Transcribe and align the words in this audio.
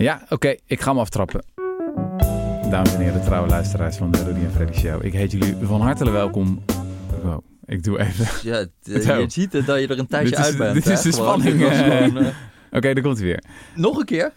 Ja, 0.00 0.22
oké, 0.28 0.54
ik 0.66 0.80
ga 0.80 0.90
hem 0.90 0.98
aftrappen. 0.98 1.44
Dames 2.70 2.94
en 2.94 3.00
heren, 3.00 3.22
trouwe 3.22 3.48
luisteraars 3.48 3.96
van 3.96 4.10
de 4.10 4.24
Rudy 4.24 4.40
en 4.40 4.52
Freddy 4.52 4.78
Show. 4.78 5.04
Ik 5.04 5.12
heet 5.12 5.30
jullie 5.30 5.56
van 5.62 5.80
harte 5.80 6.10
welkom. 6.10 6.64
Wow, 7.22 7.44
ik 7.64 7.84
doe 7.84 8.00
even. 8.00 8.26
Ja, 8.42 8.58
eh, 8.94 9.18
je 9.18 9.24
ziet 9.28 9.52
het 9.52 9.66
dat 9.66 9.80
je 9.80 9.86
er 9.86 9.98
een 9.98 10.06
tijdje 10.06 10.36
uit 10.36 10.56
bent. 10.56 10.74
dit 10.74 10.84
hè? 10.84 10.92
is 10.92 11.00
de 11.00 11.12
spanning, 11.12 11.62
eh. 11.62 12.04
eh, 12.04 12.14
Oké, 12.76 12.94
daar 12.94 13.02
komt 13.02 13.16
hij 13.16 13.26
weer. 13.26 13.42
nog 13.74 13.98
een 13.98 14.04
keer? 14.04 14.32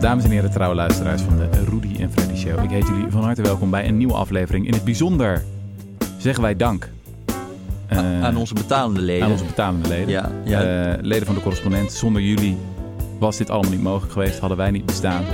Dames 0.00 0.24
en 0.24 0.30
heren, 0.30 0.50
trouwe 0.50 0.74
luisteraars 0.74 1.22
van 1.22 1.36
de 1.36 1.48
Rudy 1.70 2.02
en 2.02 2.12
Freddy 2.12 2.36
Show. 2.36 2.64
Ik 2.64 2.70
heet 2.70 2.86
jullie 2.86 3.06
van 3.08 3.22
harte 3.22 3.42
welkom 3.42 3.70
bij 3.70 3.88
een 3.88 3.96
nieuwe 3.96 4.14
aflevering. 4.14 4.66
In 4.66 4.72
het 4.72 4.84
bijzonder 4.84 5.42
zeggen 6.18 6.42
wij 6.42 6.56
dank 6.56 6.88
aan 8.22 8.36
onze 8.36 8.54
betalende 8.54 9.00
leden. 9.00 9.24
aan 9.24 9.30
onze 9.30 9.44
betalende 9.44 9.88
leden. 9.88 10.08
Ja, 10.08 10.30
ja. 10.44 10.96
Leden 11.00 11.26
van 11.26 11.34
de 11.34 11.40
correspondent. 11.40 11.92
Zonder 11.92 12.22
jullie 12.22 12.58
was 13.22 13.36
dit 13.36 13.50
allemaal 13.50 13.70
niet 13.70 13.82
mogelijk 13.82 14.12
geweest. 14.12 14.38
Hadden 14.38 14.58
wij 14.58 14.70
niet 14.70 14.86
bestaan. 14.86 15.24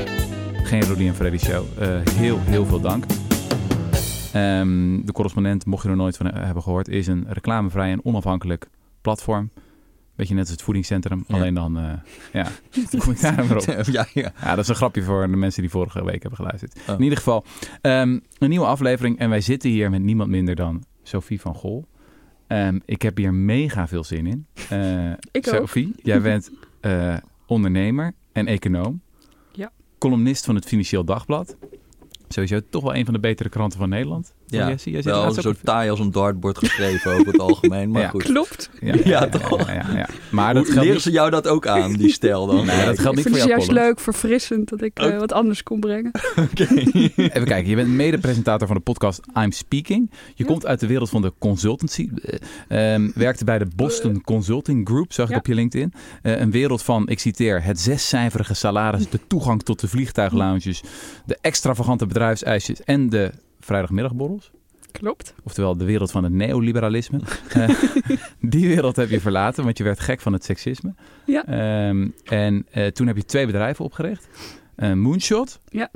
Geen 0.63 0.81
Rudy 0.81 1.07
en 1.07 1.15
Freddy 1.15 1.39
show. 1.39 1.65
Eh, 1.79 2.01
heel, 2.11 2.39
heel 2.41 2.67
veel 2.67 2.81
dank. 2.81 3.05
Ehm, 4.33 5.05
de 5.05 5.13
correspondent, 5.13 5.67
mocht 5.67 5.83
je 5.83 5.89
er 5.89 5.97
nooit 5.97 6.17
van 6.17 6.27
hebben 6.27 6.63
gehoord, 6.63 6.89
is 6.89 7.07
een 7.07 7.27
reclamevrij 7.29 7.91
en 7.91 8.05
onafhankelijk 8.05 8.69
platform. 9.01 9.51
Beetje 10.17 10.35
net 10.35 10.43
als 10.43 10.53
het 10.53 10.63
voedingscentrum. 10.63 11.25
Ja. 11.27 11.35
Alleen 11.35 11.55
dan, 11.55 11.79
eh, 11.79 11.93
ja, 12.33 12.47
hoe 12.91 13.01
kom 13.01 13.13
ik 13.13 13.21
daar 13.21 13.49
weer 13.49 13.57
op? 13.57 13.85
ja, 13.85 14.07
ja. 14.15 14.33
Ja, 14.41 14.51
dat 14.51 14.59
is 14.59 14.69
een 14.69 14.75
grapje 14.75 15.03
voor 15.03 15.27
de 15.27 15.37
mensen 15.37 15.63
die 15.63 15.71
vorige 15.71 16.05
week 16.05 16.23
hebben 16.23 16.39
geluisterd. 16.39 16.81
Oh. 16.89 16.95
In 16.95 17.03
ieder 17.03 17.19
geval, 17.19 17.45
ehm, 17.81 18.19
een 18.39 18.49
nieuwe 18.49 18.67
aflevering. 18.67 19.19
En 19.19 19.31
wij 19.31 19.41
zitten 19.41 19.71
hier 19.71 19.91
met 19.91 20.03
niemand 20.03 20.31
minder 20.31 20.55
dan 20.55 20.85
Sophie 21.03 21.41
van 21.41 21.55
Gol. 21.55 21.87
Ehm, 22.47 22.79
ik 22.85 23.03
heb 23.03 23.17
hier 23.17 23.35
mega 23.35 23.89
veel 23.89 24.05
zin 24.05 24.27
in. 24.27 24.47
Eh, 24.69 25.11
Ik 25.41 25.49
ook. 25.49 25.55
Sophie, 25.55 25.95
jij 26.03 26.21
bent 26.21 26.51
eh, 26.81 27.17
ondernemer 27.49 28.15
en 28.33 28.47
econoom. 28.47 29.01
Ja. 29.53 29.73
Columnist 29.99 30.45
van 30.45 30.55
het 30.55 30.65
Financieel 30.65 31.05
Dagblad. 31.05 31.57
Sowieso 32.29 32.61
toch 32.71 32.83
wel 32.83 32.95
een 32.95 33.05
van 33.05 33.15
de 33.15 33.21
betere 33.21 33.49
kranten 33.49 33.79
van 33.79 33.89
Nederland. 33.89 34.35
Ja, 34.51 34.69
Jesse? 34.69 34.91
Jij 34.91 35.03
zit 35.03 35.13
Wel 35.13 35.33
zo 35.33 35.49
op- 35.49 35.57
taai 35.63 35.91
als 35.91 36.01
een 36.01 36.11
dartbord 36.13 36.59
geschreven 36.59 37.13
over 37.13 37.27
het 37.27 37.39
algemeen. 37.41 37.91
Maar 37.91 38.03
Ja. 38.03 38.09
goed. 38.09 38.23
Klopt. 38.23 38.71
Ja, 38.81 38.95
ja, 38.95 39.01
Ja, 39.05 39.11
ja, 39.21 39.29
toch? 39.29 39.67
ja, 39.67 39.73
ja, 39.73 39.97
ja. 39.97 40.09
Maar 40.31 40.55
dat 40.55 40.63
Hoe 40.63 40.73
geldt 40.73 40.79
leren 40.81 40.93
niet... 40.93 41.03
ze 41.03 41.11
jou 41.11 41.31
dat 41.31 41.47
ook 41.49 41.67
aan, 41.67 41.93
die 41.93 42.13
stijl 42.13 42.47
dan? 42.47 42.57
Nee, 42.67 42.85
dat 42.85 42.99
geldt 42.99 43.01
Ik 43.01 43.05
niet 43.05 43.15
vind 43.15 43.25
voor 43.25 43.35
het 43.35 43.45
jouw 43.49 43.57
juist 43.57 43.71
leuk, 43.71 44.01
verfrissend, 44.01 44.69
dat 44.69 44.83
ik 44.83 44.99
eh, 44.99 45.19
wat 45.19 45.33
anders 45.33 45.63
kon 45.63 45.81
brengen. 45.81 46.11
Even 47.17 47.45
kijken, 47.45 47.67
je 47.69 47.75
bent 47.77 47.89
mede-presentator 47.89 48.67
van 48.67 48.77
de 48.77 48.83
podcast 48.83 49.21
I'm 49.37 49.53
Speaking. 49.53 50.11
Je 50.11 50.33
Ja. 50.35 50.45
komt 50.45 50.67
uit 50.67 50.81
de 50.81 50.87
wereld 50.87 51.09
van 51.11 51.23
de 51.23 51.33
consultancy. 51.39 52.09
Eh, 52.69 52.95
ehm, 52.95 53.11
werkte 53.15 53.45
bij 53.45 53.59
de 53.59 53.67
Boston 53.77 54.21
Consulting 54.23 54.89
Group, 54.89 55.13
zag 55.13 55.31
ik 55.31 55.37
op 55.37 55.47
je 55.47 55.55
LinkedIn. 55.55 55.93
Eh, 56.23 56.41
een 56.41 56.51
wereld 56.51 56.83
van, 56.83 57.09
ik 57.09 57.19
citeer, 57.19 57.63
het 57.63 57.81
zescijferige 57.81 58.55
salaris, 58.55 59.09
de 59.09 59.21
toegang 59.27 59.63
tot 59.63 59.81
de 59.81 59.89
vliegtuiglounges, 59.89 60.83
de 61.27 61.39
extravagante 61.41 62.07
bedrijfseisjes 62.07 62.83
en 62.85 63.09
de 63.09 63.33
vrijdagmiddagborrels. 63.69 64.51
Klopt. 64.93 65.35
Oftewel 65.45 65.77
de 65.77 65.85
wereld 65.85 66.11
van 66.11 66.25
het 66.25 66.33
neoliberalisme. 66.33 67.21
Eh, 67.49 67.69
die 68.41 68.69
wereld 68.69 68.97
heb 68.97 69.11
je 69.11 69.21
verlaten, 69.21 69.65
want 69.65 69.79
je 69.79 69.85
werd 69.85 70.01
gek 70.01 70.21
van 70.21 70.33
het 70.33 70.45
seksisme. 70.45 70.95
Ja. 71.27 71.45
Ehm, 71.47 72.09
en 72.25 72.67
eh, 72.71 72.87
toen 72.87 73.07
heb 73.07 73.17
je 73.17 73.25
twee 73.25 73.47
bedrijven 73.47 73.85
opgericht. 73.85 74.29
Eh, 74.75 74.93
Moonshot. 74.93 75.61
Ja. 75.69 75.91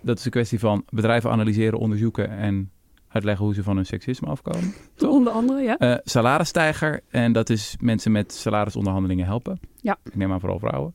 Dat 0.00 0.18
is 0.18 0.24
een 0.24 0.30
kwestie 0.30 0.58
van 0.58 0.84
bedrijven 0.88 1.30
analyseren, 1.30 1.78
onderzoeken 1.78 2.30
en 2.30 2.70
uitleggen 3.08 3.44
hoe 3.44 3.54
ze 3.54 3.62
van 3.62 3.76
hun 3.76 3.86
seksisme 3.86 4.28
afkomen. 4.28 4.74
Toch? 4.94 5.10
Onder 5.10 5.32
andere, 5.32 5.60
ja. 5.60 5.76
Eh 5.76 5.96
salarisstijger. 6.04 7.00
En 7.08 7.32
dat 7.32 7.50
is 7.50 7.76
mensen 7.80 8.12
met 8.12 8.32
salarisonderhandelingen 8.32 9.26
helpen. 9.26 9.60
Ja. 9.76 9.98
Ik 10.04 10.16
neem 10.16 10.32
aan 10.32 10.40
vooral 10.40 10.58
vrouwen. 10.58 10.94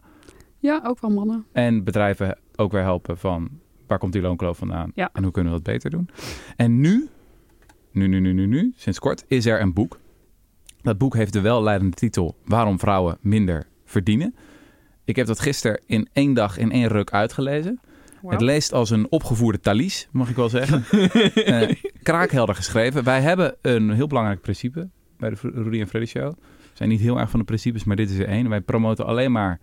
Ja, 0.60 0.82
ook 0.86 1.02
wel 1.02 1.12
mannen. 1.12 1.46
En 1.52 1.84
bedrijven 1.84 2.38
ook 2.56 2.72
weer 2.72 2.82
helpen 2.82 3.18
van 3.18 3.50
waar 3.94 4.02
komt 4.02 4.14
die 4.14 4.22
loonkloof 4.22 4.58
vandaan 4.58 4.92
Ja. 4.96 5.10
en 5.14 5.24
hoe 5.24 5.32
kunnen 5.32 5.52
we 5.54 5.62
dat 5.62 5.74
beter 5.74 5.90
doen. 5.90 6.10
En 6.56 6.80
nu, 6.80 7.08
nu, 7.92 8.08
nu, 8.08 8.20
nu, 8.20 8.34
nu, 8.34 8.46
nu, 8.46 8.74
sinds 8.76 9.00
kort 9.00 9.24
is 9.28 9.46
er 9.46 9.62
een 9.62 9.74
boek. 9.74 10.00
Dat 10.82 10.98
boek 10.98 11.16
heeft 11.16 11.34
de 11.34 11.42
welleidende 11.42 11.96
titel 11.96 12.36
Waarom 12.46 12.80
vrouwen 12.80 13.18
minder 13.22 13.66
verdienen. 13.86 14.36
Ik 15.06 15.16
heb 15.16 15.28
dat 15.28 15.40
gisteren 15.40 15.82
in 15.86 16.08
één 16.14 16.34
dag 16.34 16.58
in 16.58 16.72
één 16.72 16.88
ruk 16.88 17.12
uitgelezen. 17.12 17.80
Het 18.28 18.42
leest 18.42 18.74
als 18.74 18.90
een 18.90 19.08
opgevoerde 19.12 19.60
talies, 19.60 20.08
mag 20.12 20.30
ik 20.30 20.36
wel 20.36 20.50
zeggen. 20.50 20.84
Eh, 21.34 21.76
kraakhelder 22.04 22.56
geschreven. 22.56 23.04
Wij 23.04 23.22
hebben 23.22 23.56
een 23.62 23.92
heel 23.92 24.08
belangrijk 24.08 24.42
principe 24.42 24.90
bij 25.18 25.30
de 25.30 25.36
Rudy 25.42 25.80
en 25.80 25.88
Freddy 25.88 26.08
Show. 26.10 26.30
We 26.40 26.74
zijn 26.74 26.90
niet 26.90 27.00
heel 27.00 27.20
erg 27.20 27.30
van 27.30 27.40
de 27.40 27.46
principes, 27.46 27.84
maar 27.84 27.96
dit 27.96 28.10
is 28.10 28.18
er 28.18 28.28
één. 28.28 28.50
Wij 28.50 28.62
promoten 28.62 29.06
alleen 29.06 29.32
maar 29.32 29.60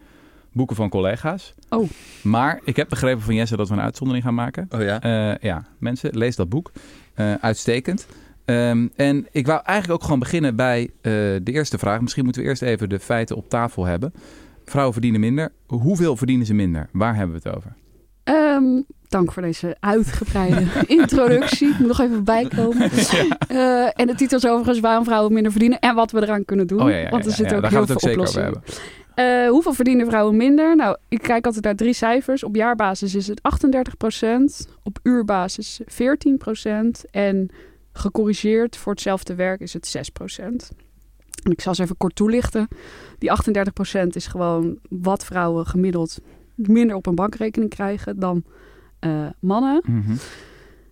boeken 0.53 0.77
van 0.77 0.88
collega's. 0.88 1.55
Oh. 1.69 1.91
Maar 2.22 2.61
ik 2.65 2.77
heb 2.77 2.88
begrepen 2.88 3.22
van 3.22 3.34
Jesse 3.34 3.56
dat 3.56 3.69
we 3.69 3.75
een 3.75 3.81
uitzondering 3.81 4.25
gaan 4.25 4.34
maken. 4.34 4.66
Oh 4.71 4.83
ja? 4.83 5.00
Eh, 5.00 5.38
ja, 5.41 5.65
mensen, 5.78 6.19
lees 6.19 6.37
dat 6.37 6.49
boek. 6.49 6.72
Eh, 7.15 7.34
uitstekend. 7.34 8.06
Ehm, 8.44 8.87
en 8.97 9.27
ik 9.31 9.47
wou 9.47 9.60
eigenlijk 9.65 9.99
ook 9.99 10.05
gewoon 10.05 10.19
beginnen 10.19 10.56
bij 10.56 10.83
eh, 10.83 11.12
de 11.12 11.41
eerste 11.44 11.78
vraag. 11.78 12.00
Misschien 12.00 12.25
moeten 12.25 12.43
we 12.43 12.49
eerst 12.49 12.62
even 12.62 12.89
de 12.89 13.00
feiten 13.00 13.37
op 13.37 13.49
tafel 13.49 13.84
hebben. 13.84 14.12
Vrouwen 14.65 14.93
verdienen 14.93 15.21
minder. 15.21 15.53
Hoeveel 15.66 16.16
verdienen 16.16 16.47
ze 16.47 16.55
minder? 16.55 16.89
Waar 16.93 17.16
hebben 17.16 17.41
we 17.43 17.49
het 17.49 17.56
over? 17.56 17.72
Ehm, 18.25 18.83
dank 19.09 19.33
voor 19.33 19.43
deze 19.43 19.77
uitgebreide 19.81 20.66
introductie. 21.00 21.69
Ik 21.69 21.78
moet 21.78 21.89
nog 21.89 22.00
even 22.00 22.25
bijkomen. 22.25 22.91
Eh, 23.49 24.00
en 24.00 24.06
de 24.06 24.15
titel 24.15 24.39
is 24.39 24.47
overigens 24.47 24.81
waarom 24.81 25.05
vrouwen 25.05 25.33
minder 25.33 25.50
verdienen 25.50 25.78
en 25.78 25.94
wat 25.94 26.10
we 26.10 26.22
eraan 26.22 26.44
kunnen 26.44 26.66
doen. 26.66 26.83
Oh 26.83 26.89
ja, 26.91 26.97
ja, 26.97 27.03
ja, 27.03 27.10
Want 27.10 27.25
er 27.25 27.31
ja, 27.31 27.37
zitten 27.37 27.56
ja, 27.56 27.62
ook 27.62 27.71
daar 27.71 27.72
gaan 27.72 27.87
heel 27.87 27.97
we 27.97 28.06
het 28.06 28.15
veel 28.15 28.21
ook 28.21 28.28
zeker 28.28 28.41
over 28.43 28.59
oplossingen. 28.59 29.00
Eh, 29.21 29.49
hoeveel 29.49 29.73
verdienen 29.73 30.07
vrouwen 30.07 30.37
minder? 30.37 30.77
Nou, 30.77 30.97
ik 31.09 31.23
kijk 31.23 31.47
altijd 31.47 31.65
naar 31.65 31.75
drie 31.75 31.93
cijfers. 31.93 32.45
Op 32.45 32.57
jaarbasis 32.57 33.15
is 33.15 33.27
het 33.27 33.41
38%, 33.43 34.69
op 34.83 34.99
uurbasis 35.03 35.81
14% 35.87 37.05
en 37.11 37.49
gecorrigeerd 37.93 38.77
voor 38.77 38.93
hetzelfde 38.93 39.35
werk 39.35 39.61
is 39.61 39.73
het 39.73 39.87
6%. 39.87 40.73
En 41.43 41.51
ik 41.51 41.61
zal 41.61 41.75
ze 41.75 41.83
even 41.83 41.97
kort 41.97 42.15
toelichten. 42.15 42.69
Die 43.19 43.31
38% 43.31 44.07
is 44.17 44.27
gewoon 44.27 44.79
wat 44.89 45.25
vrouwen 45.25 45.67
gemiddeld 45.67 46.19
minder 46.55 46.97
op 46.97 47.07
een 47.07 47.15
bankrekening 47.15 47.71
krijgen 47.71 48.19
dan 48.19 48.45
eh, 48.99 49.27
mannen. 49.41 49.83
Mhm. 49.87 50.15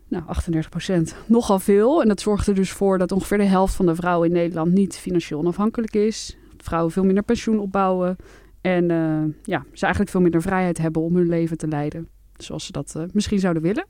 Nou, 0.08 0.24
38% 0.24 1.14
nogal 1.26 1.58
veel. 1.58 2.02
En 2.02 2.08
dat 2.08 2.20
zorgt 2.20 2.46
er 2.46 2.54
dus 2.54 2.70
voor 2.70 2.98
dat 2.98 3.12
ongeveer 3.12 3.38
de 3.38 3.44
helft 3.44 3.74
van 3.74 3.86
de 3.86 3.94
vrouwen 3.94 4.28
in 4.28 4.34
Nederland 4.34 4.72
niet 4.72 4.96
financieel 4.96 5.38
onafhankelijk 5.38 5.94
is. 5.94 6.36
Vrouwen 6.68 6.92
veel 6.92 7.04
minder 7.04 7.24
pensioen 7.24 7.58
opbouwen. 7.58 8.16
En 8.60 8.90
eh, 8.90 9.22
ja, 9.42 9.64
ze 9.72 9.82
eigenlijk 9.82 10.10
veel 10.10 10.20
minder 10.20 10.42
vrijheid 10.42 10.78
hebben 10.78 11.02
om 11.02 11.16
hun 11.16 11.28
leven 11.28 11.58
te 11.58 11.68
leiden. 11.68 12.08
Zoals 12.36 12.66
ze 12.66 12.72
dat 12.72 12.94
eh, 12.96 13.02
misschien 13.12 13.38
zouden 13.38 13.62
willen. 13.62 13.86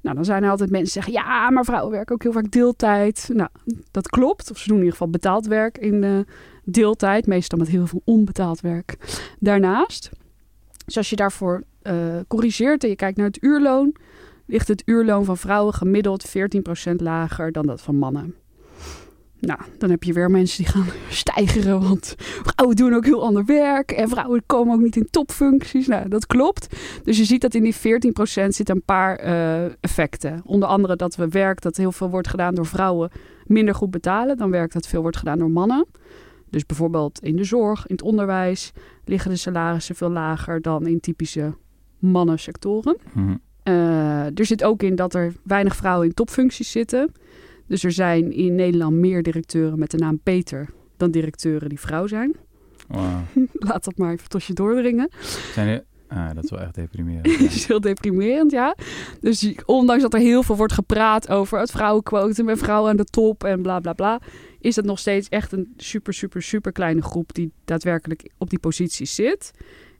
Nou, 0.00 0.16
dan 0.16 0.24
zijn 0.24 0.42
er 0.42 0.50
altijd 0.50 0.70
mensen 0.70 0.92
die 0.92 1.02
zeggen... 1.02 1.30
ja, 1.30 1.50
maar 1.50 1.64
vrouwen 1.64 1.92
werken 1.92 2.14
ook 2.14 2.22
heel 2.22 2.32
vaak 2.32 2.50
deeltijd. 2.50 3.30
Nou, 3.32 3.48
dat 3.90 4.08
klopt. 4.08 4.50
Of 4.50 4.58
ze 4.58 4.68
doen 4.68 4.76
in 4.76 4.82
ieder 4.82 4.98
geval 4.98 5.12
betaald 5.12 5.46
werk 5.46 5.78
in 5.78 6.26
deeltijd. 6.64 7.26
Meestal 7.26 7.58
met 7.58 7.68
heel 7.68 7.86
veel 7.86 8.02
onbetaald 8.04 8.60
werk 8.60 8.96
daarnaast. 9.38 10.10
Dus 10.84 10.96
als 10.96 11.10
je 11.10 11.16
daarvoor 11.16 11.62
eh, 11.82 12.16
corrigeert 12.28 12.82
en 12.82 12.88
je 12.88 12.96
kijkt 12.96 13.16
naar 13.16 13.26
het 13.26 13.42
uurloon... 13.42 13.94
ligt 14.46 14.68
het 14.68 14.82
uurloon 14.84 15.24
van 15.24 15.36
vrouwen 15.36 15.74
gemiddeld 15.74 16.28
14% 16.28 16.94
lager 16.96 17.52
dan 17.52 17.66
dat 17.66 17.80
van 17.80 17.96
mannen. 17.96 18.34
Nou, 19.46 19.60
dan 19.78 19.90
heb 19.90 20.02
je 20.02 20.12
weer 20.12 20.30
mensen 20.30 20.64
die 20.64 20.72
gaan 20.72 20.86
stijgeren, 21.22 21.80
want 21.80 22.14
vrouwen 22.18 22.76
doen 22.76 22.94
ook 22.94 23.04
heel 23.04 23.24
ander 23.24 23.44
werk 23.44 23.90
en 23.90 24.08
vrouwen 24.08 24.42
komen 24.46 24.74
ook 24.74 24.80
niet 24.80 24.96
in 24.96 25.08
topfuncties. 25.10 25.86
Nou, 25.86 26.08
dat 26.08 26.26
klopt. 26.26 26.76
Dus 27.04 27.18
je 27.18 27.24
ziet 27.24 27.40
dat 27.40 27.54
in 27.54 27.62
die 27.62 27.74
14% 27.74 27.78
zitten 28.48 28.74
een 28.74 28.84
paar 28.84 29.16
eh, 29.16 29.64
effecten. 29.80 30.42
Onder 30.44 30.68
andere 30.68 30.96
dat 30.96 31.16
we 31.16 31.28
werk 31.28 31.60
dat 31.60 31.76
heel 31.76 31.92
veel 31.92 32.10
wordt 32.10 32.28
gedaan 32.28 32.54
door 32.54 32.66
vrouwen 32.66 33.10
minder 33.46 33.74
goed 33.74 33.90
betalen 33.90 34.36
dan 34.36 34.50
werk 34.50 34.72
dat 34.72 34.86
veel 34.86 35.02
wordt 35.02 35.16
gedaan 35.16 35.38
door 35.38 35.50
mannen. 35.50 35.86
Dus 36.50 36.66
bijvoorbeeld 36.66 37.22
in 37.22 37.36
de 37.36 37.44
zorg, 37.44 37.86
in 37.86 37.94
het 37.94 38.04
onderwijs 38.04 38.72
liggen 39.04 39.30
de 39.30 39.36
salarissen 39.36 39.94
veel 39.94 40.10
lager 40.10 40.60
dan 40.60 40.86
in 40.86 41.00
typische 41.00 41.54
mannensectoren. 41.98 42.96
Eh, 43.62 44.38
er 44.38 44.46
zit 44.46 44.64
ook 44.64 44.82
in 44.82 44.94
dat 44.94 45.14
er 45.14 45.32
weinig 45.42 45.76
vrouwen 45.76 46.06
in 46.06 46.14
topfuncties 46.14 46.70
zitten. 46.70 47.12
Dus 47.72 47.84
er 47.84 47.92
zijn 47.92 48.32
in 48.32 48.54
Nederland 48.54 48.96
meer 48.96 49.22
directeuren 49.22 49.78
met 49.78 49.90
de 49.90 49.96
naam 49.96 50.20
Peter 50.22 50.68
dan 50.96 51.10
directeuren 51.10 51.68
die 51.68 51.80
vrouw 51.80 52.06
zijn. 52.06 52.36
Wauw. 52.88 53.22
Laat 53.52 53.84
dat 53.84 53.96
maar 53.96 54.12
even 54.12 54.28
tot 54.28 54.44
je 54.44 54.52
doordringen. 54.52 55.10
Zijn 55.52 55.68
er... 55.68 55.84
Ah, 56.08 56.34
dat 56.34 56.44
is 56.44 56.50
wel 56.50 56.60
echt 56.60 56.74
deprimerend. 56.74 57.24
Dat 57.40 57.50
is 57.50 57.66
heel 57.66 57.80
deprimerend, 57.80 58.50
ja. 58.50 58.76
Dus 59.20 59.54
ondanks 59.64 60.02
dat 60.02 60.14
er 60.14 60.20
heel 60.20 60.42
veel 60.42 60.56
wordt 60.56 60.72
gepraat 60.72 61.28
over 61.28 61.58
het 61.58 61.70
vrouwenquotum 61.70 62.48
en 62.48 62.58
vrouwen 62.58 62.90
aan 62.90 62.96
de 62.96 63.04
top 63.04 63.44
en 63.44 63.62
bla 63.62 63.80
bla 63.80 63.92
bla, 63.92 64.20
is 64.60 64.76
het 64.76 64.84
nog 64.84 64.98
steeds 64.98 65.28
echt 65.28 65.52
een 65.52 65.72
super, 65.76 66.14
super, 66.14 66.42
super 66.42 66.72
kleine 66.72 67.02
groep 67.02 67.34
die 67.34 67.52
daadwerkelijk 67.64 68.30
op 68.38 68.50
die 68.50 68.58
posities 68.58 69.14
zit. 69.14 69.50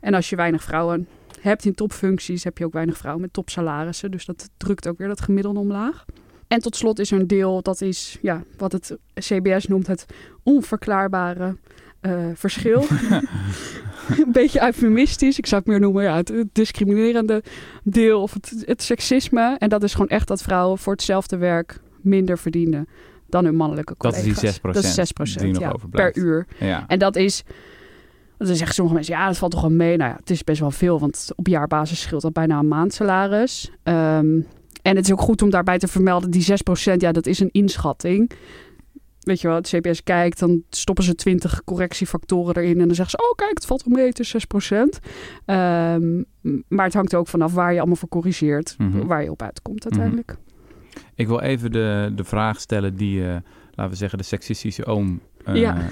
En 0.00 0.14
als 0.14 0.30
je 0.30 0.36
weinig 0.36 0.62
vrouwen 0.62 1.08
hebt 1.40 1.64
in 1.64 1.74
topfuncties, 1.74 2.44
heb 2.44 2.58
je 2.58 2.64
ook 2.64 2.72
weinig 2.72 2.96
vrouwen 2.96 3.22
met 3.22 3.32
topsalarissen. 3.32 4.10
Dus 4.10 4.24
dat 4.24 4.48
drukt 4.56 4.88
ook 4.88 4.98
weer 4.98 5.08
dat 5.08 5.20
gemiddelde 5.20 5.58
omlaag. 5.58 6.04
En 6.52 6.60
tot 6.60 6.76
slot 6.76 6.98
is 6.98 7.10
er 7.10 7.20
een 7.20 7.26
deel, 7.26 7.62
dat 7.62 7.80
is 7.80 8.18
ja, 8.22 8.42
wat 8.56 8.72
het 8.72 8.96
CBS 9.14 9.66
noemt 9.66 9.86
het 9.86 10.06
onverklaarbare 10.42 11.56
eh, 12.00 12.26
verschil. 12.34 12.84
een 14.24 14.32
beetje 14.32 14.62
eufemistisch. 14.62 15.38
Ik 15.38 15.46
zou 15.46 15.60
het 15.60 15.70
meer 15.70 15.80
noemen 15.80 16.02
ja, 16.02 16.16
het, 16.16 16.28
het 16.28 16.48
discriminerende 16.52 17.42
deel 17.82 18.22
of 18.22 18.32
het, 18.32 18.62
het 18.66 18.82
seksisme. 18.82 19.56
En 19.58 19.68
dat 19.68 19.82
is 19.82 19.92
gewoon 19.92 20.08
echt 20.08 20.28
dat 20.28 20.42
vrouwen 20.42 20.78
voor 20.78 20.92
hetzelfde 20.92 21.36
werk 21.36 21.80
minder 22.00 22.38
verdienen 22.38 22.88
dan 23.28 23.44
hun 23.44 23.56
mannelijke 23.56 23.94
Dat 23.98 24.16
is 24.16 24.20
collega's. 24.20 24.40
die 24.40 24.60
6% 24.60 24.62
Dat 24.62 24.84
is 24.84 24.94
6 24.94 25.12
die 25.12 25.52
nog 25.52 25.62
ja, 25.62 25.70
overblijft. 25.70 26.12
per 26.12 26.22
uur. 26.22 26.46
Ja. 26.58 26.84
En 26.86 26.98
dat 26.98 27.16
is... 27.16 27.42
Dan 28.36 28.56
zeggen 28.56 28.74
sommige 28.74 28.96
mensen, 28.96 29.14
ja, 29.14 29.26
dat 29.26 29.38
valt 29.38 29.52
toch 29.52 29.60
wel 29.60 29.70
mee. 29.70 29.96
Nou 29.96 30.10
ja, 30.10 30.16
het 30.16 30.30
is 30.30 30.44
best 30.44 30.60
wel 30.60 30.70
veel, 30.70 31.00
want 31.00 31.28
op 31.36 31.46
jaarbasis 31.46 32.00
scheelt 32.00 32.22
dat 32.22 32.32
bijna 32.32 32.58
een 32.58 32.68
maandsalaris. 32.68 33.70
Ehm, 33.82 34.40
en 34.82 34.96
het 34.96 35.04
is 35.04 35.12
ook 35.12 35.20
goed 35.20 35.42
om 35.42 35.50
daarbij 35.50 35.78
te 35.78 35.88
vermelden, 35.88 36.30
die 36.30 36.46
6%, 36.92 36.94
ja, 36.96 37.12
dat 37.12 37.26
is 37.26 37.40
een 37.40 37.50
inschatting. 37.50 38.30
Weet 39.20 39.40
je 39.40 39.46
wel, 39.46 39.56
het 39.56 39.68
CBS 39.68 40.02
kijkt, 40.02 40.38
dan 40.38 40.62
stoppen 40.70 41.04
ze 41.04 41.14
20 41.14 41.64
correctiefactoren 41.64 42.56
erin. 42.56 42.80
En 42.80 42.86
dan 42.86 42.94
zeggen 42.94 43.18
ze, 43.18 43.26
oh 43.26 43.34
kijk, 43.34 43.54
het 43.54 43.66
valt 43.66 43.84
wel 43.84 43.94
mee, 43.96 44.06
het 44.06 44.18
is 44.18 44.34
6%. 44.34 44.98
Ehm, 45.44 46.22
maar 46.68 46.84
het 46.84 46.94
hangt 46.94 47.14
ook 47.14 47.28
vanaf 47.28 47.52
waar 47.52 47.72
je 47.72 47.78
allemaal 47.78 47.96
voor 47.96 48.08
corrigeert. 48.08 48.74
Mhm. 48.78 49.06
Waar 49.06 49.22
je 49.22 49.30
op 49.30 49.42
uitkomt 49.42 49.84
uiteindelijk. 49.84 50.36
Ik 51.14 51.26
wil 51.26 51.40
even 51.40 51.72
de, 51.72 52.12
de 52.14 52.24
vraag 52.24 52.60
stellen 52.60 52.96
die, 52.96 53.26
eh, 53.26 53.36
laten 53.70 53.92
we 53.92 53.96
zeggen, 53.98 54.18
de 54.18 54.24
seksistische 54.24 54.84
oom 54.84 55.20
Ja. 55.52 55.74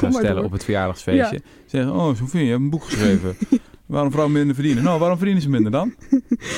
maar 0.00 0.12
stellen 0.12 0.44
op 0.44 0.52
het 0.52 0.64
verjaardagsfeestje. 0.64 1.40
Zeggen, 1.66 1.92
oh 1.92 2.14
Sofie, 2.14 2.44
je 2.44 2.50
hebt 2.50 2.62
een 2.62 2.70
boek 2.70 2.84
geschreven. 2.84 3.36
waarom 3.86 4.10
vrouwen 4.10 4.34
minder 4.34 4.54
verdienen? 4.54 4.84
Nou, 4.84 4.98
waarom 4.98 5.16
verdienen 5.16 5.42
ze 5.42 5.50
minder 5.50 5.72
dan? 5.72 5.94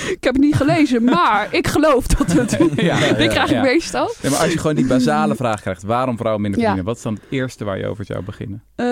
Ik 0.09 0.17
heb 0.21 0.33
het 0.35 0.43
niet 0.43 0.55
gelezen, 0.55 1.05
maar 1.05 1.49
ik 1.55 1.67
geloof 1.67 2.07
dat 2.07 2.33
het... 2.33 2.59
Ja, 2.77 3.13
Dit 3.13 3.29
krijg 3.29 3.51
ik 3.51 3.63
meestal. 3.63 4.15
Nee, 4.23 4.31
maar 4.31 4.41
als 4.41 4.53
je 4.53 4.59
gewoon 4.59 4.77
die 4.77 4.87
basale 4.87 5.35
vraag 5.35 5.61
krijgt, 5.61 5.83
waarom 5.83 6.17
vrouwen 6.17 6.43
minder 6.43 6.61
Ja. 6.61 6.67
verdienen? 6.67 6.93
Wat 6.93 6.97
is 6.97 7.03
dan 7.07 7.15
het 7.15 7.23
eerste 7.31 7.65
waar 7.65 7.79
je 7.79 7.87
over 7.87 8.05
zou 8.05 8.23
beginnen? 8.25 8.63
Eh, 8.75 8.87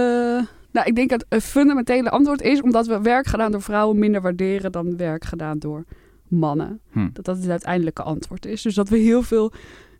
nou, 0.72 0.86
ik 0.88 0.94
denk 0.94 1.10
dat 1.10 1.24
het 1.28 1.42
fundamentele 1.44 2.10
antwoord 2.10 2.42
is 2.42 2.62
omdat 2.62 2.86
we 2.86 3.00
werk 3.00 3.26
gedaan 3.26 3.50
door 3.52 3.62
vrouwen 3.62 3.98
minder 3.98 4.20
waarderen 4.20 4.72
dan 4.72 4.96
werk 4.96 5.24
gedaan 5.24 5.58
door 5.58 5.84
mannen. 6.28 6.80
Hm. 6.92 7.08
Dat 7.12 7.24
dat 7.24 7.36
het 7.36 7.50
uiteindelijke 7.50 8.02
antwoord 8.02 8.46
is. 8.46 8.62
Dus 8.62 8.74
dat 8.74 8.88
we 8.88 8.96
heel 8.98 9.22
veel 9.22 9.52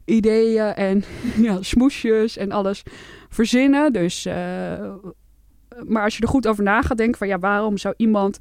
ideeën 0.04 0.74
en 0.74 1.04
ja, 1.46 1.56
smoesjes 1.62 2.36
en 2.36 2.50
alles 2.52 2.82
verzinnen. 3.28 3.92
Dus, 3.92 4.26
eh, 4.26 4.34
maar 5.84 6.02
als 6.02 6.17
je 6.17 6.23
er 6.23 6.28
goed 6.28 6.46
over 6.46 6.64
na 6.64 6.82
gaat 6.82 6.96
denken 6.96 7.19
van 7.19 7.28
ja, 7.28 7.38
waarom 7.38 7.78
zou 7.78 7.94
iemand 7.96 8.38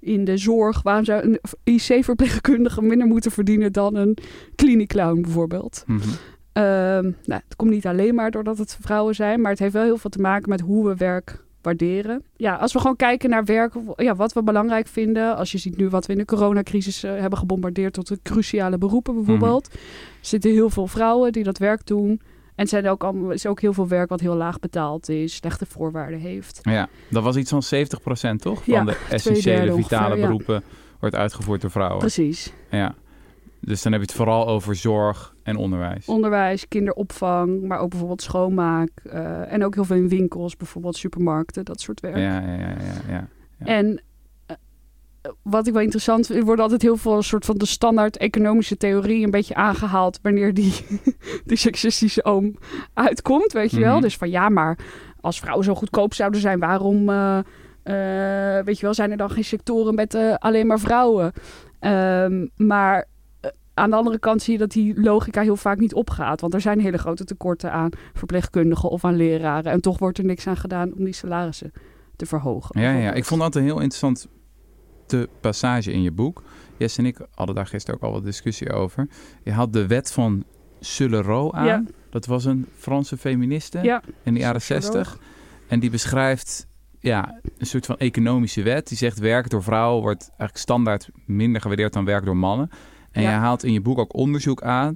in 0.00 0.24
de 0.24 0.36
zorg, 0.36 0.82
waarom 0.82 1.04
zou 1.04 1.22
een 1.22 1.40
IC-verpleegkundige 1.64 2.82
minder 2.82 3.06
moeten 3.06 3.30
verdienen 3.30 3.72
dan 3.72 3.94
een 3.94 4.16
kliniekclown 4.54 5.20
bijvoorbeeld? 5.20 5.84
Mhm. 5.86 6.08
Ehm, 6.52 7.02
nou, 7.02 7.40
het 7.44 7.56
komt 7.56 7.70
niet 7.70 7.86
alleen 7.86 8.14
maar 8.14 8.30
doordat 8.30 8.58
het 8.58 8.78
vrouwen 8.80 9.14
zijn, 9.14 9.40
maar 9.40 9.50
het 9.50 9.60
heeft 9.60 9.72
wel 9.72 9.82
heel 9.82 9.98
veel 9.98 10.10
te 10.10 10.20
maken 10.20 10.48
met 10.48 10.60
hoe 10.60 10.88
we 10.88 10.96
werk 10.96 11.44
waarderen. 11.62 12.22
Ja, 12.36 12.54
als 12.54 12.72
we 12.72 12.78
gewoon 12.78 12.96
kijken 12.96 13.30
naar 13.30 13.44
werk, 13.44 13.74
ja, 13.96 14.14
wat 14.14 14.32
we 14.32 14.42
belangrijk 14.42 14.86
vinden. 14.86 15.36
Als 15.36 15.52
je 15.52 15.58
ziet 15.58 15.76
nu 15.76 15.88
wat 15.88 16.06
we 16.06 16.12
in 16.12 16.18
de 16.18 16.24
coronacrisis 16.24 17.02
eh, 17.02 17.10
hebben 17.18 17.38
gebombardeerd 17.38 17.92
tot 17.92 18.08
de 18.08 18.18
cruciale 18.22 18.78
beroepen 18.78 19.14
bijvoorbeeld. 19.14 19.66
Er 19.72 19.78
zitten 20.20 20.50
heel 20.50 20.70
veel 20.70 20.86
vrouwen 20.86 21.32
die 21.32 21.44
dat 21.44 21.58
werk 21.58 21.86
doen. 21.86 22.20
En 22.58 22.64
het 22.64 22.72
zijn 22.72 22.88
ook 22.88 23.04
allemaal, 23.04 23.30
is 23.30 23.46
ook 23.46 23.60
heel 23.60 23.72
veel 23.72 23.88
werk 23.88 24.08
wat 24.08 24.20
heel 24.20 24.34
laag 24.34 24.58
betaald 24.58 25.08
is, 25.08 25.34
slechte 25.34 25.66
voorwaarden 25.66 26.18
heeft. 26.18 26.58
Ja, 26.62 26.88
dat 27.10 27.22
was 27.22 27.36
iets 27.36 27.50
van 27.50 27.62
70% 27.62 28.36
toch? 28.36 28.64
Van 28.64 28.74
Ja, 28.74 28.84
de 28.84 28.96
essentiële 29.10 29.72
vitale 29.72 30.04
ongeveer, 30.04 30.16
ja. 30.20 30.26
beroepen 30.26 30.62
wordt 31.00 31.14
uitgevoerd 31.14 31.60
door 31.60 31.70
vrouwen. 31.70 31.98
Precies. 31.98 32.52
Ja. 32.70 32.94
Dus 33.60 33.82
dan 33.82 33.92
heb 33.92 34.00
je 34.00 34.06
het 34.06 34.16
vooral 34.16 34.48
over 34.48 34.74
zorg 34.74 35.34
en 35.42 35.56
onderwijs. 35.56 36.06
Onderwijs, 36.06 36.68
kinderopvang, 36.68 37.62
maar 37.62 37.78
ook 37.78 37.88
bijvoorbeeld 37.90 38.22
schoonmaak. 38.22 38.90
eh, 39.02 39.52
en 39.52 39.64
ook 39.64 39.74
heel 39.74 39.84
veel 39.84 39.96
in 39.96 40.08
winkels, 40.08 40.56
bijvoorbeeld 40.56 40.96
supermarkten, 40.96 41.64
dat 41.64 41.80
soort 41.80 42.00
werk. 42.00 42.16
Ja, 42.16 42.40
ja, 42.40 42.54
ja, 42.54 42.76
ja, 43.08 43.28
ja. 43.58 43.66
En 43.66 44.02
wat 45.42 45.66
ik 45.66 45.72
wel 45.72 45.82
interessant 45.82 46.26
vind, 46.26 46.38
er 46.38 46.44
wordt 46.44 46.60
altijd 46.60 46.82
heel 46.82 46.96
veel 46.96 47.16
een 47.16 47.22
soort 47.22 47.44
van 47.44 47.58
de 47.58 47.66
standaard 47.66 48.16
economische 48.16 48.76
theorie 48.76 49.24
een 49.24 49.30
beetje 49.30 49.54
aangehaald 49.54 50.18
wanneer 50.22 50.54
die, 50.54 50.74
die 51.46 51.56
seksistische 51.56 52.24
oom 52.24 52.56
uitkomt, 52.94 53.52
weet 53.52 53.70
je 53.70 53.80
wel. 53.80 53.92
Mhm. 53.92 54.02
Dus 54.02 54.16
van 54.16 54.30
ja, 54.30 54.48
maar 54.48 54.78
als 55.20 55.40
vrouwen 55.40 55.64
zo 55.64 55.74
goedkoop 55.74 56.14
zouden 56.14 56.40
zijn, 56.40 56.58
waarom, 56.58 57.08
eh, 57.08 57.38
eh, 57.38 58.64
weet 58.64 58.76
je 58.78 58.84
wel, 58.84 58.94
zijn 58.94 59.10
er 59.10 59.16
dan 59.16 59.30
geen 59.30 59.44
sectoren 59.44 59.94
met 59.94 60.14
eh, 60.14 60.34
alleen 60.34 60.66
maar 60.66 60.80
vrouwen? 60.80 61.32
Ehm, 61.78 62.46
maar 62.56 63.06
aan 63.74 63.90
de 63.90 63.96
andere 63.96 64.18
kant 64.18 64.42
zie 64.42 64.52
je 64.52 64.58
dat 64.58 64.70
die 64.70 65.00
logica 65.00 65.42
heel 65.42 65.56
vaak 65.56 65.78
niet 65.78 65.94
opgaat. 65.94 66.40
Want 66.40 66.54
er 66.54 66.60
zijn 66.60 66.80
hele 66.80 66.98
grote 66.98 67.24
tekorten 67.24 67.72
aan 67.72 67.90
verpleegkundigen 68.12 68.90
of 68.90 69.04
aan 69.04 69.16
leraren. 69.16 69.72
En 69.72 69.80
toch 69.80 69.98
wordt 69.98 70.18
er 70.18 70.24
niks 70.24 70.46
aan 70.46 70.56
gedaan 70.56 70.92
om 70.96 71.04
die 71.04 71.14
salarissen 71.14 71.72
te 72.16 72.26
verhogen. 72.26 72.80
Ja, 72.80 72.92
ja, 72.92 73.12
ik 73.12 73.24
vond 73.24 73.40
dat 73.40 73.54
een 73.54 73.62
heel 73.62 73.80
interessant 73.80 74.28
te 75.08 75.28
passage 75.40 75.92
in 75.92 76.02
je 76.02 76.10
boek. 76.10 76.42
Jess 76.76 76.98
en 76.98 77.06
ik 77.06 77.18
hadden 77.34 77.54
daar 77.54 77.66
gisteren 77.66 77.96
ook 78.00 78.06
al 78.06 78.12
wat 78.12 78.24
discussie 78.24 78.72
over. 78.72 79.08
Je 79.42 79.52
had 79.52 79.72
de 79.72 79.86
wet 79.86 80.12
van 80.12 80.44
Sullerot 80.80 81.52
aan. 81.54 81.66
Ja. 81.66 81.82
Dat 82.10 82.26
was 82.26 82.44
een 82.44 82.66
Franse 82.76 83.16
feministe 83.16 83.78
Ja, 83.82 84.02
in 84.22 84.34
de 84.34 84.40
jaren. 84.40 84.62
60. 84.62 85.18
En 85.66 85.80
die 85.80 85.90
beschrijft 85.90 86.66
ja, 87.00 87.40
een 87.58 87.66
soort 87.66 87.86
van 87.86 87.96
economische 87.96 88.62
wet. 88.62 88.88
Die 88.88 88.96
zegt 88.96 89.18
werk 89.18 89.50
door 89.50 89.62
vrouwen 89.62 90.02
wordt 90.02 90.22
eigenlijk 90.28 90.58
standaard 90.58 91.08
minder 91.24 91.60
gewaardeerd 91.60 91.92
dan 91.92 92.04
werk 92.04 92.24
door 92.24 92.36
mannen. 92.36 92.70
En 93.12 93.22
Ja. 93.22 93.30
je 93.30 93.36
haalt 93.36 93.64
in 93.64 93.72
je 93.72 93.80
boek 93.80 93.98
ook 93.98 94.14
onderzoek 94.14 94.62
aan 94.62 94.94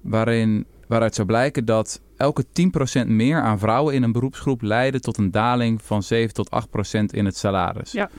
waarin, 0.00 0.66
waaruit 0.88 1.14
zou 1.14 1.26
blijken 1.26 1.64
dat 1.64 2.00
elke 2.16 2.44
10% 2.52 3.06
meer 3.08 3.40
aan 3.40 3.58
vrouwen 3.58 3.94
in 3.94 4.02
een 4.02 4.12
beroepsgroep 4.12 4.62
leidde 4.62 5.00
tot 5.00 5.16
een 5.16 5.30
daling 5.30 5.82
van 5.82 6.02
7 6.02 6.34
tot 6.34 6.50
8% 6.50 7.14
in 7.14 7.24
het 7.24 7.36
salaris. 7.36 7.92
Ja. 7.92 8.10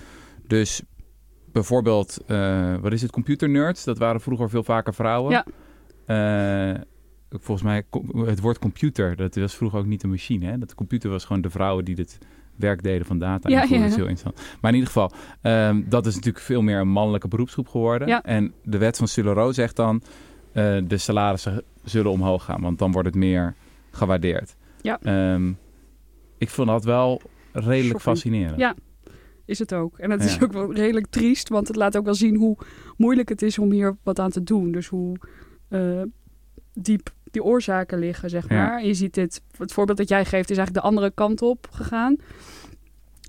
Dus 0.47 0.81
bijvoorbeeld, 1.55 2.17
eh, 2.27 2.75
wat 2.75 2.91
is 2.91 3.01
het, 3.01 3.11
computernerds, 3.11 3.83
dat 3.83 3.97
waren 3.97 4.21
vroeger 4.21 4.49
veel 4.49 4.63
vaker 4.63 4.93
vrouwen. 4.93 5.31
Ja. 5.31 5.45
Eh, 6.05 6.81
volgens 7.29 7.61
mij, 7.67 7.83
het 8.25 8.39
woord 8.39 8.59
computer, 8.59 9.15
dat 9.15 9.35
was 9.35 9.55
vroeger 9.55 9.79
ook 9.79 9.85
niet 9.85 10.03
een 10.03 10.09
machine. 10.09 10.45
Hè? 10.45 10.57
Dat 10.57 10.75
computer 10.75 11.09
was 11.09 11.25
gewoon 11.25 11.41
de 11.41 11.49
vrouwen 11.49 11.85
die 11.85 11.95
het 11.95 12.17
werk 12.55 12.83
deden 12.83 13.05
van 13.05 13.19
data. 13.19 13.49
Ja, 13.49 13.61
invoeren. 13.61 13.85
ja. 13.85 13.89
Is 13.89 13.95
heel 13.95 14.07
interessant. 14.07 14.57
Maar 14.61 14.71
in 14.71 14.77
ieder 14.77 14.93
geval, 14.93 15.11
ehm, 15.41 15.81
dat 15.85 16.05
is 16.05 16.15
natuurlijk 16.15 16.43
veel 16.43 16.61
meer 16.61 16.79
een 16.79 16.87
mannelijke 16.87 17.27
beroepsgroep 17.27 17.67
geworden. 17.67 18.07
Ja. 18.07 18.23
En 18.23 18.53
de 18.63 18.77
wet 18.77 18.97
van 18.97 19.07
Sullerot 19.07 19.55
zegt 19.55 19.75
dan, 19.75 20.01
eh, 20.51 20.77
de 20.87 20.97
salarissen 20.97 21.63
zullen 21.83 22.11
omhoog 22.11 22.43
gaan, 22.43 22.61
want 22.61 22.79
dan 22.79 22.91
wordt 22.91 23.07
het 23.07 23.17
meer 23.17 23.55
gewaardeerd. 23.91 24.55
Ja. 24.81 24.99
Ehm, 25.01 25.51
ik 26.37 26.49
vond 26.49 26.67
dat 26.67 26.83
wel 26.83 27.21
redelijk 27.51 28.01
fascinerend. 28.01 28.59
Ja. 28.59 28.75
Is 29.45 29.59
het 29.59 29.73
ook. 29.73 29.99
En 29.99 30.11
het 30.11 30.23
is 30.23 30.41
ook 30.41 30.51
wel 30.51 30.73
redelijk 30.73 31.07
triest, 31.09 31.49
want 31.49 31.67
het 31.67 31.75
laat 31.77 31.97
ook 31.97 32.05
wel 32.05 32.13
zien 32.15 32.35
hoe 32.35 32.57
moeilijk 32.97 33.29
het 33.29 33.41
is 33.41 33.59
om 33.59 33.71
hier 33.71 33.97
wat 34.03 34.19
aan 34.19 34.29
te 34.31 34.43
doen. 34.43 34.71
Dus 34.71 34.87
hoe 34.87 35.15
eh, 35.67 36.01
diep 36.73 37.09
die 37.31 37.43
oorzaken 37.43 37.99
liggen, 37.99 38.29
zeg 38.29 38.49
Ja. 38.49 38.55
maar. 38.55 38.85
Je 38.85 38.93
ziet 38.93 39.13
dit, 39.13 39.41
het 39.57 39.73
voorbeeld 39.73 39.97
dat 39.97 40.09
jij 40.09 40.25
geeft 40.25 40.49
is 40.49 40.57
eigenlijk 40.57 40.85
de 40.85 40.91
andere 40.91 41.11
kant 41.15 41.41
op 41.41 41.67
gegaan. 41.71 42.15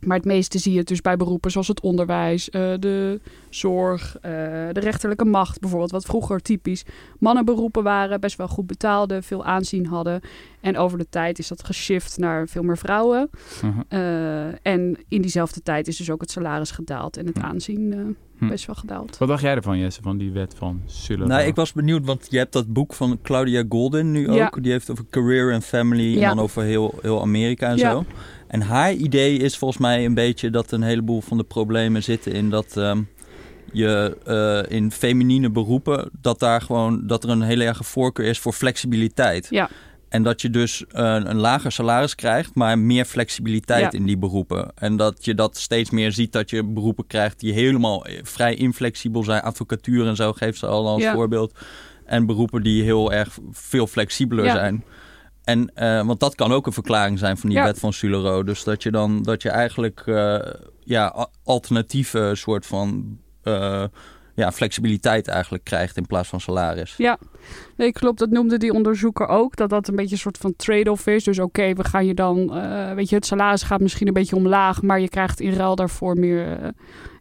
Maar 0.04 0.16
het 0.16 0.26
meeste 0.26 0.58
zie 0.58 0.72
je 0.72 0.78
het 0.78 0.88
dus 0.88 1.00
bij 1.00 1.16
beroepen 1.16 1.50
zoals 1.50 1.68
het 1.68 1.80
onderwijs, 1.80 2.50
eh, 2.50 2.72
de 2.78 3.20
zorg, 3.50 4.16
eh, 4.16 4.30
de 4.72 4.80
rechterlijke 4.80 5.24
macht 5.24 5.60
bijvoorbeeld, 5.60 5.90
wat 5.90 6.04
vroeger 6.04 6.40
typisch 6.40 6.84
mannenberoepen 7.18 7.82
waren, 7.82 8.20
best 8.20 8.36
wel 8.36 8.48
goed 8.48 8.66
betaalde, 8.66 9.22
veel 9.22 9.44
aanzien 9.44 9.86
hadden. 9.86 10.20
En 10.60 10.76
over 10.76 10.98
de 10.98 11.06
tijd 11.10 11.38
is 11.38 11.48
dat 11.48 11.64
geshift 11.64 12.18
naar 12.18 12.48
veel 12.48 12.62
meer 12.62 12.78
vrouwen. 12.78 13.30
Mhm. 13.62 13.80
Eh, 13.88 14.46
en 14.66 14.96
in 15.08 15.20
diezelfde 15.20 15.62
tijd 15.62 15.88
is 15.88 15.96
dus 15.96 16.10
ook 16.10 16.20
het 16.20 16.30
salaris 16.30 16.70
gedaald 16.70 17.16
en 17.16 17.26
het 17.26 17.38
Hm. 17.38 17.44
aanzien 17.44 17.92
eh, 17.92 17.98
Hm. 18.38 18.48
best 18.48 18.66
wel 18.66 18.74
gedaald. 18.74 19.18
Wat 19.18 19.28
dacht 19.28 19.42
jij 19.42 19.54
ervan, 19.54 19.78
Jesse, 19.78 20.02
van 20.02 20.18
die 20.18 20.30
wet 20.32 20.54
van 20.56 20.80
Sullerot? 20.86 21.28
Nou, 21.30 21.42
ik 21.46 21.54
was 21.54 21.72
benieuwd, 21.72 22.04
want 22.04 22.26
je 22.30 22.38
hebt 22.38 22.52
dat 22.52 22.72
boek 22.72 22.94
van 22.94 23.18
Claudia 23.22 23.64
Golden 23.68 24.10
nu 24.12 24.28
ook. 24.28 24.36
Ja. 24.36 24.50
Die 24.60 24.72
heeft 24.72 24.90
over 24.90 25.04
career 25.10 25.52
en 25.52 25.62
family 25.62 26.14
en 26.22 26.28
dan 26.28 26.38
over 26.38 26.62
heel, 26.62 26.94
heel 27.02 27.20
Amerika 27.20 27.68
en 27.68 27.76
Ja. 27.76 27.90
zo. 27.90 28.04
En 28.48 28.60
haar 28.60 28.92
idee 28.92 29.36
is 29.38 29.56
volgens 29.56 29.80
mij 29.80 30.04
een 30.04 30.14
beetje 30.14 30.50
dat 30.50 30.72
een 30.72 30.82
heleboel 30.82 31.20
van 31.20 31.36
de 31.36 31.44
problemen 31.44 32.02
zitten 32.02 32.32
in 32.32 32.50
dat 32.50 32.76
ehm, 32.76 33.02
je 33.72 34.16
eh, 34.24 34.76
in 34.76 34.92
feminine 34.92 35.50
beroepen, 35.50 36.10
dat 36.20 36.38
daar 36.38 36.60
gewoon 36.60 37.06
dat 37.06 37.24
er 37.24 37.30
een 37.30 37.42
hele 37.42 37.64
erge 37.64 37.84
voorkeur 37.84 38.26
is 38.26 38.38
voor 38.38 38.52
flexibiliteit. 38.52 39.46
Ja. 39.50 39.70
En 40.08 40.22
dat 40.22 40.40
je 40.42 40.50
dus 40.50 40.84
eh, 40.86 41.14
een 41.24 41.36
lager 41.36 41.72
salaris 41.72 42.14
krijgt, 42.14 42.54
maar 42.54 42.78
meer 42.78 43.04
flexibiliteit 43.04 43.92
Ja. 43.92 43.98
in 43.98 44.04
die 44.06 44.18
beroepen. 44.18 44.72
En 44.74 44.96
dat 44.96 45.24
je 45.24 45.34
dat 45.34 45.56
steeds 45.56 45.90
meer 45.90 46.12
ziet 46.12 46.32
dat 46.32 46.50
je 46.50 46.64
beroepen 46.64 47.06
krijgt 47.06 47.40
die 47.40 47.52
helemaal 47.52 48.04
eh, 48.04 48.18
vrij 48.22 48.54
inflexibel 48.54 49.24
zijn. 49.24 49.42
Advocatuur 49.42 50.06
en 50.06 50.16
zo 50.16 50.32
geeft 50.32 50.58
ze 50.58 50.66
al 50.66 50.88
als 50.88 51.02
Ja. 51.02 51.14
voorbeeld. 51.14 51.52
En 52.04 52.26
beroepen 52.26 52.62
die 52.62 52.82
heel 52.82 53.12
erg 53.12 53.38
veel 53.50 53.86
flexibeler 53.86 54.44
Ja. 54.44 54.52
zijn. 54.52 54.84
En, 55.46 55.70
eh, 55.74 56.06
want 56.06 56.20
dat 56.20 56.34
kan 56.34 56.52
ook 56.52 56.66
een 56.66 56.72
verklaring 56.72 57.18
zijn 57.18 57.36
van 57.36 57.48
die 57.48 57.58
Ja. 57.58 57.64
wet 57.64 57.78
van 57.78 57.92
Sullerot. 57.92 58.46
Dus 58.46 58.64
dat 58.64 58.82
je 58.82 58.90
dan 58.90 59.22
dat 59.22 59.42
je 59.42 59.50
eigenlijk 59.50 60.02
eh, 60.06 60.38
ja, 60.80 61.28
alternatieve 61.44 62.30
soort 62.34 62.66
van 62.66 63.18
eh, 63.42 63.84
ja, 64.34 64.52
flexibiliteit 64.52 65.28
eigenlijk 65.28 65.64
krijgt 65.64 65.96
in 65.96 66.06
plaats 66.06 66.28
van 66.28 66.40
salaris. 66.40 66.94
Ja, 66.96 67.18
nee, 67.76 67.92
klopt. 67.92 68.18
Dat 68.18 68.30
noemde 68.30 68.58
die 68.58 68.72
onderzoeker 68.72 69.26
ook. 69.26 69.56
Dat 69.56 69.70
dat 69.70 69.88
een 69.88 69.96
beetje 69.96 70.14
een 70.14 70.20
soort 70.20 70.38
van 70.38 70.56
trade-off 70.56 71.06
is. 71.06 71.24
Dus 71.24 71.38
oké, 71.38 71.72
we 71.72 71.84
gaan 71.84 72.06
je 72.06 72.14
dan... 72.14 72.52
weet 72.94 73.08
je, 73.08 73.16
het 73.16 73.26
salaris 73.26 73.62
gaat 73.62 73.80
misschien 73.80 74.06
een 74.06 74.12
beetje 74.12 74.36
omlaag... 74.36 74.82
maar 74.82 75.00
je 75.00 75.08
krijgt 75.08 75.40
in 75.40 75.52
ruil 75.52 75.74
daarvoor 75.74 76.18
meer 76.18 76.72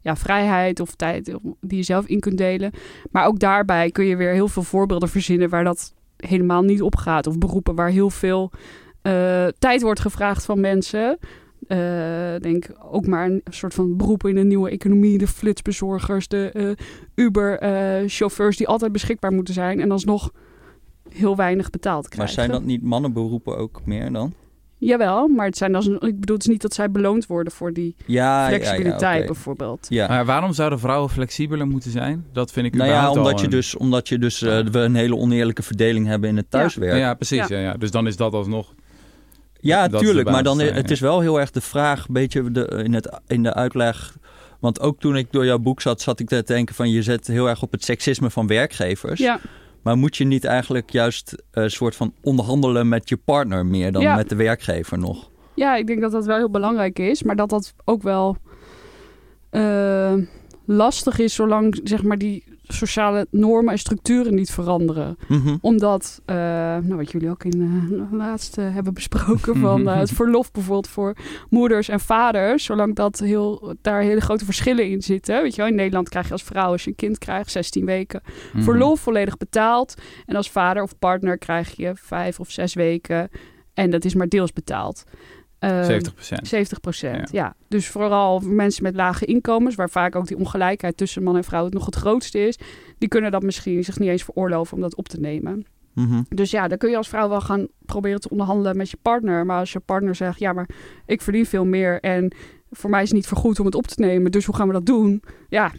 ja, 0.01 0.15
vrijheid 0.15 0.79
of 0.79 0.96
tijd... 0.96 1.36
die 1.62 1.77
je 1.77 1.84
zelf 1.84 2.05
in 2.05 2.20
kunt 2.20 2.38
delen. 2.38 2.72
Maar 3.12 3.25
ook 3.25 3.39
daarbij 3.39 3.91
kun 3.91 4.05
je 4.05 4.15
weer 4.15 4.34
heel 4.34 4.48
veel 4.48 4.63
voorbeelden 4.63 5.10
verzinnen... 5.10 5.50
waar 5.50 5.63
dat 5.63 5.94
helemaal 6.27 6.62
niet 6.62 6.82
op 6.82 6.96
gaat. 6.96 7.27
Of 7.27 7.38
beroepen 7.38 7.75
waar 7.75 7.89
heel 7.89 8.10
veel 8.10 8.51
eh, 9.01 9.48
tijd 9.60 9.82
wordt 9.82 10.00
gevraagd 10.00 10.46
van 10.46 10.60
mensen... 10.60 11.17
Eh, 11.67 12.36
denk 12.39 12.70
ook 12.91 13.08
maar 13.08 13.25
een 13.25 13.41
soort 13.50 13.74
van 13.74 13.98
beroepen 13.98 14.29
in 14.29 14.36
de 14.36 14.44
nieuwe 14.44 14.70
economie. 14.70 15.17
De 15.17 15.27
flitsbezorgers, 15.27 16.27
de 16.27 16.51
eh, 16.51 16.86
Uber-chauffeurs 17.15 18.58
die 18.58 18.67
altijd 18.67 18.91
beschikbaar 18.91 19.32
moeten 19.32 19.53
zijn. 19.53 19.79
En 19.79 19.91
alsnog 19.91 20.32
heel 21.10 21.36
weinig 21.36 21.70
betaald 21.70 22.01
Maar 22.01 22.12
krijgen. 22.12 22.34
zijn 22.36 22.51
dat 22.51 22.63
niet 22.63 22.82
mannenberoepen 22.82 23.58
ook 23.58 23.82
meer 23.86 24.12
dan? 24.12 24.34
Jawel, 24.77 25.27
maar 25.27 25.46
het 25.46 25.58
zijn 25.58 25.75
als 25.75 25.86
een, 25.86 25.94
ik 26.01 26.20
bedoel 26.20 26.36
het 26.36 26.46
is 26.46 26.51
niet 26.51 26.62
dat 26.62 26.74
zij 26.74 26.91
beloond 26.91 27.25
worden 27.27 27.53
voor 27.53 27.74
die 27.74 27.96
Ja, 28.05 28.48
flexibiliteit 28.48 29.00
ja, 29.01 29.12
ja, 29.12 29.17
oké. 29.17 29.25
bijvoorbeeld. 29.25 29.86
Ja. 29.89 30.08
Maar 30.08 30.25
waarom 30.25 30.53
zouden 30.53 30.79
vrouwen 30.79 31.10
flexibeler 31.10 31.67
moeten 31.67 31.91
zijn? 31.91 32.25
Dat 32.34 32.51
vind 32.51 32.65
ik 32.65 32.75
Nou 32.75 32.89
ja, 32.89 33.05
al 33.05 33.15
omdat 33.15 33.39
je 33.39 33.46
een- 33.46 33.51
dus, 33.51 33.75
omdat 33.75 34.08
je 34.08 34.20
dus 34.20 34.41
eh, 34.41 34.60
we 34.65 34.79
een 34.79 34.96
hele 34.96 35.15
oneerlijke 35.15 35.63
verdeling 35.63 36.08
hebben 36.08 36.29
in 36.29 36.38
het 36.38 36.51
thuiswerk. 36.51 36.98
Ja, 36.98 37.13
precies. 37.13 37.48
Ja. 37.48 37.58
Ja. 37.58 37.63
Ja, 37.63 37.74
Dus 37.74 37.91
dan 37.91 38.08
is 38.08 38.15
dat 38.15 38.34
alsnog... 38.34 38.74
Ja, 39.60 39.88
Dat 39.88 40.01
tuurlijk. 40.01 40.29
Maar 40.29 40.44
dan, 40.44 40.60
het 40.60 40.75
ja. 40.88 40.94
is 40.94 41.00
wel 41.00 41.20
heel 41.20 41.39
erg 41.39 41.51
de 41.51 41.62
vraag, 41.62 42.08
een 42.08 42.13
beetje 42.13 42.51
de, 42.51 42.82
in, 42.84 42.94
het, 42.94 43.20
in 43.27 43.44
de 43.44 43.53
uitleg. 43.53 44.15
Want 44.60 44.79
ook 44.79 45.00
toen 45.00 45.17
ik 45.17 45.27
door 45.32 45.46
jouw 45.46 45.60
boek 45.60 45.82
zat, 45.82 46.01
zat 46.01 46.20
ik 46.20 46.27
te 46.27 46.44
denken 46.46 46.75
van... 46.75 46.89
je 46.89 47.01
zet 47.01 47.27
heel 47.27 47.50
erg 47.50 47.62
op 47.62 47.72
het 47.72 47.84
seksisme 47.84 48.29
van 48.29 48.48
werkgevers. 48.48 49.20
Ja, 49.20 49.39
Maar 49.86 49.98
moet 49.98 50.18
je 50.18 50.24
niet 50.25 50.46
eigenlijk 50.46 50.89
juist 50.92 51.44
een 51.51 51.72
soort 51.72 51.96
van 51.96 52.13
onderhandelen 52.22 52.88
met 52.89 53.10
je 53.10 53.18
partner 53.18 53.65
meer 53.65 53.92
dan 53.92 54.01
Ja. 54.01 54.15
met 54.15 54.30
de 54.30 54.36
werkgever 54.36 55.00
nog? 55.00 55.30
ja, 55.54 55.75
ik 55.75 55.88
denk 55.88 56.01
dat 56.01 56.12
dat 56.12 56.25
wel 56.25 56.38
heel 56.38 56.50
belangrijk 56.50 57.00
is. 57.00 57.24
Maar 57.24 57.36
dat 57.36 57.50
dat 57.50 57.74
ook 57.84 58.01
wel 58.04 58.38
eh, 59.50 60.13
lastig 60.65 61.19
is 61.19 61.34
zolang 61.34 61.79
zeg 61.84 62.03
maar 62.03 62.17
die 62.17 62.43
sociale 62.67 63.27
normen 63.29 63.72
en 63.72 63.79
structuren 63.79 64.36
niet 64.36 64.51
veranderen. 64.51 65.17
Mhm. 65.27 65.55
Omdat, 65.62 66.22
eh, 66.25 66.36
nou 66.36 66.95
wat 66.95 67.12
jullie 67.12 67.29
ook 67.29 67.43
in 67.43 67.62
eh 67.62 68.17
laatst 68.17 68.57
eh, 68.57 68.74
hebben 68.74 68.93
besproken 68.93 69.55
van 69.65 69.88
het 69.88 70.12
verlof 70.12 70.51
bijvoorbeeld 70.51 70.88
voor 70.88 71.15
moeders 71.50 71.89
en 71.89 72.00
vaders, 72.00 72.63
zolang 72.63 72.95
dat 72.95 73.19
heel, 73.19 73.75
daar 73.81 74.01
hele 74.01 74.22
grote 74.22 74.45
verschillen 74.45 74.89
in 74.89 75.01
zitten. 75.01 75.41
Weet 75.41 75.55
je 75.55 75.62
wel, 75.62 75.69
in 75.69 75.75
Nederland 75.75 76.10
krijg 76.10 76.25
je 76.25 76.31
als 76.31 76.43
vrouw 76.43 76.72
als 76.72 76.84
je 76.84 76.89
een 76.89 76.95
kind 76.95 77.17
krijgt 77.17 77.51
16 77.51 77.86
weken 77.86 78.22
Mhm. 78.53 78.63
verlof 78.63 79.00
volledig 79.00 79.38
betaald. 79.38 79.93
En 80.25 80.36
als 80.36 80.50
vader 80.51 80.84
of 80.84 81.00
partner 81.00 81.38
krijg 81.38 81.75
je 81.75 81.91
vijf 81.95 82.39
of 82.39 82.51
zes 82.51 82.74
weken 82.74 83.29
en 83.74 83.91
dat 83.91 84.05
is 84.05 84.15
maar 84.15 84.27
deels 84.27 84.53
betaald. 84.53 85.03
Ehm, 85.69 85.84
70% 85.84 86.48
70 86.48 86.79
procent, 86.79 87.31
ja. 87.31 87.55
Dus 87.67 87.88
vooral 87.88 88.41
voor 88.41 88.51
mensen 88.53 88.84
met 88.84 88.95
lage 88.95 89.25
inkomens, 89.25 89.75
waar 89.75 89.89
vaak 89.89 90.15
ook 90.15 90.27
die 90.27 90.38
ongelijkheid 90.38 90.98
tussen 90.98 91.24
man 91.24 91.36
en 91.36 91.43
vrouw 91.43 91.63
het 91.63 91.74
nog 91.74 91.86
het 91.86 91.95
grootste 91.95 92.48
is, 92.48 92.57
die 92.98 93.10
kunnen 93.10 93.31
dat 93.31 93.43
misschien 93.43 93.84
zich 93.84 94.00
niet 94.00 94.10
eens 94.10 94.24
veroorloven 94.24 94.75
om 94.75 94.81
dat 94.81 94.95
op 94.95 95.07
te 95.07 95.19
nemen. 95.19 95.65
Mhm. 95.93 96.22
Dus 96.29 96.51
ja, 96.51 96.67
dan 96.67 96.77
kun 96.77 96.89
je 96.89 96.98
als 96.98 97.10
vrouw 97.10 97.29
wel 97.29 97.41
gaan 97.41 97.67
proberen 97.86 98.19
te 98.19 98.29
onderhandelen 98.29 98.77
met 98.77 98.89
je 98.89 98.98
partner. 99.01 99.45
Maar 99.45 99.60
als 99.60 99.72
je 99.74 99.79
partner 99.79 100.15
zegt, 100.15 100.39
ja, 100.39 100.53
maar 100.53 100.69
ik 101.05 101.22
verdien 101.22 101.45
veel 101.45 101.65
meer 101.65 102.00
en 102.00 102.36
voor 102.72 102.89
mij 102.89 103.01
is 103.01 103.07
het 103.07 103.17
niet 103.17 103.27
vergoed 103.27 103.60
om 103.60 103.65
het 103.65 103.75
op 103.75 103.88
te 103.88 104.01
nemen, 104.01 104.31
dus 104.31 104.45
hoe 104.45 104.55
gaan 104.55 104.67
we 104.67 104.74
dat 104.74 104.86
doen? 104.86 105.24
Ja, 105.50 105.72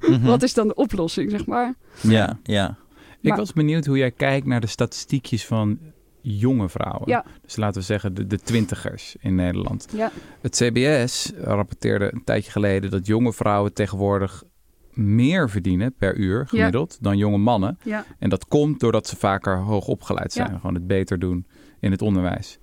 Mhm. 0.00 0.26
wat 0.32 0.42
is 0.42 0.54
dan 0.54 0.68
de 0.68 0.74
oplossing, 0.74 1.30
zeg 1.30 1.46
maar? 1.46 1.74
Ja, 2.00 2.38
ja. 2.42 2.76
Ik 3.20 3.28
Maar- 3.28 3.38
was 3.38 3.52
benieuwd 3.52 3.86
hoe 3.86 3.98
jij 3.98 4.10
kijkt 4.10 4.46
naar 4.46 4.60
de 4.60 4.66
statistiekjes 4.66 5.46
van 5.46 5.78
jonge 6.22 6.68
vrouwen. 6.68 7.02
Ja. 7.08 7.24
Dus 7.42 7.56
laten 7.56 7.80
we 7.80 7.86
zeggen 7.86 8.14
de, 8.14 8.26
de 8.26 8.38
twintigers 8.38 9.16
in 9.20 9.34
Nederland. 9.34 9.86
Ja, 9.94 10.10
Het 10.40 10.54
CBS 10.56 11.32
rapporteerde 11.40 12.12
een 12.12 12.24
tijdje 12.24 12.50
geleden 12.50 12.90
dat 12.90 13.06
jonge 13.06 13.32
vrouwen 13.32 13.72
tegenwoordig 13.72 14.42
meer 14.92 15.50
verdienen 15.50 15.94
per 15.98 16.16
uur 16.16 16.46
gemiddeld 16.48 16.98
dan 17.00 17.16
jonge 17.16 17.38
mannen. 17.38 17.78
ja, 17.84 18.04
En 18.18 18.28
dat 18.30 18.46
komt 18.46 18.80
doordat 18.80 19.06
ze 19.06 19.16
vaker 19.16 19.58
hoog 19.58 19.86
opgeleid 19.86 20.32
zijn. 20.32 20.56
Gewoon 20.60 20.74
het 20.74 20.86
beter 20.86 21.18
doen 21.18 21.46
in 21.80 21.90
het 21.90 22.02
onderwijs. 22.02 22.58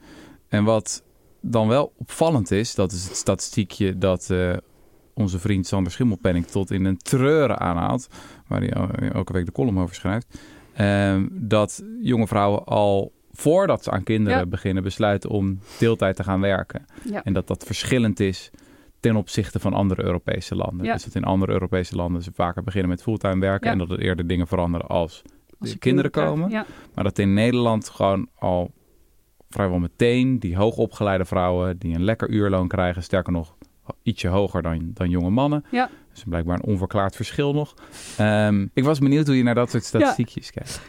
En 0.48 0.64
wat 0.64 1.04
dan 1.42 1.68
wel 1.68 1.94
opvallend 1.98 2.52
is, 2.52 2.76
dat 2.76 2.92
is 2.92 3.04
het 3.08 3.16
statistiekje 3.16 3.98
dat 3.98 4.30
eh, 4.30 4.54
onze 5.14 5.40
vriend 5.40 5.68
Sander 5.68 5.92
Schimmelpenning 5.92 6.46
tot 6.46 6.72
in 6.72 6.86
een 6.86 6.98
treuren 6.98 7.60
aanhaalt. 7.60 8.08
Waar 8.48 8.60
hij 8.60 8.70
el- 8.70 8.90
elke 9.14 9.34
week 9.34 9.46
de 9.46 9.52
column 9.52 9.80
over 9.80 9.96
schrijft. 9.96 10.40
ehm, 10.74 11.28
dat 11.32 11.84
jonge 12.02 12.28
vrouwen 12.28 12.64
al 12.64 13.12
voordat 13.38 13.84
ze 13.84 13.92
aan 13.92 14.04
kinderen 14.04 14.40
Ja. 14.40 14.46
beginnen 14.46 14.84
besluiten 14.84 15.30
om 15.30 15.60
deeltijd 15.80 16.16
te 16.16 16.24
gaan 16.24 16.42
werken. 16.42 16.86
ja. 17.04 17.24
En 17.24 17.34
dat 17.34 17.48
dat 17.48 17.64
verschillend 17.64 18.20
is 18.20 18.52
ten 19.00 19.16
opzichte 19.16 19.60
van 19.60 19.74
andere 19.74 20.04
Europese 20.04 20.56
landen. 20.56 20.86
Ja. 20.86 20.94
Dus 20.94 21.04
dat 21.04 21.16
in 21.16 21.24
andere 21.24 21.52
Europese 21.52 21.96
landen 21.96 22.22
ze 22.24 22.32
vaker 22.34 22.64
beginnen 22.64 22.90
met 22.90 23.02
fulltime 23.02 23.40
werken. 23.40 23.72
En 23.72 23.78
dat 23.78 23.92
er 23.92 24.00
eerder 24.00 24.28
dingen 24.28 24.48
veranderen 24.48 24.88
als 24.88 25.22
Als 25.60 25.72
de 25.72 25.78
kinderen 25.78 26.12
komen. 26.12 26.50
Maar 26.94 27.04
dat 27.04 27.20
in 27.20 27.34
Nederland 27.34 27.90
gewoon 27.90 28.30
al 28.36 28.72
vrijwel 29.50 29.80
meteen 29.80 30.40
die 30.40 30.56
hoogopgeleide 30.56 31.26
vrouwen 31.26 31.78
die 31.78 31.96
een 31.96 32.04
lekker 32.04 32.30
uurloon 32.30 32.68
krijgen, 32.68 33.04
sterker 33.04 33.34
nog 33.34 33.56
ietsje 34.04 34.28
hoger 34.28 34.62
dan, 34.62 34.92
dan 34.94 35.10
jonge 35.10 35.30
mannen. 35.30 35.66
Ja. 35.72 35.90
Dus 36.14 36.24
blijkbaar 36.28 36.56
een 36.56 36.64
onverklaard 36.64 37.16
verschil 37.16 37.54
nog. 37.54 37.74
Ehm, 38.18 38.68
ik 38.74 38.84
was 38.84 39.00
benieuwd 39.00 39.28
hoe 39.28 39.38
je 39.38 39.44
naar 39.44 39.56
dat 39.56 39.70
soort 39.70 39.84
statistiekjes 39.84 40.52
kijkt. 40.52 40.82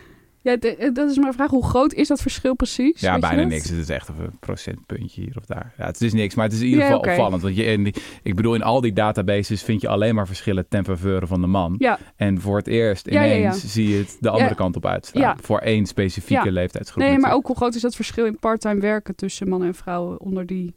Ja 0.50 0.56
de- 0.56 0.90
dat 0.92 1.10
is 1.10 1.18
mijn 1.18 1.32
vraag. 1.32 1.50
Hoe 1.50 1.64
groot 1.64 1.92
is 1.92 2.08
dat 2.08 2.20
verschil 2.20 2.54
precies? 2.54 3.00
Ja, 3.00 3.18
bijna 3.18 3.42
niks. 3.42 3.68
Het 3.68 3.78
is 3.78 3.88
echt 3.88 4.08
een 4.08 4.38
procentpuntje 4.40 5.20
hier 5.22 5.34
of 5.38 5.44
daar. 5.46 5.74
Ja, 5.78 5.86
het 5.86 6.00
is 6.00 6.12
niks, 6.12 6.34
maar 6.34 6.44
het 6.44 6.54
is 6.54 6.60
in 6.60 6.66
ieder 6.66 6.80
Ja, 6.80 6.86
geval 6.86 7.00
opvallend. 7.00 7.42
Want 7.42 7.56
je, 7.56 7.64
in 7.64 7.84
die, 7.84 7.94
ik 8.22 8.34
bedoel, 8.34 8.54
in 8.54 8.62
al 8.62 8.80
die 8.80 8.92
databases 8.92 9.62
vind 9.62 9.80
je 9.80 9.88
alleen 9.88 10.14
maar 10.14 10.26
verschillen 10.26 10.68
ten 10.68 10.84
faveur 10.84 11.26
van 11.26 11.40
de 11.40 11.46
man. 11.46 11.74
Ja, 11.78 11.98
En 12.16 12.40
voor 12.40 12.56
het 12.56 12.66
eerst 12.66 13.06
ineens 13.06 13.72
zie 13.72 13.88
je 13.88 13.96
het 13.98 14.16
de 14.20 14.30
andere 14.30 14.54
kant 14.54 14.76
op 14.76 14.86
uitstaan. 14.86 15.22
Ja. 15.22 15.36
Voor 15.40 15.58
één 15.58 15.86
specifieke 15.86 16.52
leeftijdsgroep. 16.52 17.02
nee, 17.04 17.18
maar 17.18 17.32
ook 17.32 17.46
hoe 17.46 17.56
groot 17.56 17.74
is 17.74 17.82
dat 17.82 17.94
verschil 17.94 18.26
in 18.26 18.38
parttime 18.38 18.80
werken 18.80 19.14
tussen 19.16 19.48
mannen 19.48 19.68
en 19.68 19.74
vrouwen 19.74 20.20
onder 20.20 20.46
die... 20.46 20.76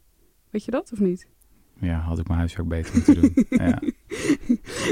Weet 0.50 0.64
je 0.64 0.70
dat 0.70 0.90
of 0.92 0.98
niet? 1.00 1.26
Ja, 1.82 1.98
had 1.98 2.18
ik 2.18 2.26
mijn 2.26 2.38
huiswerk 2.38 2.68
beter 2.68 2.94
moeten 2.94 3.14
doen. 3.20 3.32
ja. 3.66 3.78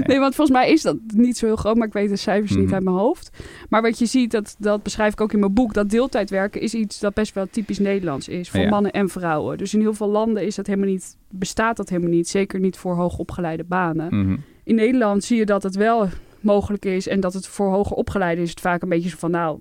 Nee, 0.07 0.19
want 0.19 0.35
volgens 0.35 0.57
mij 0.59 0.71
is 0.71 0.83
dat 0.83 0.97
niet 1.15 1.37
zo 1.39 1.47
heel 1.47 1.57
groot, 1.57 1.77
maar 1.77 1.87
ik 1.87 1.93
weet 1.93 2.09
de 2.09 2.17
cijfers 2.17 2.51
niet 2.57 2.65
Mhm. 2.65 2.75
uit 2.75 2.85
mijn 2.85 2.97
hoofd. 2.97 3.31
Maar 3.69 3.83
wat 3.83 3.99
je 3.99 4.07
ziet, 4.07 4.31
dat, 4.31 4.57
dat 4.59 4.83
beschrijf 4.83 5.13
ik 5.13 5.21
ook 5.21 5.33
in 5.33 5.39
mijn 5.39 5.55
boek, 5.55 5.75
dat 5.75 5.91
deeltijdwerken 5.91 6.61
is 6.61 6.75
iets 6.75 6.99
dat 7.01 7.15
best 7.15 7.35
wel 7.35 7.47
typisch 7.51 7.79
Nederlands 7.79 8.29
is 8.29 8.51
voor 8.51 8.61
Ja. 8.61 8.69
mannen 8.69 8.93
en 8.93 9.09
vrouwen. 9.09 9.59
Dus 9.59 9.75
in 9.75 9.81
heel 9.81 9.95
veel 9.95 10.09
landen 10.09 10.47
is 10.47 10.55
dat 10.55 10.67
helemaal 10.67 10.89
niet, 10.89 11.17
bestaat 11.29 11.77
dat 11.77 11.89
helemaal 11.89 12.11
niet, 12.11 12.29
zeker 12.29 12.61
niet 12.61 12.77
voor 12.77 12.95
hoogopgeleide 12.95 13.65
banen. 13.65 14.07
Mhm. 14.21 14.37
In 14.65 14.75
Nederland 14.75 15.25
zie 15.25 15.39
je 15.39 15.47
dat 15.47 15.63
het 15.63 15.75
wel 15.77 16.09
mogelijk 16.41 16.85
is 16.85 17.09
en 17.09 17.21
dat 17.21 17.33
het 17.35 17.47
voor 17.47 17.71
hoger 17.71 17.97
opgeleiden 17.97 18.45
is 18.45 18.51
het 18.51 18.61
vaak 18.61 18.83
een 18.83 18.89
beetje 18.89 19.09
zo 19.09 19.17
van, 19.19 19.31
nou, 19.31 19.59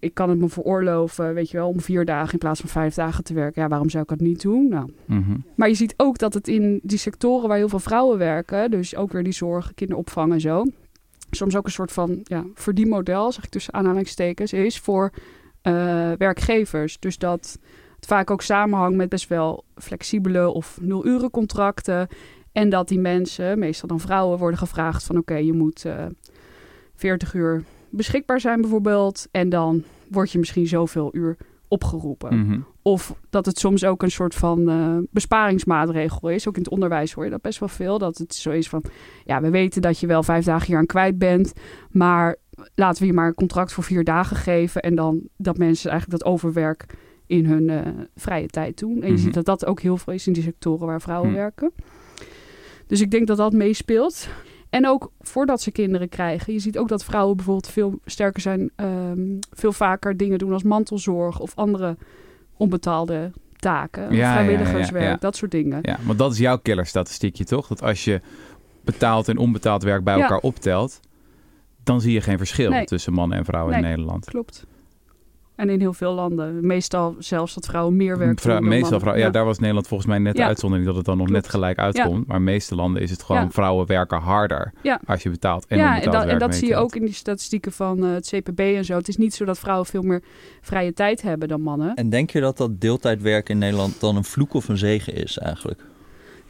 ik 0.00 0.14
kan 0.14 0.28
het 0.30 0.38
me 0.38 0.48
veroorloven, 0.48 1.34
weet 1.34 1.50
je 1.50 1.56
wel, 1.56 1.68
om 1.68 1.80
vier 1.80 2.04
dagen 2.04 2.32
in 2.32 2.38
plaats 2.38 2.60
van 2.60 2.68
vijf 2.68 2.94
dagen 2.94 3.24
te 3.24 3.34
werken. 3.34 3.62
Ja, 3.62 3.68
waarom 3.68 3.90
zou 3.90 4.02
ik 4.02 4.08
dat 4.08 4.20
niet 4.20 4.42
doen? 4.42 4.68
Nou, 4.68 4.90
Mhm. 5.06 5.36
maar 5.54 5.68
je 5.68 5.74
ziet 5.74 5.94
ook 5.96 6.18
dat 6.18 6.34
het 6.34 6.48
in 6.48 6.80
die 6.82 6.98
sectoren 6.98 7.48
waar 7.48 7.56
heel 7.56 7.68
veel 7.68 7.78
vrouwen 7.78 8.18
werken, 8.18 8.70
dus 8.70 8.96
ook 8.96 9.12
weer 9.12 9.22
die 9.24 9.32
zorg, 9.32 9.74
kinderopvang 9.74 10.32
en 10.32 10.40
zo, 10.40 10.64
soms 11.30 11.56
ook 11.56 11.64
een 11.66 11.72
soort 11.72 11.92
van 11.92 12.20
ja, 12.22 12.44
verdienmodel, 12.54 13.32
zeg 13.32 13.44
ik 13.44 13.50
tussen 13.50 13.74
aanhalingstekens, 13.74 14.52
is 14.52 14.78
voor 14.78 15.10
eh, 15.62 15.72
werkgevers. 16.18 16.98
Dus 16.98 17.18
dat 17.18 17.58
het 17.96 18.06
vaak 18.06 18.30
ook 18.30 18.42
samenhangt 18.42 18.96
met 18.96 19.08
best 19.08 19.28
wel 19.28 19.64
flexibele 19.76 20.48
of 20.48 20.78
nul-uren 20.80 21.30
contracten. 21.30 22.08
En 22.52 22.68
dat 22.68 22.88
die 22.88 22.98
mensen, 22.98 23.58
meestal 23.58 23.88
dan 23.88 24.00
vrouwen, 24.00 24.38
worden 24.38 24.58
gevraagd 24.58 25.04
van 25.04 25.16
oké, 25.18 25.34
je 25.34 25.52
moet 25.52 25.84
eh 25.84 26.06
40 26.94 27.34
uur 27.34 27.64
beschikbaar 27.90 28.40
zijn 28.40 28.60
bijvoorbeeld. 28.60 29.26
En 29.30 29.48
dan 29.48 29.82
word 30.08 30.30
je 30.32 30.38
misschien 30.38 30.66
zoveel 30.66 31.08
uur 31.14 31.36
opgeroepen. 31.68 32.38
Mhm. 32.38 32.60
Of 32.82 33.14
dat 33.30 33.46
het 33.46 33.58
soms 33.58 33.84
ook 33.84 34.02
een 34.02 34.10
soort 34.10 34.34
van 34.34 34.68
eh, 34.68 34.96
besparingsmaatregel 35.10 36.28
is. 36.30 36.48
Ook 36.48 36.56
in 36.56 36.62
het 36.62 36.70
onderwijs 36.72 37.12
hoor 37.12 37.24
je 37.24 37.30
dat 37.30 37.40
best 37.42 37.58
wel 37.58 37.68
veel. 37.68 37.98
Dat 37.98 38.18
het 38.18 38.34
zo 38.34 38.50
is 38.50 38.68
van, 38.68 38.82
ja, 39.24 39.40
we 39.40 39.50
weten 39.50 39.82
dat 39.82 39.98
je 39.98 40.06
wel 40.06 40.22
vijf 40.22 40.44
dagen 40.44 40.66
hier 40.66 40.76
aan 40.76 40.86
kwijt 40.86 41.18
bent. 41.18 41.52
Maar 41.90 42.36
laten 42.74 43.00
we 43.00 43.06
je 43.06 43.12
maar 43.14 43.26
een 43.26 43.34
contract 43.34 43.72
voor 43.72 43.84
vier 43.84 44.04
dagen 44.04 44.36
geven. 44.36 44.82
En 44.82 44.94
dan 44.94 45.20
dat 45.36 45.58
mensen 45.58 45.90
eigenlijk 45.90 46.22
dat 46.22 46.32
overwerk 46.32 46.86
in 47.26 47.46
hun 47.46 47.68
eh, 47.70 47.80
vrije 48.16 48.46
tijd 48.46 48.78
doen. 48.78 49.00
En 49.02 49.06
je 49.06 49.12
Mhm. 49.12 49.22
ziet 49.22 49.34
dat 49.34 49.44
dat 49.44 49.66
ook 49.66 49.80
heel 49.80 49.96
veel 49.96 50.12
is 50.12 50.26
in 50.26 50.32
die 50.32 50.42
sectoren 50.42 50.86
waar 50.86 51.00
vrouwen 51.00 51.28
Mhm. 51.30 51.38
werken. 51.38 51.72
Dus 52.86 53.00
ik 53.00 53.10
denk 53.10 53.26
dat 53.26 53.36
dat 53.36 53.52
meespeelt. 53.52 54.28
En 54.70 54.86
ook 54.86 55.10
voordat 55.20 55.60
ze 55.62 55.70
kinderen 55.70 56.08
krijgen. 56.08 56.52
Je 56.52 56.58
ziet 56.58 56.78
ook 56.78 56.88
dat 56.88 57.04
vrouwen 57.04 57.36
bijvoorbeeld 57.36 57.72
veel 57.72 57.98
sterker 58.04 58.40
zijn. 58.40 58.70
ehm, 58.76 59.20
veel 59.52 59.72
vaker 59.72 60.16
dingen 60.16 60.38
doen 60.38 60.52
als 60.52 60.62
mantelzorg 60.62 61.38
of 61.40 61.52
andere 61.54 61.96
onbetaalde 62.56 63.30
taken. 63.56 64.14
Ja, 64.14 64.32
vrijwilligerswerk, 64.32 65.04
ja, 65.04 65.10
ja. 65.10 65.16
dat 65.16 65.36
soort 65.36 65.50
dingen. 65.50 65.78
Ja, 65.82 65.98
want 66.02 66.18
dat 66.18 66.32
is 66.32 66.38
jouw 66.38 66.58
killerstatistiekje 66.58 67.44
toch? 67.44 67.66
Dat 67.66 67.82
als 67.82 68.04
je 68.04 68.20
betaald 68.84 69.28
en 69.28 69.38
onbetaald 69.38 69.82
werk 69.82 70.04
bij 70.04 70.20
elkaar 70.20 70.38
optelt, 70.38 71.00
dan 71.82 72.00
zie 72.00 72.12
je 72.12 72.20
geen 72.20 72.38
verschil 72.38 72.70
Nee. 72.70 72.84
tussen 72.84 73.12
mannen 73.12 73.38
en 73.38 73.44
vrouwen 73.44 73.74
in. 73.74 73.82
Nederland. 73.82 74.24
Klopt. 74.24 74.66
En 75.60 75.68
in 75.70 75.80
heel 75.80 75.92
veel 75.92 76.12
landen. 76.12 76.66
Meestal 76.66 77.14
zelfs 77.18 77.54
dat 77.54 77.66
vrouwen 77.66 77.96
meer 77.96 78.18
werk 78.18 78.40
Vrou- 78.40 78.58
doen 78.58 78.68
dan 78.68 78.78
meestal 78.78 78.98
vrouwen, 79.00 79.24
ja. 79.24 79.30
daar 79.30 79.44
was 79.44 79.58
Nederland 79.58 79.86
volgens 79.88 80.08
mij 80.08 80.18
net 80.18 80.32
de 80.34 80.40
Ja. 80.40 80.46
uitzondering 80.46 80.86
dat 80.86 80.96
het 80.96 81.04
dan 81.04 81.16
nog 81.16 81.26
Klopt. 81.26 81.42
net 81.42 81.50
gelijk 81.52 81.78
uitkomt. 81.78 82.26
Maar 82.26 82.36
in 82.38 82.44
de 82.44 82.50
meeste 82.50 82.74
landen 82.74 83.02
is 83.02 83.10
het 83.10 83.22
gewoon 83.22 83.42
Ja. 83.42 83.50
vrouwen 83.50 83.86
werken 83.86 84.18
harder 84.18 84.72
Ja. 84.82 85.00
als 85.06 85.22
je 85.22 85.30
betaalt 85.30 85.66
en 85.66 85.78
ja, 85.78 86.00
en 86.02 86.10
dat, 86.10 86.20
en 86.22 86.26
werk 86.26 86.40
dat 86.40 86.54
zie 86.54 86.68
je 86.68 86.76
ook 86.76 86.94
in 86.96 87.04
die 87.04 87.14
statistieken 87.14 87.72
van 87.72 88.04
eh, 88.04 88.12
het 88.12 88.26
CPB 88.34 88.58
en 88.60 88.84
zo. 88.84 88.96
Het 88.96 89.08
is 89.08 89.16
niet 89.16 89.34
zo 89.34 89.44
dat 89.44 89.58
vrouwen 89.58 89.86
veel 89.86 90.02
meer 90.02 90.22
vrije 90.60 90.92
tijd 90.92 91.22
hebben 91.22 91.48
dan 91.48 91.60
mannen. 91.60 91.94
En 91.94 92.10
denk 92.10 92.30
je 92.30 92.40
dat 92.40 92.56
dat 92.56 92.80
deeltijdwerk 92.80 93.48
in 93.48 93.58
Nederland 93.58 94.00
dan 94.00 94.16
een 94.16 94.24
vloek 94.24 94.54
of 94.54 94.68
een 94.68 94.78
zegen 94.78 95.14
is 95.14 95.38
eigenlijk? 95.38 95.80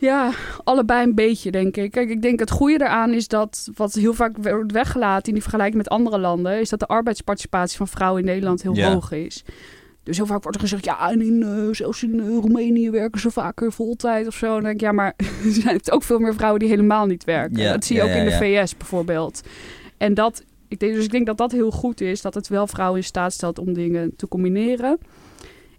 Ja, 0.01 0.33
allebei 0.65 1.03
een 1.05 1.15
beetje, 1.15 1.51
denk 1.51 1.77
ik. 1.77 1.91
Kijk, 1.91 2.11
ik 2.11 2.23
denk 2.23 2.41
het 2.41 2.51
goede 2.51 2.85
eraan 2.85 3.13
is 3.13 3.29
dat, 3.29 3.71
wat 3.75 3.93
heel 3.95 4.15
vaak 4.15 4.37
wordt 4.37 4.73
weggelaten 4.73 5.27
in 5.27 5.33
die 5.33 5.43
vergelijking 5.43 5.77
met 5.77 5.89
andere 5.89 6.19
landen, 6.19 6.61
is 6.61 6.69
dat 6.69 6.79
de 6.79 6.87
arbeidsparticipatie 6.87 7.77
van 7.77 7.89
vrouwen 7.89 8.21
in 8.21 8.27
Nederland 8.27 8.63
heel 8.63 8.75
Ja. 8.75 8.93
hoog 8.93 9.13
is. 9.13 9.45
Dus 10.03 10.17
heel 10.17 10.27
vaak 10.27 10.43
wordt 10.43 10.57
er 10.57 10.63
gezegd, 10.63 10.85
ja, 10.85 11.11
en 11.11 11.21
in, 11.23 11.43
eh, 11.43 11.75
zelfs 11.75 12.03
in 12.03 12.21
eh, 12.21 12.27
Roemenië 12.27 12.91
werken 12.91 13.21
ze 13.21 13.31
vaker 13.31 13.73
voltijd 13.73 14.27
of 14.27 14.35
zo. 14.35 14.57
En 14.57 14.63
denk 14.63 14.75
ik, 14.75 14.81
ja, 14.81 14.93
maar 14.93 15.15
er 15.45 15.53
zijn 15.53 15.81
ook 15.91 16.03
veel 16.03 16.19
meer 16.19 16.35
vrouwen 16.35 16.61
die 16.61 16.69
helemaal 16.69 17.07
niet 17.07 17.25
werken. 17.25 17.59
Ja, 17.59 17.73
dat 17.73 17.85
zie 17.85 17.97
je 17.97 18.03
ja, 18.05 18.09
ook 18.11 18.17
in 18.17 18.25
de. 18.25 18.33
VS 18.65 18.77
bijvoorbeeld. 18.77 19.41
En 19.97 20.15
dat, 20.15 20.45
ik 20.69 20.81
denk, 20.81 20.95
dus 20.95 21.05
ik 21.05 21.11
denk 21.11 21.27
dat 21.27 21.37
dat 21.39 21.53
heel 21.53 21.71
goed 21.71 22.01
is, 22.01 22.21
dat 22.21 22.35
het 22.35 22.49
wel 22.49 22.67
vrouwen 22.67 22.99
in 22.99 23.05
staat 23.05 23.33
stelt 23.33 23.59
om 23.59 23.73
dingen 23.73 24.17
te 24.17 24.29
combineren. 24.29 24.99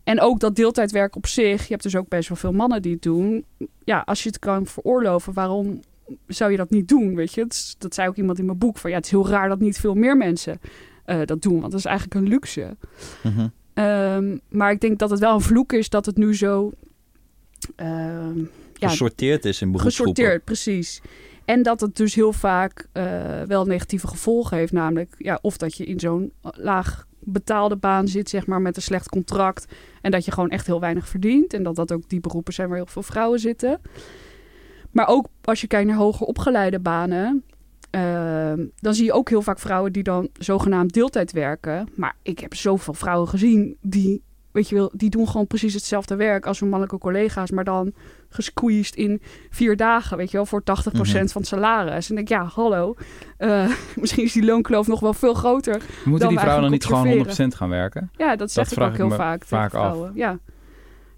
En 0.03 0.21
ook 0.21 0.39
dat 0.39 0.55
deeltijdwerk 0.55 1.15
op 1.15 1.27
zich, 1.27 1.61
je 1.61 1.69
hebt 1.69 1.83
dus 1.83 1.95
ook 1.95 2.07
best 2.07 2.29
wel 2.29 2.37
veel 2.37 2.51
mannen 2.51 2.81
die 2.81 2.93
het 2.93 3.01
doen. 3.01 3.45
Ja, 3.83 3.99
als 4.05 4.23
je 4.23 4.29
het 4.29 4.39
kan 4.39 4.65
veroorloven, 4.65 5.33
waarom 5.33 5.79
zou 6.27 6.51
je 6.51 6.57
dat 6.57 6.69
niet 6.69 6.87
doen? 6.87 7.15
Weet 7.15 7.33
je, 7.33 7.47
dat, 7.77 7.93
zei 7.93 8.07
ook 8.07 8.15
iemand 8.15 8.39
in 8.39 8.45
mijn 8.45 8.57
boek 8.57 8.77
van 8.77 8.89
ja, 8.89 8.95
het 8.95 9.05
is 9.05 9.11
heel 9.11 9.27
raar 9.27 9.49
dat 9.49 9.59
niet 9.59 9.79
veel 9.79 9.93
meer 9.93 10.17
mensen 10.17 10.59
eh, 11.05 11.19
dat 11.25 11.41
doen, 11.41 11.59
want 11.59 11.71
dat 11.71 11.79
is 11.79 11.85
eigenlijk 11.85 12.15
een 12.15 12.27
luxe. 12.27 12.77
Mhm. 13.23 13.47
Ehm, 13.73 14.37
maar 14.49 14.71
ik 14.71 14.81
denk 14.81 14.99
dat 14.99 15.09
het 15.09 15.19
wel 15.19 15.33
een 15.33 15.41
vloek 15.41 15.73
is 15.73 15.89
dat 15.89 16.05
het 16.05 16.17
nu 16.17 16.35
zo 16.35 16.71
ehm, 17.75 18.39
ja, 18.73 18.87
Gesorteerd 18.89 19.45
is 19.45 19.61
in 19.61 19.71
beroepsgroepen. 19.71 20.15
gesorteerd, 20.15 20.43
precies. 20.43 21.01
En 21.45 21.63
dat 21.63 21.81
het 21.81 21.95
dus 21.95 22.15
heel 22.15 22.33
vaak 22.33 22.87
eh, 22.91 23.41
wel 23.41 23.65
negatieve 23.65 24.07
gevolgen 24.07 24.57
heeft. 24.57 24.71
Namelijk, 24.71 25.15
ja, 25.17 25.39
of 25.41 25.57
dat 25.57 25.75
je 25.75 25.85
in 25.85 25.99
zo'n 25.99 26.31
laag 26.41 27.07
betaalde 27.23 27.75
baan 27.75 28.07
zit, 28.07 28.29
zeg 28.29 28.47
maar, 28.47 28.61
met 28.61 28.75
een 28.75 28.81
slecht 28.81 29.09
contract. 29.09 29.65
En 30.01 30.11
dat 30.11 30.25
je 30.25 30.31
gewoon 30.31 30.49
echt 30.49 30.65
heel 30.65 30.79
weinig 30.79 31.07
verdient. 31.07 31.53
En 31.53 31.63
dat 31.63 31.75
dat 31.75 31.91
ook 31.91 32.09
die 32.09 32.19
beroepen 32.19 32.53
zijn 32.53 32.67
waar 32.67 32.77
heel 32.77 32.85
veel 32.85 33.03
vrouwen 33.03 33.39
zitten. 33.39 33.81
Maar 34.91 35.07
ook 35.07 35.27
als 35.43 35.61
je 35.61 35.67
kijkt 35.67 35.87
naar 35.87 35.97
hoger 35.97 36.25
opgeleide 36.25 36.79
banen. 36.79 37.43
eh, 37.89 38.53
dan 38.75 38.93
zie 38.93 39.05
je 39.05 39.13
ook 39.13 39.29
heel 39.29 39.41
vaak 39.41 39.59
vrouwen 39.59 39.91
die 39.93 40.03
dan 40.03 40.29
zogenaamd 40.33 40.93
deeltijd 40.93 41.31
werken. 41.31 41.87
Maar 41.95 42.15
ik 42.21 42.39
heb 42.39 42.53
zoveel 42.53 42.93
vrouwen 42.93 43.27
gezien 43.27 43.77
die, 43.81 44.21
weet 44.51 44.69
je 44.69 44.75
wel, 44.75 44.91
die 44.93 45.09
doen 45.09 45.27
gewoon 45.27 45.47
precies 45.47 45.73
hetzelfde 45.73 46.15
werk 46.15 46.45
als 46.45 46.59
hun 46.59 46.69
mannelijke 46.69 46.99
collega's. 46.99 47.51
Maar 47.51 47.63
dan 47.63 47.93
gesqueezed 48.33 48.95
in 48.95 49.21
vier 49.49 49.75
dagen, 49.75 50.17
weet 50.17 50.31
je 50.31 50.37
wel, 50.37 50.45
voor 50.45 50.63
80% 50.63 51.23
Mhm. 51.23 51.31
van 51.31 51.41
het 51.41 51.49
salaris. 51.49 52.09
En 52.09 52.17
ik 52.17 52.27
denk, 52.27 52.41
ja, 52.41 52.49
hallo, 52.53 52.95
eh, 53.37 53.71
misschien 54.01 54.23
is 54.23 54.33
die 54.33 54.45
loonkloof 54.45 54.87
nog 54.87 54.99
wel 54.99 55.13
veel 55.13 55.33
groter. 55.33 55.81
Moeten 56.05 56.27
die 56.27 56.37
vrouwen 56.39 56.61
dan 56.63 56.71
niet 56.71 56.85
gewoon 56.85 56.99
observeren. 57.01 57.47
100% 57.47 57.55
gaan 57.55 57.69
werken? 57.69 58.11
Ja, 58.17 58.35
dat 58.35 58.51
zeg 58.51 58.71
ik 58.71 58.79
ook 58.79 58.95
heel 58.97 59.09
vaak, 59.09 59.45
vaak 59.45 59.69
tegen 59.69 59.79
af. 59.79 59.91
vrouwen. 59.91 60.11
Ja. 60.15 60.39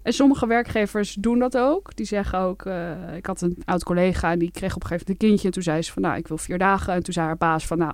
En 0.02 0.12
sommige 0.12 0.46
werkgevers 0.46 1.14
doen 1.14 1.38
dat 1.38 1.56
ook. 1.56 1.96
Die 1.96 2.06
zeggen 2.06 2.38
ook, 2.38 2.64
eh, 2.64 2.90
ik 3.16 3.26
had 3.26 3.40
een 3.40 3.62
oud 3.64 3.84
collega 3.84 4.30
en 4.32 4.38
die 4.38 4.50
kreeg 4.50 4.74
op 4.74 4.82
een 4.82 4.88
gegeven 4.88 5.04
moment 5.06 5.22
een 5.22 5.28
kindje. 5.28 5.46
En 5.46 5.52
toen 5.52 5.62
zei 5.62 5.82
ze 5.82 5.92
van, 5.92 6.02
nou, 6.02 6.16
ik 6.16 6.28
wil 6.28 6.38
vier 6.38 6.58
dagen. 6.58 6.92
En 6.94 7.02
toen 7.02 7.12
zei 7.14 7.26
haar 7.26 7.36
baas 7.36 7.66
van, 7.66 7.78
nou, 7.78 7.92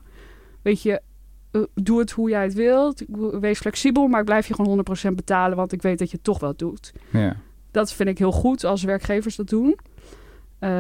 weet 0.63 0.83
je, 0.83 1.01
eh, 1.51 1.63
doe 1.75 1.99
het 1.99 2.11
hoe 2.11 2.31
jij 2.31 2.43
het 2.43 2.55
wilt. 2.55 3.03
Wees 3.41 3.59
flexibel, 3.59 4.07
maar 4.09 4.21
ik 4.21 4.27
blijf 4.27 4.47
je 4.47 4.55
gewoon 4.55 4.71
100% 4.71 5.17
betalen, 5.17 5.57
want 5.57 5.73
ik 5.73 5.83
weet 5.83 5.99
dat 5.99 6.11
je 6.11 6.17
het 6.17 6.25
toch 6.25 6.39
wel 6.41 6.57
doet. 6.57 6.93
Ja. 7.11 7.37
Dat 7.71 7.93
vind 7.93 8.09
ik 8.09 8.19
heel 8.19 8.33
goed 8.33 8.65
als 8.65 8.83
werkgevers 8.83 9.37
dat 9.37 9.49
doen. 9.49 9.79
Eh, 10.59 10.71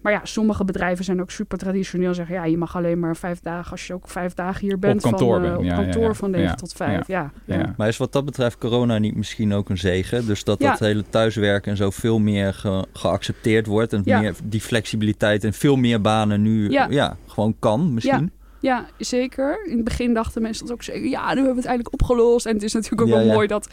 maar 0.00 0.12
ja, 0.12 0.20
sommige 0.22 0.64
bedrijven 0.64 1.04
zijn 1.04 1.20
ook 1.20 1.30
super 1.30 1.58
traditioneel. 1.58 2.14
Zeggen 2.14 2.34
ja, 2.34 2.44
je 2.44 2.56
mag 2.56 2.76
alleen 2.76 2.98
maar 2.98 3.16
vijf 3.16 3.40
dagen 3.40 3.70
als 3.70 3.86
je 3.86 3.94
ook 3.94 4.08
vijf 4.08 4.34
dagen 4.34 4.60
hier 4.60 4.78
bent. 4.78 5.02
kantoor 5.02 5.34
van, 5.34 5.42
eh, 5.44 5.48
bent, 5.48 5.56
op 5.58 5.64
ja, 5.64 5.74
kantoor 5.74 6.02
ja. 6.02 6.14
van 6.14 6.30
9 6.30 6.46
Ja, 6.48 6.54
tot 6.54 6.72
5. 6.72 7.06
Ja, 7.06 7.30
ja. 7.44 7.56
Ja. 7.56 7.74
Maar 7.76 7.88
is 7.88 7.96
wat 7.96 8.12
dat 8.12 8.24
betreft 8.24 8.58
corona 8.58 8.98
niet 8.98 9.16
misschien 9.16 9.54
ook 9.54 9.68
een 9.68 9.78
zegen? 9.78 10.26
Dus 10.26 10.44
dat 10.44 10.58
Ja. 10.60 10.70
dat 10.70 10.78
hele 10.78 11.04
thuiswerken 11.08 11.70
en 11.70 11.76
zo 11.76 11.90
veel 11.90 12.18
meer 12.18 12.54
ge- 12.54 12.84
geaccepteerd 12.92 13.66
wordt. 13.66 13.92
En 13.92 14.02
Ja. 14.04 14.20
meer 14.20 14.34
die 14.44 14.60
flexibiliteit 14.60 15.44
en 15.44 15.52
veel 15.52 15.76
meer 15.76 16.00
banen 16.00 16.42
nu 16.42 16.70
Ja. 16.70 16.86
ja. 16.90 17.16
gewoon 17.26 17.56
kan 17.58 17.94
misschien. 17.94 18.30
Ja, 18.60 18.86
zeker. 18.98 19.66
In 19.66 19.74
het 19.74 19.84
begin 19.84 20.14
dachten 20.14 20.42
mensen 20.42 20.66
dat 20.66 20.74
ook 20.74 20.82
zeker. 20.82 21.08
Ja, 21.08 21.20
nu 21.20 21.34
hebben 21.34 21.54
we 21.54 21.60
het 21.60 21.66
eigenlijk 21.66 21.92
opgelost. 21.92 22.46
En 22.46 22.54
het 22.54 22.62
is 22.62 22.72
natuurlijk 22.72 23.02
ook 23.02 23.08
Ja, 23.08 23.14
wel 23.14 23.26
ja. 23.26 23.32
mooi 23.32 23.46
dat 23.46 23.68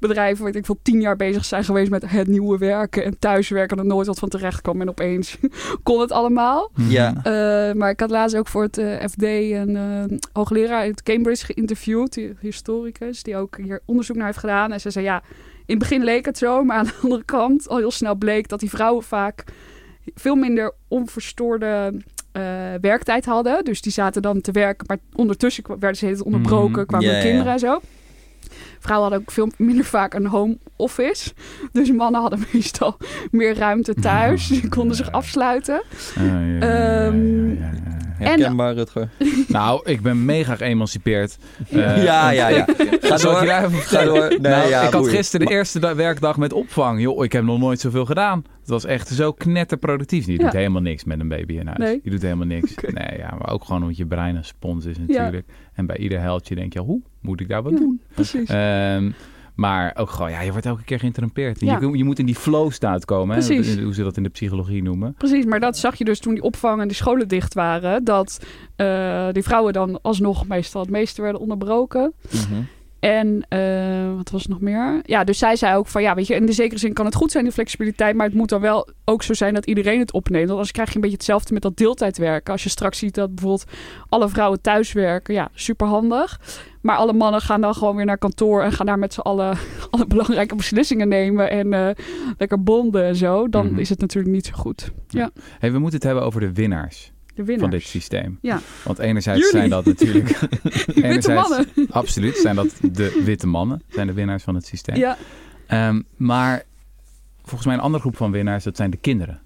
bedrijven, 0.00 0.44
weet 0.44 0.56
ik 0.56 0.64
veel, 0.64 0.78
tien 0.82 1.00
jaar 1.00 1.16
bezig 1.16 1.44
zijn 1.44 1.64
geweest 1.64 1.90
met 1.90 2.10
het 2.10 2.26
nieuwe 2.26 2.58
werken 2.58 3.04
en 3.04 3.18
thuiswerken. 3.18 3.76
En 3.76 3.82
er 3.82 3.88
nooit 3.88 4.06
wat 4.06 4.18
van 4.18 4.28
terecht 4.28 4.60
kwam. 4.60 4.80
En 4.80 4.88
opeens 4.88 5.38
kon 5.82 6.00
het 6.00 6.12
allemaal. 6.12 6.70
Mhm. 6.74 6.90
Ja. 6.90 7.14
Eh, 7.16 7.74
maar 7.74 7.90
ik 7.90 8.00
had 8.00 8.10
laatst 8.10 8.36
ook 8.36 8.48
voor 8.48 8.62
het 8.62 8.78
eh, 8.78 9.06
FD 9.08 9.22
een 9.22 9.76
eh, 9.76 10.18
hoogleraar 10.32 10.80
uit 10.80 11.02
Cambridge 11.02 11.44
geïnterviewd, 11.44 12.12
die 12.12 12.34
historicus, 12.40 13.22
die 13.22 13.36
ook 13.36 13.56
hier 13.56 13.80
onderzoek 13.84 14.16
naar 14.16 14.26
heeft 14.26 14.38
gedaan. 14.38 14.72
En 14.72 14.80
ze 14.80 14.90
zei 14.90 15.04
ja, 15.04 15.22
in 15.66 15.74
het 15.74 15.78
begin 15.78 16.04
leek 16.04 16.24
het 16.24 16.38
zo, 16.38 16.64
maar 16.64 16.76
aan 16.76 16.84
de 16.84 16.98
andere 17.02 17.24
kant 17.24 17.68
al 17.68 17.76
heel 17.76 17.90
snel 17.90 18.14
bleek 18.14 18.48
dat 18.48 18.60
die 18.60 18.70
vrouwen 18.70 19.02
vaak 19.02 19.44
veel 20.14 20.34
minder 20.34 20.72
onverstoorde 20.88 21.94
eh, 22.32 22.42
werktijd 22.80 23.24
hadden. 23.24 23.64
Dus 23.64 23.80
die 23.80 23.92
zaten 23.92 24.22
dan 24.22 24.40
te 24.40 24.52
werken, 24.52 24.86
maar 24.86 24.98
ondertussen 25.14 25.64
werden 25.66 25.96
ze 25.96 26.06
heel 26.06 26.22
onderbroken, 26.22 26.86
kwamen 26.86 27.06
ja. 27.06 27.20
kinderen 27.20 27.52
en 27.52 27.58
zo. 27.58 27.80
Vrouwen 28.78 29.10
hadden 29.10 29.28
ook 29.28 29.34
veel 29.34 29.50
minder 29.56 29.84
vaak 29.84 30.14
een 30.14 30.26
home 30.26 30.58
office. 30.76 31.32
Dus 31.72 31.92
mannen 31.92 32.20
hadden 32.20 32.44
meestal 32.52 32.96
meer 33.30 33.56
ruimte 33.56 33.94
thuis. 33.94 34.46
Ze 34.46 34.68
konden 34.68 34.96
zich 34.96 35.12
afsluiten. 35.12 35.82
Herkenbaar, 38.18 38.74
Rutger. 38.74 39.08
Nou, 39.48 39.80
ik 39.90 40.00
ben 40.00 40.24
mega 40.24 40.54
geëmancipeerd. 40.56 41.38
Eh, 41.70 42.04
ja, 42.04 42.30
ja, 42.30 42.48
ja. 42.48 42.64
Ga 43.00 43.14
ik 43.14 43.20
door. 43.20 43.40
even 43.42 43.72
Ga 43.72 44.04
door. 44.04 44.28
Nee, 44.28 44.38
Nou, 44.38 44.68
ja, 44.68 44.82
ik 44.82 44.92
had 44.92 45.00
boeien. 45.02 45.16
gisteren 45.16 45.46
de 45.46 45.52
eerste 45.52 45.78
da- 45.78 45.94
werkdag 45.94 46.36
met 46.36 46.52
opvang. 46.52 47.00
Joh, 47.00 47.24
ik 47.24 47.32
heb 47.32 47.44
nog 47.44 47.58
nooit 47.58 47.80
zoveel 47.80 48.04
gedaan. 48.04 48.44
Het 48.60 48.68
was 48.68 48.84
echt 48.84 49.08
zo 49.08 49.32
knetterproductief. 49.32 50.26
Je 50.26 50.32
Ja. 50.32 50.38
doet 50.38 50.52
helemaal 50.52 50.82
niks 50.82 51.04
met 51.04 51.20
een 51.20 51.28
baby 51.28 51.54
in 51.58 51.66
huis. 51.66 51.78
Nee. 51.78 52.00
Je 52.02 52.10
doet 52.10 52.22
helemaal 52.22 52.46
niks. 52.46 52.74
Nee, 52.74 53.18
ja, 53.18 53.34
maar 53.38 53.50
ook 53.52 53.64
gewoon 53.64 53.82
omdat 53.82 53.96
je 53.96 54.06
brein 54.06 54.36
een 54.36 54.44
spons 54.44 54.84
is 54.84 54.98
natuurlijk. 54.98 55.46
En 55.74 55.86
bij 55.86 55.96
ieder 55.96 56.20
heldje 56.20 56.54
denk 56.54 56.72
je, 56.72 56.80
hoe 56.80 57.00
moet 57.20 57.40
ik 57.40 57.48
daar 57.48 57.62
wat 57.62 57.76
doen? 57.76 58.00
precies. 58.14 58.48
Ehm, 58.48 59.10
maar 59.58 59.92
ook 59.96 60.10
gewoon, 60.10 60.30
ja, 60.30 60.40
je 60.40 60.50
wordt 60.50 60.66
elke 60.66 60.84
keer 60.84 60.98
geïnterrumpeerd. 60.98 61.60
Ja. 61.60 61.78
Je, 61.80 61.96
je 61.96 62.04
moet 62.04 62.18
in 62.18 62.26
die 62.26 62.34
flow 62.34 62.72
staat 62.72 63.04
komen. 63.04 63.36
Hè? 63.36 63.54
Hoe 63.82 63.94
ze 63.94 64.02
dat 64.02 64.16
in 64.16 64.22
de 64.22 64.28
psychologie 64.28 64.82
noemen. 64.82 65.14
Precies, 65.14 65.44
maar 65.44 65.60
dat 65.60 65.78
zag 65.78 65.94
je 65.94 66.04
dus 66.04 66.18
toen 66.18 66.34
die 66.34 66.42
opvang 66.42 66.80
en 66.80 66.88
die 66.88 66.96
scholen 66.96 67.28
dicht 67.28 67.54
waren. 67.54 68.04
Dat 68.04 68.40
eh, 68.76 69.28
die 69.32 69.42
vrouwen 69.42 69.72
dan 69.72 69.98
alsnog 70.02 70.46
meestal 70.46 70.80
het 70.80 70.90
meeste 70.90 71.22
werden 71.22 71.40
onderbroken. 71.40 72.12
Mhm. 72.30 72.62
En 73.00 73.46
eh, 73.48 74.16
wat 74.16 74.30
was 74.30 74.44
er 74.44 74.50
nog 74.50 74.60
meer? 74.60 75.00
Ja, 75.04 75.24
dus 75.24 75.38
zij 75.38 75.56
zei 75.56 75.76
ook 75.76 75.86
van 75.86 76.02
ja, 76.02 76.14
weet 76.14 76.26
je, 76.26 76.34
in 76.34 76.46
de 76.46 76.52
zekere 76.52 76.78
zin 76.80 76.92
kan 76.92 77.04
het 77.04 77.14
goed 77.14 77.30
zijn, 77.30 77.44
die 77.44 77.52
flexibiliteit. 77.52 78.16
Maar 78.16 78.26
het 78.26 78.34
moet 78.34 78.48
dan 78.48 78.60
wel 78.60 78.88
ook 79.04 79.22
zo 79.22 79.34
zijn 79.34 79.54
dat 79.54 79.66
iedereen 79.66 79.98
het 79.98 80.12
opneemt. 80.12 80.42
Want 80.42 80.50
anders 80.54 80.72
krijg 80.72 80.88
je 80.88 80.94
een 80.94 81.00
beetje 81.00 81.16
hetzelfde 81.16 81.52
met 81.52 81.62
dat 81.62 81.76
deeltijdwerken. 81.76 82.52
Als 82.52 82.62
je 82.62 82.68
straks 82.68 82.98
ziet 82.98 83.14
dat 83.14 83.34
bijvoorbeeld 83.34 83.70
alle 84.08 84.28
vrouwen 84.28 84.60
thuis 84.60 84.92
werken, 84.92 85.34
ja, 85.34 85.48
superhandig. 85.54 86.40
Maar 86.82 86.96
alle 86.96 87.12
mannen 87.12 87.40
gaan 87.40 87.60
dan 87.60 87.74
gewoon 87.74 87.96
weer 87.96 88.04
naar 88.04 88.18
kantoor 88.18 88.62
en 88.62 88.72
gaan 88.72 88.86
daar 88.86 88.98
met 88.98 89.12
z'n 89.14 89.20
allen 89.20 89.58
alle 89.90 90.06
belangrijke 90.06 90.54
beslissingen 90.54 91.08
nemen 91.08 91.50
en 91.50 91.72
eh, 91.72 91.88
lekker 92.38 92.62
bonden 92.62 93.04
en 93.04 93.16
zo. 93.16 93.48
Dan 93.48 93.66
Mhm. 93.66 93.78
is 93.78 93.88
het 93.88 94.00
natuurlijk 94.00 94.34
niet 94.34 94.46
zo 94.46 94.52
goed. 94.54 94.90
Ja, 95.08 95.30
Hey, 95.58 95.72
we 95.72 95.78
moeten 95.78 95.98
het 95.98 96.06
hebben 96.06 96.24
over 96.24 96.40
de 96.40 96.52
winnaars 96.52 97.12
de 97.46 97.58
van 97.58 97.70
dit 97.70 97.82
systeem. 97.82 98.38
Ja. 98.42 98.60
Want 98.84 98.98
enerzijds 98.98 99.40
Jullie. 99.40 99.56
zijn 99.56 99.70
dat 99.70 99.84
natuurlijk... 99.84 100.28
Witte 100.38 101.02
enerzijds- 101.02 101.48
mannen. 101.48 101.66
Absoluut, 101.90 102.36
zijn 102.36 102.56
dat 102.56 102.66
de 102.92 103.22
witte 103.24 103.46
mannen. 103.46 103.82
Zijn 103.88 104.06
de 104.06 104.12
winnaars 104.12 104.42
van 104.42 104.54
het 104.54 104.66
systeem. 104.66 104.96
Ja, 104.96 105.16
Ehm, 105.66 106.02
maar 106.16 106.62
volgens 107.42 107.64
mij 107.66 107.74
een 107.74 107.80
andere 107.82 108.02
groep 108.02 108.16
van 108.16 108.30
winnaars, 108.30 108.64
dat 108.64 108.76
zijn 108.76 108.90
de 108.90 108.96
kinderen. 108.96 109.40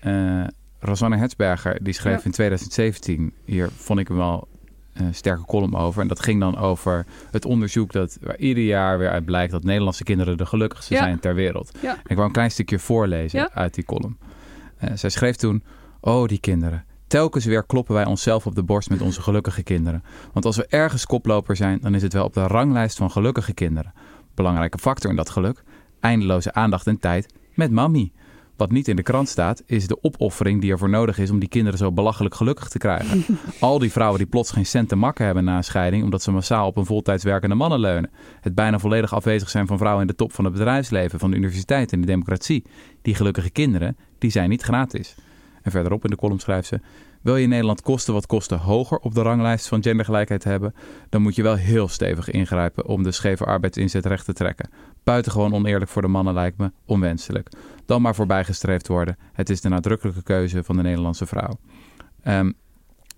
Eh 0.00 0.44
Rosanne 0.80 1.16
Hertzberger, 1.16 1.78
die 1.82 1.92
schreef 1.92 2.18
Ja. 2.18 2.24
in 2.24 2.30
2017, 2.30 3.32
hier 3.44 3.68
vond 3.76 3.98
ik 3.98 4.08
hem 4.08 4.16
wel 4.16 4.48
een 4.92 5.14
sterke 5.14 5.44
column 5.44 5.74
over. 5.76 6.02
En 6.02 6.08
dat 6.08 6.20
ging 6.20 6.40
dan 6.40 6.56
over 6.58 7.06
het 7.30 7.44
onderzoek 7.44 7.92
dat 7.92 8.18
waar 8.20 8.36
ieder 8.38 8.64
jaar 8.64 8.98
weer 8.98 9.10
uit 9.10 9.24
blijkt 9.24 9.52
dat 9.52 9.64
Nederlandse 9.64 10.04
kinderen 10.04 10.36
de 10.36 10.46
gelukkigste 10.46 10.94
Ja. 10.94 11.00
zijn 11.00 11.18
ter 11.20 11.34
wereld. 11.34 11.70
Ja. 11.82 11.96
Ik 12.06 12.14
wou 12.16 12.26
een 12.26 12.32
klein 12.32 12.50
stukje 12.50 12.78
voorlezen 12.78 13.52
uit 13.52 13.74
die 13.74 13.84
column. 13.84 14.18
Eh, 14.78 14.90
zij 14.94 15.10
schreef 15.10 15.36
toen, 15.36 15.62
oh 16.00 16.26
die 16.28 16.40
kinderen. 16.40 16.84
Telkens 17.06 17.44
weer 17.44 17.64
kloppen 17.64 17.94
wij 17.94 18.06
onszelf 18.06 18.46
op 18.46 18.54
de 18.54 18.62
borst 18.62 18.90
met 18.90 19.00
onze 19.00 19.22
gelukkige 19.22 19.62
kinderen. 19.62 20.02
Want 20.32 20.44
als 20.44 20.56
we 20.56 20.66
ergens 20.66 21.06
koploper 21.06 21.56
zijn, 21.56 21.78
dan 21.80 21.94
is 21.94 22.02
het 22.02 22.12
wel 22.12 22.24
op 22.24 22.34
de 22.34 22.46
ranglijst 22.46 22.96
van 22.96 23.10
gelukkige 23.10 23.54
kinderen. 23.54 23.92
Belangrijke 24.34 24.78
factor 24.78 25.10
in 25.10 25.16
dat 25.16 25.30
geluk, 25.30 25.62
eindeloze 26.00 26.52
aandacht 26.52 26.86
en 26.86 26.98
tijd 26.98 27.32
met 27.54 27.70
mami. 27.70 28.12
Wat 28.56 28.70
niet 28.70 28.88
in 28.88 28.96
de 28.96 29.02
krant 29.02 29.28
staat, 29.28 29.62
is 29.66 29.86
de 29.86 30.02
opoffering 30.02 30.60
die 30.60 30.70
ervoor 30.70 30.88
nodig 30.88 31.18
is 31.18 31.30
om 31.30 31.38
die 31.38 31.48
kinderen 31.48 31.78
zo 31.78 31.92
belachelijk 31.92 32.34
gelukkig 32.34 32.68
te 32.68 32.78
krijgen. 32.78 33.24
Al 33.60 33.78
die 33.78 33.92
vrouwen 33.92 34.18
die 34.18 34.26
plots 34.28 34.50
geen 34.50 34.66
cent 34.66 34.88
te 34.88 34.96
makken 34.96 35.24
hebben 35.24 35.44
na 35.44 35.56
een 35.56 35.64
scheiding, 35.64 36.04
omdat 36.04 36.22
ze 36.22 36.30
massaal 36.30 36.66
op 36.66 36.76
een 36.76 36.86
voltijds 36.86 37.24
werkende 37.24 37.54
mannen 37.54 37.80
leunen. 37.80 38.10
Het 38.40 38.54
bijna 38.54 38.78
volledig 38.78 39.14
afwezig 39.14 39.50
zijn 39.50 39.66
van 39.66 39.78
vrouwen 39.78 40.02
in 40.02 40.08
de 40.08 40.14
top 40.14 40.32
van 40.32 40.44
het 40.44 40.52
bedrijfsleven, 40.52 41.18
van 41.18 41.30
de 41.30 41.36
universiteit 41.36 41.92
en 41.92 42.00
de 42.00 42.06
democratie. 42.06 42.64
Die 43.02 43.14
gelukkige 43.14 43.50
kinderen, 43.50 43.96
die 44.18 44.30
zijn 44.30 44.48
niet 44.48 44.62
gratis. 44.62 45.14
En 45.66 45.72
verderop 45.72 46.04
in 46.04 46.10
de 46.10 46.16
column 46.16 46.38
schrijft 46.38 46.68
ze: 46.68 46.80
Wil 47.22 47.36
je 47.36 47.42
in 47.42 47.48
Nederland 47.48 47.82
kosten 47.82 48.14
wat 48.14 48.26
kosten 48.26 48.58
hoger 48.58 48.98
op 48.98 49.14
de 49.14 49.22
ranglijst 49.22 49.68
van 49.68 49.82
gendergelijkheid 49.82 50.44
hebben, 50.44 50.74
dan 51.08 51.22
moet 51.22 51.34
je 51.34 51.42
wel 51.42 51.54
heel 51.54 51.88
stevig 51.88 52.30
ingrijpen 52.30 52.86
om 52.86 53.02
de 53.02 53.12
scheve 53.12 53.44
arbeidsinzet 53.44 54.06
recht 54.06 54.24
te 54.24 54.32
trekken. 54.32 54.68
Buitengewoon 55.04 55.54
oneerlijk 55.54 55.90
voor 55.90 56.02
de 56.02 56.08
mannen 56.08 56.34
lijkt 56.34 56.58
me 56.58 56.72
onwenselijk. 56.84 57.48
Dan 57.86 58.02
maar 58.02 58.14
voorbijgestreefd 58.14 58.88
worden. 58.88 59.16
Het 59.32 59.50
is 59.50 59.60
de 59.60 59.68
nadrukkelijke 59.68 60.22
keuze 60.22 60.64
van 60.64 60.76
de 60.76 60.82
Nederlandse 60.82 61.26
vrouw. 61.26 61.58
Um, 62.28 62.54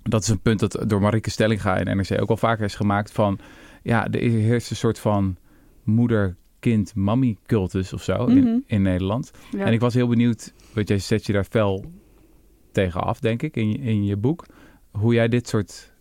dat 0.03 0.23
is 0.23 0.29
een 0.29 0.41
punt 0.41 0.61
dat 0.61 0.85
door 0.87 1.01
Marieke 1.01 1.31
Stellinga 1.31 1.77
in 1.77 1.97
NRC 1.97 2.21
ook 2.21 2.31
al 2.31 2.37
vaker 2.37 2.65
is 2.65 2.75
gemaakt 2.75 3.13
van... 3.13 3.39
Ja, 3.83 4.07
er 4.11 4.21
heerst 4.21 4.71
een 4.71 4.77
soort 4.77 4.99
van 4.99 5.37
moeder-kind-mammy-cultus 5.83 7.93
of 7.93 8.03
zo 8.03 8.27
in, 8.27 8.39
Mhm. 8.39 8.59
in 8.67 8.83
Nederland. 8.83 9.31
Ja. 9.51 9.65
En 9.65 9.73
ik 9.73 9.81
was 9.81 9.95
heel 9.95 10.09
benieuwd, 10.09 10.53
want 10.73 10.89
jij 10.89 10.99
zet 10.99 11.27
je 11.27 11.33
daar 11.33 11.45
fel 11.45 11.85
tegen 12.83 13.01
af, 13.01 13.21
denk 13.21 13.43
ik, 13.43 13.57
in 13.57 13.71
je, 13.71 13.79
in 13.79 14.05
je 14.05 14.17
boek. 14.17 14.47
Hoe 14.91 15.15
jij 15.15 15.29
dit 15.29 15.49
soort 15.49 15.93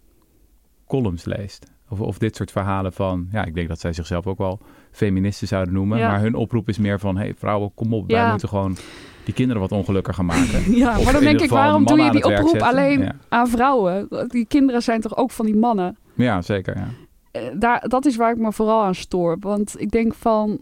columns 0.88 1.26
leest. 1.26 1.72
Of, 1.90 2.00
of 2.00 2.18
dit 2.18 2.36
soort 2.36 2.52
verhalen 2.52 2.94
van, 2.94 3.28
ja, 3.32 3.46
ik 3.46 3.54
denk 3.56 3.68
dat 3.68 3.80
zij 3.80 3.94
zichzelf 3.94 4.28
ook 4.28 4.38
wel 4.38 4.60
feministen 4.92 5.48
zouden 5.48 5.74
noemen. 5.74 5.98
Ja. 5.98 6.08
Maar 6.08 6.20
hun 6.20 6.36
oproep 6.36 6.70
is 6.70 6.78
meer 6.78 7.00
van, 7.00 7.16
hé 7.18 7.24
hey, 7.24 7.34
vrouwen, 7.38 7.72
kom 7.76 7.94
op, 7.94 8.12
wij 8.12 8.30
moeten 8.30 8.50
gewoon 8.50 8.78
die 9.24 9.34
kinderen 9.34 9.62
wat 9.62 9.72
ongelukkiger 9.72 10.26
maken. 10.26 10.72
Ja, 10.84 10.98
Of 10.98 11.04
maar 11.04 11.14
dan 11.14 11.24
denk 11.24 11.40
ik, 11.42 11.50
waarom 11.50 11.86
doe 11.86 12.02
je 12.02 12.12
die 12.12 12.24
oproep 12.26 12.62
alleen 12.62 13.00
Ja. 13.00 13.16
aan 13.30 13.48
vrouwen? 13.48 14.08
Die 14.28 14.46
kinderen 14.46 14.82
zijn 14.82 15.02
toch 15.02 15.18
ook 15.18 15.32
van 15.32 15.46
die 15.46 15.56
mannen? 15.56 15.98
ja, 16.14 16.42
zeker, 16.42 16.78
ja. 16.78 16.88
Eh, 17.32 17.42
Daar, 17.60 17.88
dat 17.88 18.06
is 18.06 18.16
waar 18.16 18.32
ik 18.32 18.38
me 18.38 18.52
vooral 18.52 18.84
aan 18.84 18.96
stoor. 18.96 19.38
Want 19.40 19.82
ik 19.82 19.92
denk 19.92 20.14
van... 20.14 20.62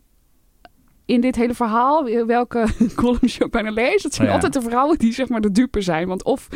In 1.06 1.22
dit 1.22 1.36
hele 1.36 1.54
verhaal, 1.54 2.08
eh, 2.08 2.24
welke 2.26 2.66
columns 2.96 3.36
je 3.38 3.44
ook 3.44 3.52
bijna 3.52 3.72
leest... 3.72 4.04
het 4.04 4.14
zijn 4.14 4.28
Ja. 4.28 4.34
altijd 4.34 4.54
de 4.54 4.62
vrouwen 4.62 4.98
die 4.98 5.14
zeg 5.14 5.30
maar 5.30 5.42
de 5.42 5.52
dupe 5.52 5.82
zijn. 5.82 6.08
Want 6.08 6.24
of... 6.24 6.48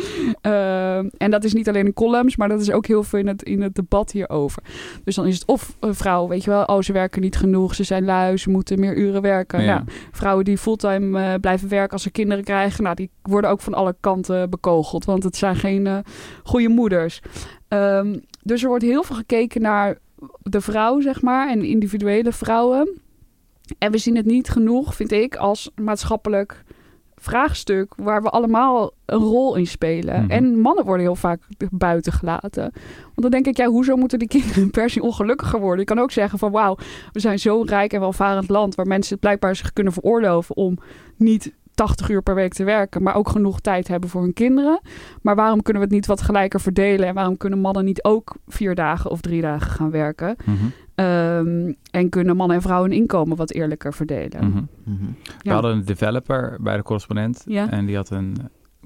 eh, 0.41 0.97
en 0.97 1.31
dat 1.31 1.43
is 1.43 1.53
niet 1.53 1.69
alleen 1.69 1.85
in 1.85 1.93
columns... 1.93 2.35
maar 2.37 2.49
dat 2.49 2.61
is 2.61 2.71
ook 2.71 2.85
heel 2.85 3.03
veel 3.03 3.19
in 3.19 3.27
het, 3.27 3.43
in 3.43 3.61
het 3.61 3.75
debat 3.75 4.11
hierover. 4.11 4.63
Dus 5.03 5.15
dan 5.15 5.25
is 5.27 5.33
het 5.33 5.45
of 5.47 5.75
een 5.79 5.95
vrouw, 5.95 6.27
weet 6.27 6.43
je 6.43 6.49
wel... 6.49 6.63
oh, 6.63 6.81
ze 6.81 6.93
werken 6.93 7.21
niet 7.21 7.37
genoeg, 7.37 7.75
ze 7.75 7.83
zijn 7.83 8.05
lui, 8.05 8.37
ze 8.37 8.49
moeten 8.49 8.79
meer 8.79 8.97
uren 8.97 9.21
werken. 9.21 9.61
Ja. 9.63 9.73
Nou, 9.73 9.83
vrouwen 10.11 10.45
die 10.45 10.57
fulltime 10.57 11.19
eh, 11.23 11.33
blijven 11.39 11.69
werken 11.69 11.91
als 11.93 12.03
ze 12.03 12.11
kinderen 12.11 12.43
krijgen, 12.43 12.83
nou, 12.83 12.95
die 12.95 13.09
worden 13.21 13.49
ook 13.49 13.61
van 13.61 13.73
alle 13.73 13.95
kanten 13.99 14.49
bekogeld, 14.49 15.05
want 15.05 15.23
het 15.23 15.35
zijn 15.35 15.55
geen 15.55 15.87
eh, 15.87 15.97
goede 16.43 16.69
moeders. 16.69 17.21
Ehm, 17.67 18.17
dus 18.43 18.61
er 18.61 18.67
wordt 18.67 18.83
heel 18.83 19.03
veel 19.03 19.15
gekeken 19.15 19.61
naar 19.61 19.97
de 20.41 20.61
vrouw, 20.61 20.99
zeg 21.01 21.21
maar, 21.21 21.49
en 21.49 21.63
individuele 21.63 22.31
vrouwen. 22.31 23.01
En 23.77 23.91
we 23.91 23.97
zien 23.97 24.15
het 24.15 24.25
niet 24.25 24.49
genoeg, 24.49 24.95
vind 24.95 25.11
ik, 25.11 25.35
als 25.35 25.71
maatschappelijk 25.75 26.63
vraagstuk 27.15 27.93
waar 27.95 28.21
we 28.21 28.29
allemaal 28.29 28.91
een 29.05 29.19
rol 29.19 29.55
in 29.55 29.67
spelen. 29.67 30.21
Mhm. 30.21 30.31
En 30.31 30.59
mannen 30.59 30.85
worden 30.85 31.05
heel 31.05 31.15
vaak 31.15 31.41
buiten 31.71 32.13
gelaten. 32.13 32.61
Want 33.03 33.21
dan 33.21 33.31
denk 33.31 33.45
ik, 33.45 33.57
ja, 33.57 33.67
hoezo 33.67 33.95
moeten 33.95 34.19
die 34.19 34.27
kinderen 34.27 34.71
per 34.71 34.89
se 34.89 35.01
ongelukkiger 35.01 35.59
worden? 35.59 35.79
Je 35.79 35.85
kan 35.85 35.99
ook 35.99 36.11
zeggen 36.11 36.39
van, 36.39 36.51
wauw, 36.51 36.77
we 37.11 37.19
zijn 37.19 37.39
zo'n 37.39 37.67
rijk 37.67 37.93
en 37.93 37.99
welvarend 37.99 38.49
land 38.49 38.75
waar 38.75 38.87
mensen 38.87 39.11
het 39.11 39.21
blijkbaar 39.21 39.55
zich 39.55 39.73
kunnen 39.73 39.93
veroorloven 39.93 40.55
om 40.55 40.77
niet 41.15 41.53
80 41.79 42.09
uur 42.09 42.21
per 42.21 42.35
week 42.35 42.53
te 42.53 42.63
werken, 42.63 43.03
maar 43.03 43.15
ook 43.15 43.29
genoeg 43.29 43.59
tijd 43.59 43.87
hebben 43.87 44.09
voor 44.09 44.21
hun 44.21 44.33
kinderen. 44.33 44.81
Maar 45.21 45.35
waarom 45.35 45.61
kunnen 45.61 45.81
we 45.81 45.87
het 45.87 45.97
niet 45.97 46.05
wat 46.05 46.21
gelijker 46.21 46.61
verdelen? 46.61 47.07
En 47.07 47.13
waarom 47.13 47.37
kunnen 47.37 47.59
mannen 47.59 47.85
niet 47.85 48.03
ook 48.03 48.35
vier 48.47 48.75
dagen 48.75 49.11
of 49.11 49.21
drie 49.21 49.41
dagen 49.41 49.71
gaan 49.71 49.91
werken? 49.91 50.35
Mhm, 50.45 50.65
Ehm, 50.99 51.71
en 51.91 52.09
kunnen 52.09 52.35
mannen 52.35 52.55
en 52.55 52.61
vrouwen 52.61 52.89
hun 52.89 52.99
inkomen 52.99 53.37
wat 53.37 53.51
eerlijker 53.51 53.93
verdelen? 53.93 54.47
mhm. 54.49 54.63
Mhm. 54.83 55.05
We 55.05 55.33
Ja. 55.41 55.53
hadden 55.53 55.71
een 55.71 55.85
developer 55.85 56.57
bij 56.61 56.75
de 56.77 56.83
correspondent 56.83 57.43
Ja. 57.47 57.69
en 57.69 57.85
die 57.85 57.95
had 57.95 58.09
een 58.09 58.35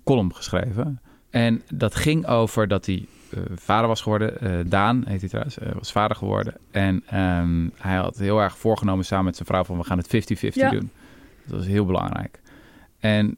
column 0.04 0.36
geschreven. 0.36 1.02
En 1.30 1.62
dat 1.74 1.96
ging 1.96 2.28
over 2.28 2.68
dat 2.68 2.86
hij 2.86 3.06
eh, 3.30 3.40
vader 3.56 3.88
was 3.88 4.02
geworden. 4.02 4.40
Eh, 4.40 4.52
Daan 4.66 5.04
heet 5.08 5.20
hij 5.20 5.30
trouwens, 5.30 5.58
eh, 5.60 5.72
was 5.74 5.92
vader 5.92 6.16
geworden. 6.18 6.54
En 6.72 7.04
ehm, 7.08 7.70
hij 7.78 7.96
had 7.96 8.18
heel 8.18 8.40
erg 8.42 8.58
voorgenomen 8.58 9.06
samen 9.06 9.26
met 9.26 9.36
zijn 9.36 9.48
vrouw 9.48 9.64
van 9.64 9.78
we 9.78 9.84
gaan 9.84 9.98
het 9.98 10.08
50-50 10.08 10.54
Ja. 10.62 10.70
doen. 10.70 10.90
Dat 11.46 11.58
was 11.58 11.68
heel 11.68 11.86
belangrijk. 11.86 12.42
En 13.00 13.38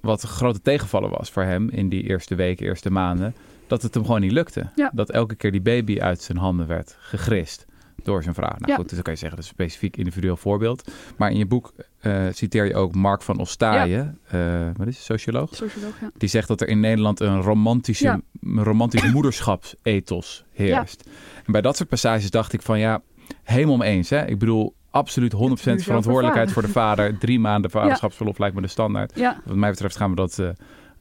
wat 0.00 0.22
een 0.22 0.28
grote 0.28 0.60
tegenvaller 0.62 1.10
was 1.10 1.30
voor 1.30 1.42
hem 1.42 1.68
in 1.70 1.88
die 1.88 2.02
eerste 2.02 2.34
weken, 2.34 2.66
eerste 2.66 2.90
maanden, 2.90 3.34
dat 3.66 3.82
het 3.82 3.94
hem 3.94 4.04
gewoon 4.04 4.20
niet 4.20 4.32
lukte. 4.32 4.68
Ja. 4.74 4.90
Dat 4.94 5.10
elke 5.10 5.34
keer 5.34 5.52
die 5.52 5.60
baby 5.60 6.00
uit 6.00 6.22
zijn 6.22 6.38
handen 6.38 6.66
werd 6.66 6.96
gegrist 7.00 7.66
door 8.06 8.22
zijn 8.22 8.34
vrouw. 8.34 8.48
Nou 8.58 8.70
Ja. 8.70 8.74
goed, 8.76 8.84
dus 8.84 8.94
dan 8.94 9.02
kan 9.02 9.12
je 9.12 9.18
zeggen, 9.18 9.36
dat 9.38 9.46
is 9.46 9.52
een 9.52 9.64
specifiek 9.64 9.96
individueel 9.96 10.36
voorbeeld. 10.36 10.90
Maar 11.16 11.30
in 11.30 11.36
je 11.38 11.46
boek 11.46 11.72
eh, 12.00 12.24
citeer 12.30 12.64
je 12.64 12.74
ook 12.74 12.94
Mark 12.94 13.22
van 13.22 13.38
Ostaaien, 13.38 14.18
eh, 14.28 14.40
wat 14.76 14.86
is 14.86 14.96
het, 14.96 15.04
socioloog? 15.04 15.54
Socioloog, 15.54 16.00
ja. 16.00 16.10
Die 16.16 16.28
zegt 16.28 16.48
dat 16.48 16.60
er 16.60 16.68
in 16.68 16.80
Nederland 16.80 17.20
een 17.20 17.40
romantische, 17.42 18.04
Ja. 18.04 18.20
romantisch 18.62 19.12
moederschapsethos 19.12 20.44
heerst. 20.52 21.08
En 21.46 21.52
bij 21.52 21.60
dat 21.60 21.76
soort 21.76 21.88
passages 21.88 22.30
dacht 22.30 22.52
ik 22.52 22.62
van 22.62 22.78
ja, 22.78 23.02
helemaal 23.42 23.76
mee 23.76 23.90
eens. 23.92 24.10
Hè? 24.10 24.26
Ik 24.26 24.38
bedoel, 24.38 24.74
absoluut 24.90 25.32
100% 25.32 25.38
moet 25.38 25.60
je 25.62 25.70
zelf 25.70 25.82
verantwoordelijkheid 25.82 26.52
voor 26.52 26.62
de 26.62 26.68
vader. 26.68 27.18
Drie 27.18 27.40
maanden 27.40 27.70
vaderschapsverlof 27.70 28.38
lijkt 28.38 28.54
me 28.54 28.60
de 28.62 28.68
standaard. 28.68 29.12
Ja, 29.18 29.40
Wat 29.44 29.56
mij 29.56 29.70
betreft 29.70 29.96
gaan 29.96 30.10
we 30.10 30.16
dat 30.16 30.42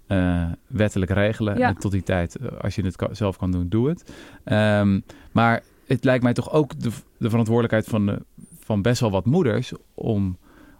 eh, 0.07 0.45
wettelijk 0.67 1.11
regelen. 1.11 1.57
Ja. 1.57 1.67
En 1.67 1.77
tot 1.77 1.91
die 1.91 2.03
tijd, 2.03 2.37
als 2.61 2.75
je 2.75 2.81
het 2.85 2.95
zelf 3.11 3.37
kan 3.37 3.51
doen, 3.51 3.69
doe 3.69 3.89
het. 3.89 4.11
Ehm, 4.43 4.99
maar 5.31 5.63
het 5.87 6.03
lijkt 6.03 6.23
mij 6.23 6.33
toch 6.33 6.51
ook 6.51 6.79
de, 6.79 6.89
de 7.17 7.29
verantwoordelijkheid 7.29 7.87
van, 7.87 8.05
de, 8.05 8.21
van 8.59 8.81
best 8.81 9.01
wel 9.01 9.11
wat 9.11 9.25
moeders 9.25 9.71
om, 9.93 10.37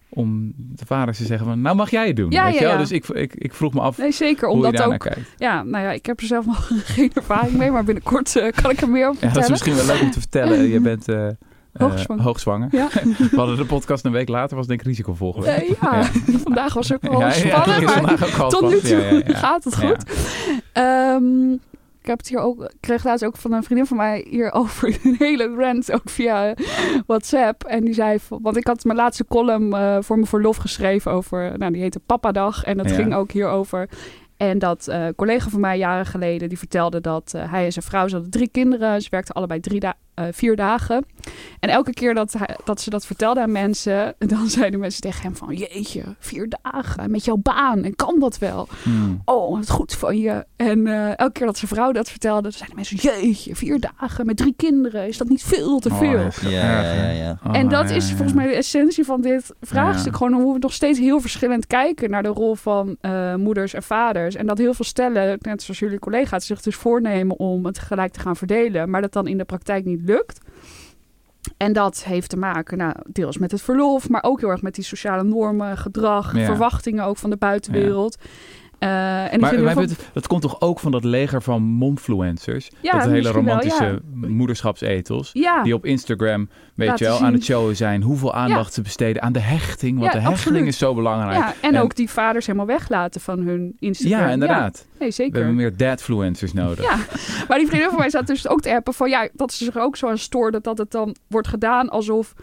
om 0.09 0.53
de 0.57 0.85
vaders 0.85 1.17
te 1.17 1.25
zeggen 1.25 1.47
van, 1.47 1.61
nou 1.61 1.75
mag 1.75 1.89
jij 1.89 2.07
het 2.07 2.15
doen. 2.15 2.31
Ja, 2.31 2.43
weet 2.45 2.53
ja, 2.53 2.59
je 2.59 2.65
wel? 2.65 2.73
ja. 2.73 2.79
Dus 2.79 2.91
ik, 2.91 3.07
ik, 3.07 3.35
ik 3.35 3.53
vroeg 3.53 3.73
me 3.73 3.79
af 3.81 3.97
nee, 3.97 4.11
zeker. 4.11 4.47
hoe 4.47 4.55
Omdat 4.55 4.81
ook... 4.81 4.99
kijkt. 4.99 5.33
Ja, 5.37 5.63
nou 5.63 5.83
ja, 5.83 5.91
ik 5.91 6.05
heb 6.05 6.19
er 6.19 6.25
zelf 6.25 6.45
nog 6.45 6.71
geen 6.95 7.11
ervaring 7.13 7.53
mee, 7.57 7.71
maar 7.71 7.83
binnenkort 7.83 8.35
eh, 8.35 8.51
kan 8.61 8.71
ik 8.71 8.81
er 8.81 8.89
meer 8.89 9.07
over 9.09 9.27
Ja, 9.27 9.33
dat 9.33 9.43
is 9.43 9.47
vertellen. 9.47 9.51
misschien 9.51 9.75
wel 9.75 9.95
leuk 9.95 10.01
om 10.01 10.11
te 10.11 10.19
vertellen. 10.19 10.67
Je 10.67 10.79
bent 10.89 11.07
eh, 11.07 11.27
Hoogzwanger. 11.77 12.23
hoogzwanger. 12.23 12.67
Ja. 12.71 12.89
We 13.31 13.35
hadden 13.35 13.57
de 13.57 13.65
podcast 13.65 14.05
een 14.05 14.11
week 14.11 14.29
later, 14.29 14.57
was 14.57 14.67
denk 14.67 14.79
ik 14.79 14.85
risicovol 14.85 15.33
geweest. 15.33 15.79
Ja, 15.81 16.03
vandaag 16.43 16.73
was 16.73 16.93
ook 16.93 17.01
wel 17.01 17.31
spannend, 17.31 17.85
maar 17.85 18.39
ook 18.41 18.49
tot 18.49 18.69
nu 18.69 18.79
toe 18.79 19.23
gaat 19.25 19.63
het 19.63 19.75
goed. 19.77 20.03
Ehm, 20.73 21.55
ik 22.05 22.11
heb 22.11 22.17
het 22.19 22.27
hier 22.29 22.39
ook, 22.39 22.71
kreeg 22.79 23.03
laatst 23.03 23.25
ook 23.25 23.37
van 23.37 23.51
een 23.53 23.63
vriendin 23.63 23.85
van 23.85 23.97
mij 23.97 24.25
hierover 24.29 24.87
een 25.03 25.15
hele 25.19 25.55
rant, 25.55 25.91
ook 25.91 26.09
via 26.09 26.53
WhatsApp. 27.07 27.63
En 27.63 27.83
die 27.83 27.93
zei, 27.93 28.19
van- 28.19 28.39
want 28.41 28.57
ik 28.57 28.67
had 28.67 28.83
mijn 28.83 28.97
laatste 28.97 29.25
column 29.25 29.73
eh, 29.73 29.97
voor 30.01 30.15
mijn 30.15 30.27
verlof 30.27 30.57
geschreven 30.57 31.11
over, 31.11 31.57
nou 31.57 31.71
die 31.71 31.81
heette 31.81 31.99
Papadag. 31.99 32.63
En 32.63 32.77
dat 32.77 32.89
Ja. 32.89 32.95
ging 32.95 33.13
ook 33.15 33.31
hierover. 33.31 33.89
En 34.37 34.59
dat 34.59 34.87
een 34.87 35.15
collega 35.15 35.49
van 35.49 35.59
mij 35.59 35.77
jaren 35.77 36.05
geleden, 36.05 36.49
die 36.49 36.57
vertelde 36.57 37.01
dat 37.01 37.33
eh, 37.35 37.51
hij 37.51 37.65
en 37.65 37.71
zijn 37.71 37.85
vrouw, 37.85 38.07
ze 38.07 38.13
hadden 38.13 38.31
drie 38.31 38.49
kinderen. 38.49 39.01
Ze 39.01 39.07
werkten 39.09 39.35
allebei 39.35 39.59
drie 39.59 39.79
eh, 40.15 40.25
vier 40.31 40.55
dagen. 40.55 41.05
En 41.59 41.69
elke 41.69 41.93
keer 41.93 42.13
dat, 42.13 42.33
hij, 42.33 42.57
dat 42.63 42.81
ze 42.81 42.89
dat 42.89 43.05
vertelde 43.05 43.41
aan 43.41 43.51
mensen, 43.51 44.15
dan 44.35 44.47
zeiden 44.47 44.79
mensen 44.79 45.01
tegen 45.01 45.21
hem 45.21 45.35
van... 45.35 45.55
Jeetje, 45.55 46.03
vier 46.19 46.47
dagen 46.61 47.11
met 47.11 47.25
jouw 47.25 47.37
baan 47.37 47.83
en 47.83 47.95
kan 47.95 48.19
dat 48.19 48.37
wel? 48.37 48.67
Hmm. 48.83 49.21
Oh, 49.25 49.57
wat 49.57 49.69
goed 49.69 49.93
van 49.93 50.17
je. 50.17 50.45
En 50.55 50.87
eh, 50.87 51.19
elke 51.19 51.31
keer 51.31 51.45
dat 51.45 51.57
zijn 51.57 51.71
vrouw 51.71 51.91
dat 51.91 52.09
vertelde, 52.09 52.41
dan 52.41 52.51
zeiden 52.51 52.75
mensen... 52.75 52.97
Jeetje, 52.97 53.55
vier 53.55 53.79
dagen 53.79 54.25
met 54.25 54.37
drie 54.37 54.53
kinderen, 54.57 55.07
is 55.07 55.17
dat 55.17 55.29
niet 55.29 55.43
veel 55.43 55.79
te 55.79 55.89
Oh, 55.89 55.97
veel? 55.97 56.49
Ja, 56.49 56.81
ja, 56.81 56.93
ja, 56.93 57.09
ja. 57.09 57.39
Oh, 57.47 57.57
en 57.57 57.69
dat 57.69 57.89
is 57.89 58.09
volgens 58.09 58.33
mij 58.33 58.47
de 58.47 58.55
essentie 58.55 59.05
van 59.05 59.21
dit 59.21 59.53
vraagstuk. 59.61 60.11
Ja. 60.11 60.17
Gewoon 60.17 60.33
hoe 60.33 60.53
we 60.53 60.59
nog 60.59 60.73
steeds 60.73 60.99
heel 60.99 61.19
verschillend 61.19 61.67
kijken 61.67 62.09
naar 62.09 62.23
de 62.23 62.29
rol 62.29 62.55
van 62.55 62.97
eh, 63.01 63.35
moeders 63.35 63.73
en 63.73 63.83
vaders. 63.83 64.35
En 64.35 64.45
dat 64.45 64.57
heel 64.57 64.73
veel 64.73 64.85
stellen, 64.85 65.37
net 65.41 65.63
zoals 65.63 65.79
jullie 65.79 65.99
collega's, 65.99 66.45
zich 66.45 66.61
dus 66.61 66.75
voornemen 66.75 67.39
om 67.39 67.65
het 67.65 67.79
gelijk 67.79 68.13
te 68.13 68.19
gaan 68.19 68.35
verdelen. 68.35 68.89
Maar 68.89 69.01
dat 69.01 69.13
dan 69.13 69.27
in 69.27 69.37
de 69.37 69.43
praktijk 69.43 69.85
niet 69.85 70.04
lukt. 70.05 70.39
En 71.57 71.73
dat 71.73 72.03
heeft 72.03 72.29
te 72.29 72.37
maken, 72.37 72.77
nou, 72.77 72.93
deels 73.07 73.37
met 73.37 73.51
het 73.51 73.61
verlof, 73.61 74.09
maar 74.09 74.23
ook 74.23 74.39
heel 74.39 74.49
erg 74.49 74.61
met 74.61 74.75
die 74.75 74.83
sociale 74.83 75.23
normen, 75.23 75.77
gedrag, 75.77 76.37
Ja. 76.37 76.45
verwachtingen 76.45 77.03
ook 77.05 77.17
van 77.17 77.29
de 77.29 77.37
buitenwereld. 77.37 78.17
Eh, 78.79 79.23
en 79.23 79.31
ik 79.33 79.39
Maar, 79.39 79.73
vind 79.75 79.89
het- 79.89 80.09
dat 80.13 80.27
komt 80.27 80.41
toch 80.41 80.61
ook 80.61 80.79
van 80.79 80.91
dat 80.91 81.03
leger 81.03 81.41
van 81.41 81.61
momfluencers? 81.61 82.69
Ja, 82.81 82.91
dat 82.91 83.05
hele 83.07 83.23
wel, 83.23 83.31
romantische 83.31 83.83
ja. 83.83 83.99
moederschapsethos. 84.27 85.29
ja, 85.33 85.63
Die 85.63 85.73
op 85.73 85.85
Instagram, 85.85 86.49
weet 86.75 86.99
je 86.99 87.05
wel, 87.05 87.19
aan 87.19 87.33
het 87.33 87.43
showen 87.43 87.75
zijn. 87.75 88.01
Hoeveel 88.01 88.33
aandacht 88.33 88.73
ze 88.73 88.81
besteden 88.81 89.21
aan 89.21 89.33
de 89.33 89.39
hechting. 89.39 89.99
Want 89.99 90.11
de 90.11 90.17
hechting 90.17 90.37
absoluut. 90.39 90.67
is 90.67 90.77
zo 90.77 90.93
belangrijk. 90.93 91.37
ja, 91.37 91.53
en, 91.61 91.75
En- 91.75 91.81
ook 91.81 91.95
die 91.95 92.09
vaders 92.09 92.45
helemaal 92.45 92.67
weglaten 92.67 93.21
van 93.21 93.39
hun 93.39 93.75
Instagram. 93.79 94.19
Ja, 94.19 94.29
inderdaad. 94.29 94.85
nee, 94.99 95.07
We 95.07 95.13
zeker. 95.13 95.35
hebben 95.35 95.55
meer 95.55 95.77
dadfluencers 95.77 96.53
nodig. 96.53 96.83
Ja, 96.85 96.95
maar 97.47 97.57
die 97.57 97.67
vriendin 97.67 97.89
van 97.89 97.99
mij 97.99 98.09
staat 98.09 98.27
dus 98.27 98.47
ook 98.47 98.61
te 98.61 98.75
appen 98.75 98.93
van 98.93 99.09
ja, 99.09 99.27
dat 99.33 99.53
ze 99.53 99.63
zich 99.63 99.75
er 99.75 99.81
ook 99.81 99.95
zo 99.97 100.07
aan 100.09 100.17
stoorde 100.17 100.61
dat 100.61 100.77
het 100.77 100.91
dan 100.91 101.15
wordt 101.27 101.47
gedaan 101.47 101.89
alsof 101.89 102.33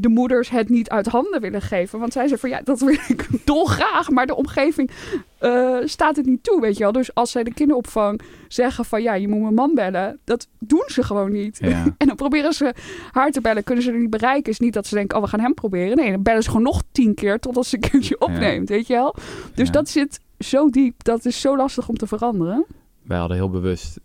de 0.00 0.08
moeders 0.08 0.50
het 0.50 0.68
niet 0.68 0.88
uit 0.88 1.06
handen 1.06 1.40
willen 1.40 1.62
geven. 1.62 1.98
Want 1.98 2.12
zij 2.12 2.22
zeggen 2.28 2.48
van 2.48 2.58
ja, 2.58 2.64
dat 2.64 2.80
wil 2.80 2.88
ik 3.08 3.26
dolgraag, 3.44 4.10
maar 4.10 4.26
de 4.26 4.36
omgeving 4.36 4.90
eh, 5.38 5.76
staat 5.84 6.16
het 6.16 6.26
niet 6.26 6.42
toe, 6.42 6.60
weet 6.60 6.76
je 6.76 6.82
wel. 6.82 6.92
Dus 6.92 7.14
als 7.14 7.30
zij 7.30 7.42
de 7.44 7.52
kinderopvang 7.54 8.20
zeggen 8.48 8.84
van 8.84 9.02
ja, 9.02 9.14
je 9.14 9.28
moet 9.28 9.40
mijn 9.42 9.54
man 9.54 9.74
bellen, 9.74 10.18
dat 10.24 10.48
doen 10.58 10.84
ze 10.86 11.02
gewoon 11.02 11.32
niet. 11.32 11.58
Ja. 11.60 11.84
En 11.98 12.06
dan 12.06 12.16
proberen 12.16 12.52
ze 12.52 12.74
haar 13.12 13.30
te 13.30 13.40
bellen, 13.40 13.64
kunnen 13.64 13.84
ze 13.84 13.90
er 13.92 13.98
niet 13.98 14.10
bereiken. 14.10 14.52
Is 14.52 14.58
niet 14.58 14.72
dat 14.72 14.86
ze 14.86 14.94
denken, 14.94 15.16
oh, 15.16 15.22
we 15.22 15.28
gaan 15.28 15.40
hem 15.40 15.54
proberen. 15.54 15.96
Nee, 15.96 16.10
dan 16.10 16.22
bellen 16.22 16.42
ze 16.42 16.48
gewoon 16.48 16.64
nog 16.64 16.82
tien 16.92 17.14
keer 17.14 17.38
totdat 17.38 17.66
ze 17.66 17.74
een 17.74 17.90
keertje 17.90 18.20
opneemt, 18.20 18.68
weet 18.68 18.86
je 18.86 18.92
wel. 18.94 19.14
Dus 19.54 19.66
Ja. 19.66 19.72
dat 19.72 19.88
zit 19.88 20.20
zo 20.38 20.68
diep, 20.70 21.04
dat 21.04 21.24
is 21.24 21.40
zo 21.40 21.56
lastig 21.56 21.88
om 21.88 21.96
te 21.96 22.06
veranderen. 22.06 22.64
Wij 23.02 23.18
hadden 23.18 23.36
heel 23.36 23.50
bewust 23.50 23.98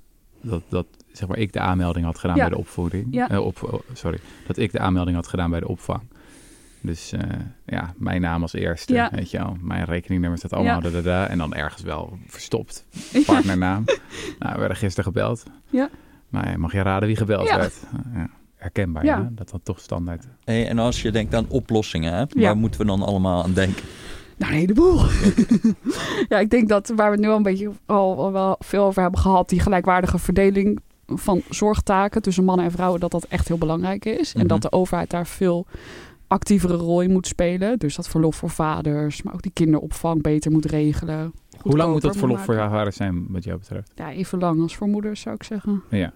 dat, 0.44 0.62
dat 0.70 0.86
zeg 1.12 1.28
maar, 1.28 1.38
ik 1.38 1.54
de 1.54 1.60
aanmelding 1.60 2.06
had 2.06 2.18
gedaan 2.18 2.36
Ja. 2.36 2.42
bij 2.42 2.52
de 2.52 2.58
opvoeding. 2.58 3.08
Ja. 3.12 3.30
Eh, 3.30 3.46
op, 3.46 3.64
oh, 3.74 3.80
sorry, 3.94 4.20
dat 4.48 4.58
ik 4.58 4.72
de 4.72 4.80
aanmelding 4.80 5.16
had 5.16 5.28
gedaan 5.28 5.50
bij 5.50 5.60
de 5.60 5.68
opvang. 5.68 6.02
Dus 6.82 7.12
eh, 7.12 7.20
ja, 7.66 7.94
mijn 7.98 8.22
naam 8.22 8.42
als 8.42 8.54
eerste, 8.54 8.94
Ja. 8.94 9.10
weet 9.16 9.32
je 9.32 9.38
wel. 9.38 9.58
Mijn 9.62 9.86
rekeningnummer 9.86 10.38
staat 10.40 10.54
allemaal, 10.54 10.76
Ja. 10.76 10.82
da, 10.82 10.90
da, 10.90 11.02
da, 11.02 11.28
en 11.28 11.38
dan 11.38 11.54
ergens 11.54 11.82
wel 11.82 12.18
verstopt. 12.28 12.86
Partnernaam. 13.26 13.84
nou, 14.40 14.54
we 14.54 14.60
werden 14.60 14.78
gisteren 14.78 15.04
gebeld. 15.04 15.44
Ja. 15.70 15.90
Maar 16.30 16.52
ja, 16.52 16.58
mag 16.58 16.72
je 16.74 16.82
raden 16.82 17.08
wie 17.08 17.18
gebeld 17.18 17.48
Ja. 17.48 17.58
werd? 17.58 17.74
Eh, 17.94 18.00
ja. 18.16 18.30
Herkenbaar, 18.56 19.06
Ja. 19.06 19.18
ja. 19.18 19.30
Dat 19.32 19.50
dan 19.50 19.60
toch 19.64 19.80
standaard. 19.80 20.26
Hey, 20.44 20.68
en 20.68 20.80
als 20.80 21.02
je 21.02 21.12
denkt 21.12 21.36
aan 21.36 21.46
oplossingen, 21.48 22.14
hè, 22.14 22.20
Ja. 22.20 22.28
waar 22.42 22.58
moeten 22.58 22.80
we 22.80 22.86
dan 22.86 23.02
allemaal 23.02 23.44
aan 23.44 23.54
denken? 23.54 23.84
Nou, 24.38 24.52
een 24.52 24.58
heleboel. 24.60 25.00
ja, 26.30 26.40
ik 26.40 26.50
denk 26.50 26.70
dat 26.70 26.92
waar 26.96 27.06
we 27.10 27.16
het 27.16 27.26
nu 27.26 27.30
al 27.30 27.36
een 27.38 27.44
beetje 27.44 27.72
al, 27.86 28.18
al 28.18 28.32
wel 28.32 28.56
veel 28.60 28.84
over 28.86 29.02
hebben 29.02 29.20
gehad, 29.20 29.50
die 29.50 29.60
gelijkwaardige 29.60 30.18
verdeling 30.18 30.80
van 31.06 31.42
zorgtaken 31.50 32.22
tussen 32.22 32.44
mannen 32.44 32.66
en 32.66 32.72
vrouwen, 32.72 33.00
dat 33.00 33.12
dat 33.12 33.26
echt 33.30 33.48
heel 33.48 33.58
belangrijk 33.58 34.06
is. 34.06 34.34
En 34.34 34.40
Mhm. 34.40 34.48
dat 34.48 34.62
de 34.62 34.72
overheid 34.72 35.10
daar 35.10 35.28
veel 35.28 35.66
actievere 36.28 36.74
rol 36.76 37.02
in 37.02 37.12
moet 37.12 37.28
spelen. 37.28 37.80
Dus 37.80 37.96
dat 37.96 38.08
verlof 38.08 38.36
voor 38.36 38.50
vaders, 38.50 39.22
maar 39.24 39.34
ook 39.34 39.42
die 39.42 39.52
kinderopvang 39.54 40.22
beter 40.22 40.52
moet 40.52 40.66
regelen. 40.66 41.34
Hoe 41.62 41.78
lang 41.78 41.92
moet 41.92 42.02
dat 42.02 42.18
verlof 42.18 42.44
voor 42.44 42.56
vaders 42.56 42.96
zijn, 42.96 43.26
wat 43.30 43.44
jou 43.44 43.58
betreft? 43.58 43.92
Ja, 43.96 44.12
even 44.12 44.40
lang 44.40 44.62
als 44.62 44.76
voor 44.76 44.88
moeders 44.88 45.22
zou 45.22 45.36
ik 45.36 45.44
zeggen. 45.44 45.84
Ja. 45.90 46.14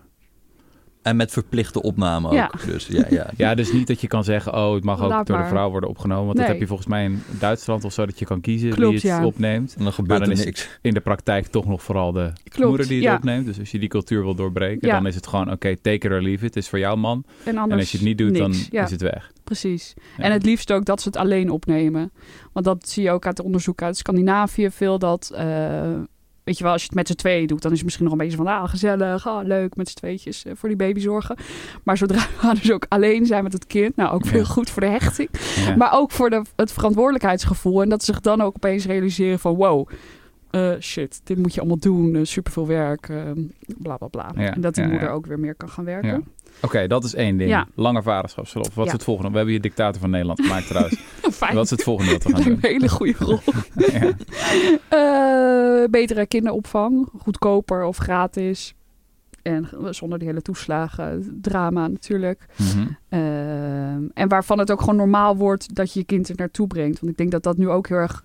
En 1.08 1.16
met 1.16 1.32
verplichte 1.32 1.82
opname 1.82 2.28
ook. 2.28 2.34
Ja. 2.34 2.52
Dus 2.66 2.88
ja, 2.88 3.06
ja. 3.10 3.30
Ja, 3.38 3.56
dus 3.56 3.72
niet 3.72 3.88
dat 3.88 4.02
je 4.02 4.08
kan 4.08 4.24
zeggen, 4.24 4.54
oh, 4.54 4.74
het 4.74 4.84
mag 4.84 5.02
ook 5.02 5.10
Laat 5.10 5.28
door 5.28 5.38
de 5.38 5.46
vrouw 5.46 5.70
worden 5.70 5.90
opgenomen. 5.90 6.26
Want 6.26 6.38
dat 6.38 6.48
heb 6.48 6.60
je 6.60 6.68
volgens 6.68 6.88
mij 6.88 7.04
in 7.04 7.22
Duitsland 7.40 7.84
of 7.84 7.94
zo, 7.94 8.06
dat 8.06 8.20
je 8.20 8.26
kan 8.26 8.42
kiezen 8.42 8.70
Klopt, 8.70 9.02
wie 9.02 9.12
het 9.12 9.20
ja. 9.20 9.26
opneemt. 9.26 9.76
En 9.78 9.84
dan 9.84 9.94
gebeurt 9.94 10.20
Maar 10.20 10.28
dan 10.28 10.38
er 10.38 10.40
is- 10.40 10.46
niks. 10.46 10.80
In 10.82 10.94
de 10.94 11.00
praktijk 11.00 11.48
toch 11.48 11.66
nog 11.66 11.84
vooral 11.84 12.12
de 12.12 12.32
Klopt, 12.50 12.68
moeder 12.70 12.88
die 12.88 12.96
het 12.96 13.06
ja. 13.06 13.16
opneemt. 13.16 13.46
Dus 13.46 13.60
als 13.60 13.72
je 13.72 13.80
die 13.80 13.90
cultuur 13.90 14.24
wil 14.24 14.36
doorbreken, 14.36 14.88
Ja. 14.88 14.94
dan 14.96 15.08
is 15.08 15.16
het 15.16 15.28
gewoon, 15.28 15.52
oké, 15.52 15.76
take 15.78 16.08
it 16.08 16.12
or 16.12 16.22
leave 16.22 16.46
it. 16.46 16.56
Het 16.56 16.56
is 16.56 16.70
voor 16.70 16.80
jouw 16.80 16.96
man. 16.96 17.24
En, 17.44 17.58
anders 17.58 17.72
en 17.74 17.80
als 17.80 17.92
je 17.92 17.98
het 17.98 18.06
niet 18.06 18.18
doet, 18.18 18.38
dan 18.38 18.50
niks. 18.50 18.70
Is 18.72 18.92
het 18.92 19.02
weg. 19.02 19.32
precies. 19.44 19.94
Ja. 20.18 20.24
En 20.24 20.32
het 20.32 20.44
liefst 20.46 20.72
ook 20.72 20.86
dat 20.86 21.02
ze 21.02 21.08
het 21.08 21.18
alleen 21.18 21.50
opnemen. 21.50 22.12
Want 22.54 22.66
dat 22.66 22.90
zie 22.90 23.04
je 23.04 23.12
ook 23.12 23.26
uit 23.26 23.42
onderzoek 23.42 23.82
uit 23.82 23.98
Scandinavië 23.98 24.70
veel 24.72 25.00
dat... 25.00 25.32
eh, 25.36 25.92
weet 26.48 26.58
je 26.58 26.64
wel, 26.64 26.72
als 26.72 26.82
je 26.82 26.88
het 26.88 26.98
met 26.98 27.08
z'n 27.08 27.14
tweeën 27.16 27.48
doet... 27.48 27.62
dan 27.62 27.72
is 27.72 27.78
het 27.78 27.86
misschien 27.86 28.06
nog 28.06 28.14
een 28.14 28.20
beetje 28.20 28.38
van... 28.38 28.48
ah, 28.48 28.70
gezellig, 28.70 29.28
ah, 29.28 29.46
leuk 29.46 29.76
met 29.76 29.90
z'n 29.90 29.96
tweetjes 29.96 30.46
eh, 30.46 30.52
voor 30.56 30.70
die 30.70 30.78
baby 30.78 31.00
zorgen. 31.00 31.36
Maar 31.84 31.98
zodra 31.98 32.28
we 32.42 32.54
dus 32.62 32.72
ook 32.72 32.86
alleen 32.90 33.26
zijn 33.26 33.44
met 33.44 33.54
het 33.54 33.68
kind... 33.68 33.96
nou, 33.96 34.12
ook 34.12 34.26
veel 34.26 34.40
Ja. 34.40 34.46
goed 34.46 34.70
voor 34.70 34.82
de 34.82 34.88
hechting. 34.88 35.30
Ja. 35.56 35.76
Maar 35.76 35.94
ook 35.94 36.12
voor 36.12 36.30
de, 36.30 36.42
het 36.56 36.72
verantwoordelijkheidsgevoel. 36.72 37.82
En 37.82 37.90
dat 37.90 38.04
ze 38.04 38.12
zich 38.12 38.22
dan 38.22 38.42
ook 38.42 38.56
opeens 38.56 38.86
realiseren 38.86 39.40
van... 39.40 39.56
wow, 39.56 39.88
eh, 40.50 40.72
shit, 40.80 41.22
dit 41.24 41.38
moet 41.38 41.54
je 41.54 41.60
allemaal 41.60 41.80
doen. 41.80 42.16
eh, 42.16 42.22
superveel 42.24 42.68
werk, 42.68 43.10
eh, 43.10 43.18
bla 43.78 43.98
bla 43.98 44.08
bla. 44.08 44.32
Ja, 44.36 44.54
En 44.54 44.62
dat 44.62 44.74
die 44.76 44.84
ja, 44.84 44.90
moeder 44.90 45.08
ja. 45.08 45.14
ook 45.14 45.26
weer 45.26 45.40
meer 45.40 45.56
kan 45.56 45.70
gaan 45.70 45.86
werken. 45.86 46.26
Oké, 46.62 46.88
dat 46.88 47.04
is 47.04 47.14
één 47.14 47.38
ding. 47.38 47.50
Ja. 47.50 47.68
Langer 47.76 48.04
vaderschapsverlof. 48.04 48.76
Wat 48.76 48.86
is 48.86 48.92
het 48.92 49.04
volgende? 49.04 49.30
We 49.30 49.36
hebben 49.36 49.54
hier 49.54 49.64
dictator 49.64 50.02
van 50.02 50.10
Nederland 50.10 50.42
gemaakt 50.42 50.68
trouwens. 50.68 50.96
Fijn. 51.32 51.56
Wat 51.56 51.64
is 51.64 51.70
het 51.70 51.84
volgende 51.84 52.12
wat 52.12 52.24
we 52.24 52.32
gaan 52.32 52.44
doen? 52.44 52.52
een 52.52 52.58
hele 52.62 52.90
goede 52.90 53.16
rol. 53.26 53.40
ja. 53.76 54.14
Eh, 54.90 55.90
betere 55.90 56.28
kinderopvang, 56.28 57.10
goedkoper 57.18 57.84
of 57.84 57.98
gratis. 57.98 58.74
En 59.42 59.70
zonder 59.90 60.20
die 60.20 60.28
hele 60.28 60.42
toeslagen, 60.42 61.40
drama 61.42 61.88
natuurlijk. 61.88 62.46
Mhm. 62.56 62.88
Ehm, 63.10 64.04
en 64.14 64.28
waarvan 64.28 64.60
het 64.60 64.72
ook 64.72 64.80
gewoon 64.80 64.96
normaal 64.96 65.36
wordt 65.36 65.76
dat 65.76 65.94
je 65.94 66.00
je 66.00 66.06
kind 66.06 66.30
er 66.30 66.36
naartoe 66.38 66.68
brengt. 66.68 67.00
Want 67.00 67.12
ik 67.12 67.18
denk 67.18 67.32
dat 67.32 67.44
dat 67.44 67.58
nu 67.58 67.70
ook 67.70 67.88
heel 67.88 67.98
erg... 67.98 68.24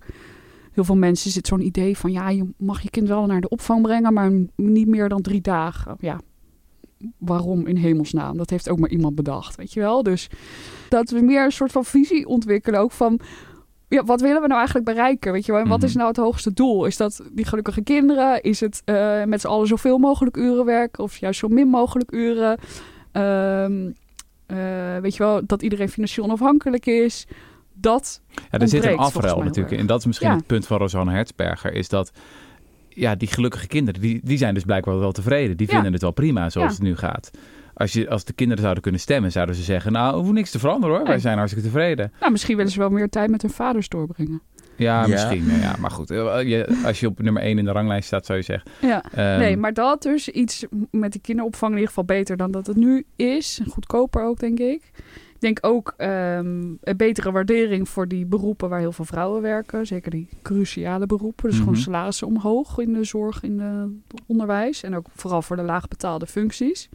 Heel 0.71 0.83
veel 0.83 0.95
mensen 0.95 1.31
zit 1.31 1.47
zo'n 1.47 1.65
idee 1.65 1.97
van... 1.97 2.11
ja, 2.11 2.29
je 2.29 2.49
mag 2.57 2.81
je 2.81 2.89
kind 2.89 3.07
wel 3.07 3.25
naar 3.25 3.41
de 3.41 3.49
opvang 3.49 3.81
brengen... 3.81 4.13
maar 4.13 4.31
niet 4.55 4.87
meer 4.87 5.09
dan 5.09 5.21
drie 5.21 5.41
dagen. 5.41 5.95
Ja, 5.99 6.19
waarom 7.17 7.67
in 7.67 7.75
hemelsnaam? 7.75 8.37
Dat 8.37 8.49
heeft 8.49 8.69
ook 8.69 8.79
maar 8.79 8.89
iemand 8.89 9.15
bedacht, 9.15 9.55
weet 9.55 9.73
je 9.73 9.79
wel? 9.79 10.03
Dus 10.03 10.29
dat 10.89 11.09
we 11.09 11.21
meer 11.21 11.43
een 11.45 11.51
soort 11.51 11.71
van 11.71 11.85
visie 11.85 12.27
ontwikkelen... 12.27 12.79
ook 12.79 12.91
van 12.91 13.19
ja, 13.87 14.03
wat 14.03 14.21
willen 14.21 14.41
we 14.41 14.47
nou 14.47 14.57
eigenlijk 14.57 14.85
bereiken? 14.85 15.31
Weet 15.31 15.45
je 15.45 15.51
wel? 15.51 15.61
En 15.61 15.67
wat 15.67 15.77
Mhm. 15.77 15.87
is 15.87 15.95
nou 15.95 16.07
het 16.07 16.17
hoogste 16.17 16.53
doel? 16.53 16.85
Is 16.85 16.97
dat 16.97 17.21
die 17.31 17.45
gelukkige 17.45 17.81
kinderen? 17.83 18.41
Is 18.41 18.59
het 18.59 18.81
eh, 18.85 19.23
met 19.23 19.41
z'n 19.41 19.47
allen 19.47 19.67
zoveel 19.67 19.97
mogelijk 19.97 20.37
uren 20.37 20.65
werken? 20.65 21.03
Of 21.03 21.17
juist 21.17 21.39
zo 21.39 21.47
min 21.47 21.67
mogelijk 21.67 22.11
uren? 22.13 22.57
Ehm, 23.11 23.91
eh, 24.45 24.57
weet 25.01 25.15
je 25.15 25.23
wel, 25.23 25.41
dat 25.45 25.61
iedereen 25.61 25.89
financieel 25.89 26.25
onafhankelijk 26.25 26.85
is. 26.85 27.27
Dat, 27.73 28.21
Ja, 28.51 28.59
er 28.59 28.67
zit 28.67 28.83
een 28.85 28.97
afruil 28.97 29.43
natuurlijk. 29.43 29.77
En 29.79 29.85
dat 29.85 29.99
is 29.99 30.05
misschien 30.05 30.29
Ja. 30.29 30.35
het 30.35 30.45
punt 30.47 30.67
van 30.67 30.77
Rosanne 30.77 31.11
Hertzberger. 31.11 31.73
Is 31.73 31.89
dat 31.89 32.11
ja, 32.95 33.15
die 33.15 33.27
gelukkige 33.27 33.67
kinderen, 33.67 34.01
die, 34.01 34.19
die 34.23 34.37
zijn 34.37 34.53
dus 34.53 34.63
blijkbaar 34.63 34.99
wel 34.99 35.11
tevreden. 35.11 35.57
Die 35.57 35.67
Ja. 35.67 35.73
vinden 35.73 35.93
het 35.93 36.01
wel 36.01 36.11
prima 36.11 36.49
zoals 36.49 36.67
Ja. 36.71 36.73
het 36.77 36.83
nu 36.83 36.95
gaat. 36.95 37.31
Als, 37.73 37.93
je, 37.93 38.09
als 38.09 38.23
de 38.23 38.33
kinderen 38.33 38.61
zouden 38.61 38.83
kunnen 38.83 39.01
stemmen, 39.01 39.31
zouden 39.31 39.55
ze 39.55 39.63
zeggen... 39.63 39.91
nou, 39.91 40.19
hoeft 40.21 40.31
niks 40.31 40.51
te 40.51 40.59
veranderen 40.59 40.95
hoor. 40.97 41.05
Wij 41.07 41.19
zijn 41.19 41.37
hartstikke 41.37 41.67
tevreden. 41.69 42.11
nou, 42.19 42.31
misschien 42.31 42.55
willen 42.57 42.71
ze 42.71 42.79
wel 42.79 42.89
meer 42.89 43.09
tijd 43.09 43.29
met 43.29 43.41
hun 43.41 43.51
vaders 43.51 43.89
doorbrengen. 43.89 44.41
Ja, 44.75 45.01
Ja. 45.01 45.07
misschien. 45.07 45.45
Ja, 45.45 45.55
ja, 45.57 45.75
maar 45.79 45.91
goed. 45.91 46.11
eh, 46.11 46.41
Je, 46.43 46.81
als 46.85 46.99
je 46.99 47.07
op 47.07 47.21
nummer 47.21 47.41
1 47.43 47.57
in 47.57 47.65
de 47.65 47.71
ranglijst 47.71 48.07
staat, 48.07 48.25
zou 48.25 48.37
je 48.37 48.43
zeggen... 48.43 48.71
Ja. 48.81 49.03
ehm, 49.13 49.39
nee, 49.39 49.57
maar 49.57 49.73
dat 49.73 50.01
dus 50.01 50.29
iets 50.29 50.65
met 50.91 51.11
die 51.11 51.21
kinderopvang 51.21 51.71
in 51.71 51.77
ieder 51.77 51.93
geval 51.93 52.05
beter 52.17 52.37
dan 52.37 52.51
dat 52.51 52.67
het 52.67 52.75
nu 52.75 53.05
is. 53.15 53.61
Goedkoper 53.69 54.23
ook, 54.23 54.39
denk 54.39 54.59
ik. 54.59 54.81
Ik 55.43 55.49
denk 55.55 55.73
ook 55.73 55.93
ehm, 55.97 56.63
een 56.81 56.97
betere 56.97 57.31
waardering 57.31 57.89
voor 57.89 58.07
die 58.07 58.25
beroepen 58.25 58.69
waar 58.69 58.79
heel 58.79 58.91
veel 58.91 59.05
vrouwen 59.05 59.41
werken. 59.41 59.85
Zeker 59.85 60.11
die 60.11 60.27
cruciale 60.41 61.05
beroepen. 61.05 61.43
Dus 61.49 61.53
Mhm. 61.53 61.63
gewoon 61.63 61.81
salarissen 61.81 62.27
omhoog 62.27 62.77
in 62.77 62.93
de 62.93 63.03
zorg, 63.03 63.43
in 63.43 63.59
het 63.59 64.21
onderwijs. 64.25 64.83
En 64.83 64.95
ook 64.95 65.05
vooral 65.15 65.41
voor 65.41 65.55
de 65.55 65.61
laagbetaalde 65.61 66.27
functies. 66.27 66.89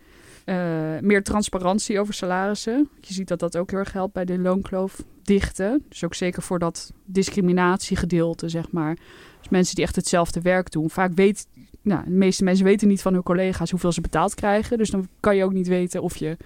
Eh, 0.45 0.57
meer 1.01 1.23
transparantie 1.23 2.01
over 2.01 2.15
salarissen. 2.15 2.89
Je 3.01 3.13
ziet 3.15 3.29
dat 3.29 3.39
dat 3.39 3.57
ook 3.57 3.71
heel 3.71 3.79
erg 3.79 3.93
helpt 3.93 4.13
bij 4.13 4.25
de 4.25 4.39
loonkloof 4.39 5.03
dichten. 5.23 5.85
Dus 5.89 6.05
ook 6.05 6.15
zeker 6.15 6.43
voor 6.43 6.59
dat 6.59 6.93
discriminatiegedeelte, 7.05 8.49
zeg 8.49 8.71
maar. 8.71 8.97
Dus 9.39 9.49
mensen 9.49 9.75
die 9.75 9.85
echt 9.85 9.97
hetzelfde 9.97 10.41
werk 10.41 10.71
doen. 10.71 10.91
Vaak 10.91 11.13
weet, 11.15 11.47
nou, 11.83 12.05
de 12.05 12.11
meeste 12.11 12.45
mensen 12.45 12.65
weten 12.65 12.89
niet 12.89 13.03
van 13.03 13.13
hun 13.13 13.23
collega's 13.23 13.71
hoeveel 13.71 13.93
ze 13.93 14.01
betaald 14.01 14.35
krijgen. 14.35 14.79
Dus 14.79 14.91
dan 14.91 15.09
kan 15.21 15.37
je 15.37 15.45
ook 15.45 15.53
niet 15.53 15.69
weten 15.69 16.03
of 16.03 16.17
je 16.17 16.37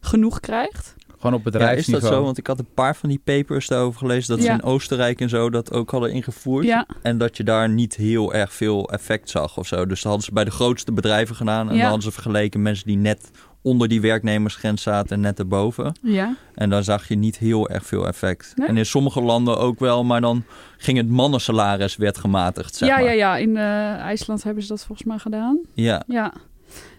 genoeg 0.00 0.40
krijgt. 0.40 0.94
Gewoon 1.20 1.34
op 1.36 1.44
Ja, 1.44 1.46
is 1.50 1.52
bedrijfsniveau. 1.52 2.02
dat 2.10 2.12
zo? 2.18 2.24
Want 2.24 2.38
ik 2.38 2.46
had 2.46 2.58
een 2.58 2.74
paar 2.74 2.96
van 2.96 3.08
die 3.08 3.20
papers 3.24 3.66
daarover 3.68 3.98
gelezen... 4.00 4.36
dat 4.36 4.44
Ja. 4.46 4.54
ze 4.54 4.60
in 4.62 4.68
Oostenrijk 4.68 5.20
en 5.20 5.28
zo 5.28 5.50
dat 5.50 5.72
ook 5.72 5.90
hadden 5.90 6.12
ingevoerd. 6.12 6.64
Ja, 6.66 6.86
En 7.02 7.18
dat 7.18 7.36
je 7.36 7.44
daar 7.44 7.68
niet 7.68 7.96
heel 7.96 8.34
erg 8.34 8.52
veel 8.52 8.90
effect 8.92 9.30
zag 9.30 9.56
of 9.58 9.66
zo. 9.66 9.86
Dus 9.86 9.94
dat 10.02 10.04
hadden 10.04 10.22
ze 10.22 10.32
bij 10.32 10.44
de 10.44 10.50
grootste 10.50 10.92
bedrijven 10.92 11.36
gedaan. 11.36 11.68
En 11.68 11.74
Ja. 11.74 11.80
dan 11.80 11.88
hadden 11.90 12.02
ze 12.04 12.10
vergeleken 12.12 12.62
mensen 12.62 12.86
die 12.86 12.96
net 12.96 13.30
onder 13.62 13.88
die 13.88 14.00
werknemersgrens 14.00 14.82
zaten 14.82 15.10
en 15.16 15.20
net 15.20 15.38
erboven. 15.38 15.94
ja. 16.02 16.36
En 16.54 16.70
dan 16.70 16.84
zag 16.84 17.08
je 17.08 17.14
niet 17.14 17.38
heel 17.38 17.68
erg 17.68 17.86
veel 17.86 18.06
effect. 18.06 18.52
Nee? 18.56 18.68
En 18.68 18.76
in 18.76 18.86
sommige 18.86 19.20
landen 19.22 19.58
ook 19.58 19.78
wel, 19.78 20.04
maar 20.04 20.20
dan 20.20 20.44
ging 20.76 20.98
het 20.98 21.08
mannensalaris 21.08 21.96
werd 21.96 22.18
gematigd, 22.18 22.74
zeg 22.74 22.88
ja, 22.88 22.94
maar. 22.94 23.04
ja, 23.04 23.10
ja. 23.10 23.36
In 23.36 23.56
eh, 23.56 23.94
IJsland 23.94 24.42
hebben 24.42 24.62
ze 24.62 24.68
dat 24.68 24.84
volgens 24.84 25.06
mij 25.08 25.18
gedaan. 25.18 25.58
Ja, 25.74 26.02
Ja. 26.06 26.32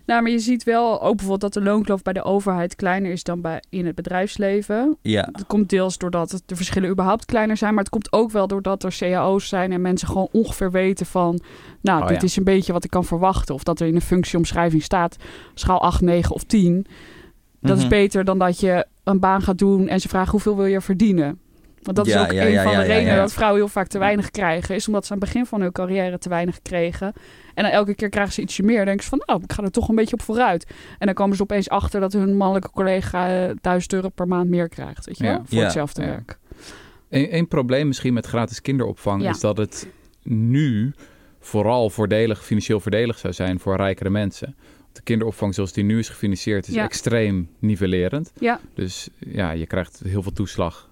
Nou, 0.06 0.22
maar 0.22 0.32
je 0.32 0.40
ziet 0.40 0.64
wel 0.64 1.02
ook 1.02 1.16
bijvoorbeeld 1.16 1.54
dat 1.54 1.64
de 1.64 1.70
loonkloof 1.70 2.02
bij 2.02 2.14
de 2.14 2.24
overheid 2.24 2.76
kleiner 2.76 3.12
is 3.12 3.24
dan 3.24 3.42
bij, 3.42 3.62
in 3.70 3.86
het 3.86 3.96
bedrijfsleven. 3.96 4.98
ja. 5.02 5.22
Dat 5.32 5.46
komt 5.48 5.70
deels 5.70 5.98
doordat 5.98 6.42
de 6.46 6.56
verschillen 6.56 6.90
überhaupt 6.90 7.26
kleiner 7.26 7.58
zijn. 7.58 7.74
Maar 7.74 7.84
het 7.84 7.92
komt 7.92 8.12
ook 8.14 8.32
wel 8.32 8.48
doordat 8.48 8.84
er 8.84 8.96
cao's 9.00 9.48
zijn 9.48 9.72
en 9.72 9.82
mensen 9.82 10.08
gewoon 10.08 10.28
ongeveer 10.32 10.72
weten 10.72 11.06
van... 11.06 11.40
Nou, 11.82 12.02
Oh, 12.02 12.08
dit 12.08 12.18
ja. 12.22 12.24
is 12.28 12.36
een 12.38 12.44
beetje 12.44 12.74
wat 12.74 12.84
ik 12.84 12.90
kan 12.90 13.06
verwachten. 13.06 13.56
Of 13.56 13.64
dat 13.64 13.80
er 13.80 13.88
in 13.88 13.96
een 13.96 14.02
functieomschrijving 14.02 14.84
staat 14.84 15.16
schaal 15.54 15.82
8, 15.82 16.02
9 16.02 16.36
of 16.36 16.44
10. 16.44 16.86
Dat 17.60 17.78
is 17.78 17.84
Mhm. 17.84 17.90
beter 17.92 18.24
dan 18.24 18.38
dat 18.40 18.60
je 18.60 18.86
een 19.04 19.20
baan 19.20 19.42
gaat 19.42 19.58
doen 19.58 19.88
en 19.88 20.00
ze 20.00 20.10
vragen 20.10 20.32
hoeveel 20.32 20.56
wil 20.56 20.66
je 20.66 20.82
verdienen. 20.82 21.40
Want 21.84 21.98
dat 21.98 22.08
is 22.08 22.18
ook 22.18 22.32
ja, 22.32 22.46
een 22.46 22.52
ja, 22.52 22.64
van 22.64 22.72
ja, 22.72 22.80
de 22.80 22.86
redenen 22.86 23.14
ja. 23.14 23.20
dat 23.20 23.34
vrouwen 23.34 23.60
heel 23.60 23.70
vaak 23.70 23.88
te 23.88 24.00
weinig 24.00 24.32
krijgen. 24.32 24.76
Is 24.76 24.88
omdat 24.88 25.06
ze 25.06 25.14
aan 25.14 25.20
het 25.20 25.28
begin 25.28 25.46
van 25.46 25.62
hun 25.62 25.72
carrière 25.72 26.18
te 26.18 26.30
weinig 26.30 26.62
kregen. 26.62 27.14
En 27.54 27.64
dan 27.64 27.72
elke 27.72 27.96
keer 27.96 28.10
krijgen 28.10 28.34
ze 28.34 28.42
ietsje 28.42 28.64
meer. 28.64 28.76
Dan 28.76 28.86
denken 28.86 29.04
ze 29.04 29.10
van, 29.10 29.24
nou, 29.26 29.44
ik 29.44 29.52
ga 29.52 29.64
er 29.64 29.72
toch 29.72 29.90
een 29.90 29.96
beetje 29.96 30.14
op 30.14 30.22
vooruit. 30.22 30.66
En 30.98 31.06
dan 31.06 31.16
komen 31.16 31.36
ze 31.36 31.42
opeens 31.42 31.70
achter 31.70 32.00
dat 32.00 32.14
hun 32.14 32.36
mannelijke 32.38 32.72
collega 32.72 33.48
eh, 33.48 33.56
1000 33.62 33.94
euro 33.94 34.10
per 34.10 34.28
maand 34.28 34.50
meer 34.50 34.70
krijgt. 34.70 35.06
Weet 35.06 35.18
je 35.18 35.24
Ja. 35.24 35.32
wel? 35.32 35.42
Voor 35.46 35.58
Ja, 35.58 35.64
hetzelfde 35.64 36.02
ja. 36.02 36.08
werk. 36.08 36.38
Een, 37.10 37.36
een 37.36 37.48
probleem 37.48 37.88
misschien 37.88 38.14
met 38.14 38.26
gratis 38.26 38.62
kinderopvang 38.62 39.22
Ja. 39.22 39.30
is 39.30 39.40
dat 39.40 39.58
het 39.58 39.88
nu 40.24 40.94
vooral 41.40 41.90
voordelig, 41.90 42.44
financieel 42.46 42.80
voordelig 42.80 43.18
zou 43.18 43.34
zijn 43.34 43.60
voor 43.60 43.76
rijkere 43.76 44.10
mensen. 44.10 44.56
de 44.92 45.02
kinderopvang 45.02 45.56
zoals 45.56 45.74
die 45.74 45.84
nu 45.84 46.00
is 46.00 46.10
gefinancierd 46.10 46.68
is 46.68 46.74
Ja. 46.74 46.84
extreem 46.84 47.50
nivellerend. 47.60 48.32
Ja. 48.40 48.60
Dus 48.74 49.10
ja, 49.18 49.52
je 49.52 49.66
krijgt 49.68 50.02
heel 50.06 50.22
veel 50.24 50.34
toeslag 50.34 50.90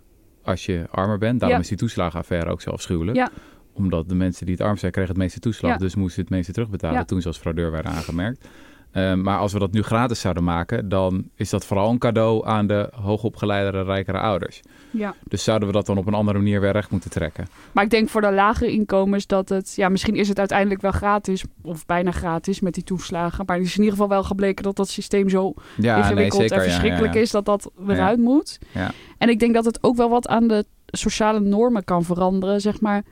als 0.49 0.65
je 0.65 0.85
armer 0.91 1.17
bent. 1.17 1.39
Daarom 1.39 1.57
Ja. 1.57 1.63
is 1.63 1.69
die 1.69 1.77
toeslagenaffaire 1.77 2.49
ook 2.49 2.61
zo 2.61 2.69
afschuwelijk. 2.69 3.17
Ja. 3.17 3.29
Omdat 3.73 4.09
de 4.09 4.15
mensen 4.15 4.45
die 4.45 4.55
het 4.55 4.63
arm 4.63 4.77
zijn, 4.77 4.91
kregen 4.91 5.09
het 5.09 5.19
meeste 5.19 5.39
toeslag. 5.39 5.77
Dus 5.77 5.95
moesten 5.95 6.21
het 6.21 6.29
meeste 6.31 6.51
terugbetalen 6.51 7.05
toen 7.05 7.21
ze 7.21 7.27
als 7.27 7.37
fraudeur 7.37 7.71
werden 7.71 7.91
aangemerkt. 7.91 8.47
Eh, 8.91 9.13
maar 9.13 9.37
als 9.37 9.53
we 9.53 9.59
dat 9.59 9.71
nu 9.71 9.81
gratis 9.81 10.19
zouden 10.19 10.43
maken, 10.43 10.89
dan 10.89 11.23
is 11.35 11.49
dat 11.49 11.65
vooral 11.65 11.89
een 11.89 11.97
cadeau 11.97 12.47
aan 12.47 12.67
de 12.67 12.89
hoogopgeleidere, 13.01 13.83
rijkere 13.83 14.19
ouders. 14.19 14.61
ja. 14.91 15.15
Dus 15.27 15.43
zouden 15.43 15.67
we 15.67 15.73
dat 15.73 15.85
dan 15.85 15.97
op 15.97 16.07
een 16.07 16.13
andere 16.13 16.37
manier 16.37 16.61
weer 16.61 16.71
recht 16.71 16.91
moeten 16.91 17.09
trekken? 17.09 17.47
Maar 17.71 17.83
ik 17.83 17.89
denk 17.89 18.09
voor 18.09 18.21
de 18.21 18.31
lagere 18.31 18.71
inkomens 18.71 19.27
dat 19.27 19.49
het... 19.49 19.73
Ja, 19.75 19.89
misschien 19.89 20.15
is 20.15 20.27
het 20.27 20.39
uiteindelijk 20.39 20.81
wel 20.81 20.91
gratis. 20.91 21.43
Of 21.61 21.85
bijna 21.85 22.11
gratis 22.11 22.59
met 22.59 22.73
die 22.73 22.83
toeslagen. 22.83 23.43
Maar 23.47 23.57
het 23.57 23.65
is 23.65 23.73
in 23.73 23.79
ieder 23.83 23.93
geval 23.93 24.09
wel 24.09 24.23
gebleken 24.23 24.63
dat 24.63 24.75
dat 24.75 24.89
systeem 24.89 25.29
zo 25.29 25.53
Ja, 25.77 25.95
nee, 25.95 26.03
ingewikkeld 26.03 26.41
zeker. 26.41 26.57
en 26.57 26.63
ja, 26.63 26.69
verschrikkelijk 26.69 27.13
ja. 27.13 27.19
is 27.19 27.31
dat 27.31 27.45
dat 27.45 27.71
eruit 27.87 28.19
moet. 28.19 28.59
Ja. 28.73 28.91
En 29.17 29.29
ik 29.29 29.39
denk 29.39 29.53
dat 29.53 29.65
het 29.65 29.83
ook 29.83 29.95
wel 29.95 30.09
wat 30.09 30.27
aan 30.27 30.47
de 30.47 30.65
sociale 30.85 31.39
normen 31.39 31.83
kan 31.83 32.03
veranderen, 32.03 32.61
zeg 32.61 32.81
maar. 32.81 33.03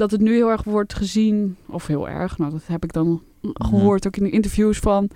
Dat 0.00 0.10
het 0.10 0.20
nu 0.20 0.34
heel 0.34 0.50
erg 0.50 0.64
wordt 0.64 0.94
gezien, 0.94 1.56
of 1.66 1.86
heel 1.86 2.08
erg, 2.08 2.38
nou 2.38 2.50
dat 2.50 2.66
heb 2.66 2.84
ik 2.84 2.92
dan 2.92 3.22
gehoord 3.42 4.06
ook 4.06 4.16
in 4.16 4.22
de 4.22 4.30
interviews 4.30 4.78
van... 4.78 5.10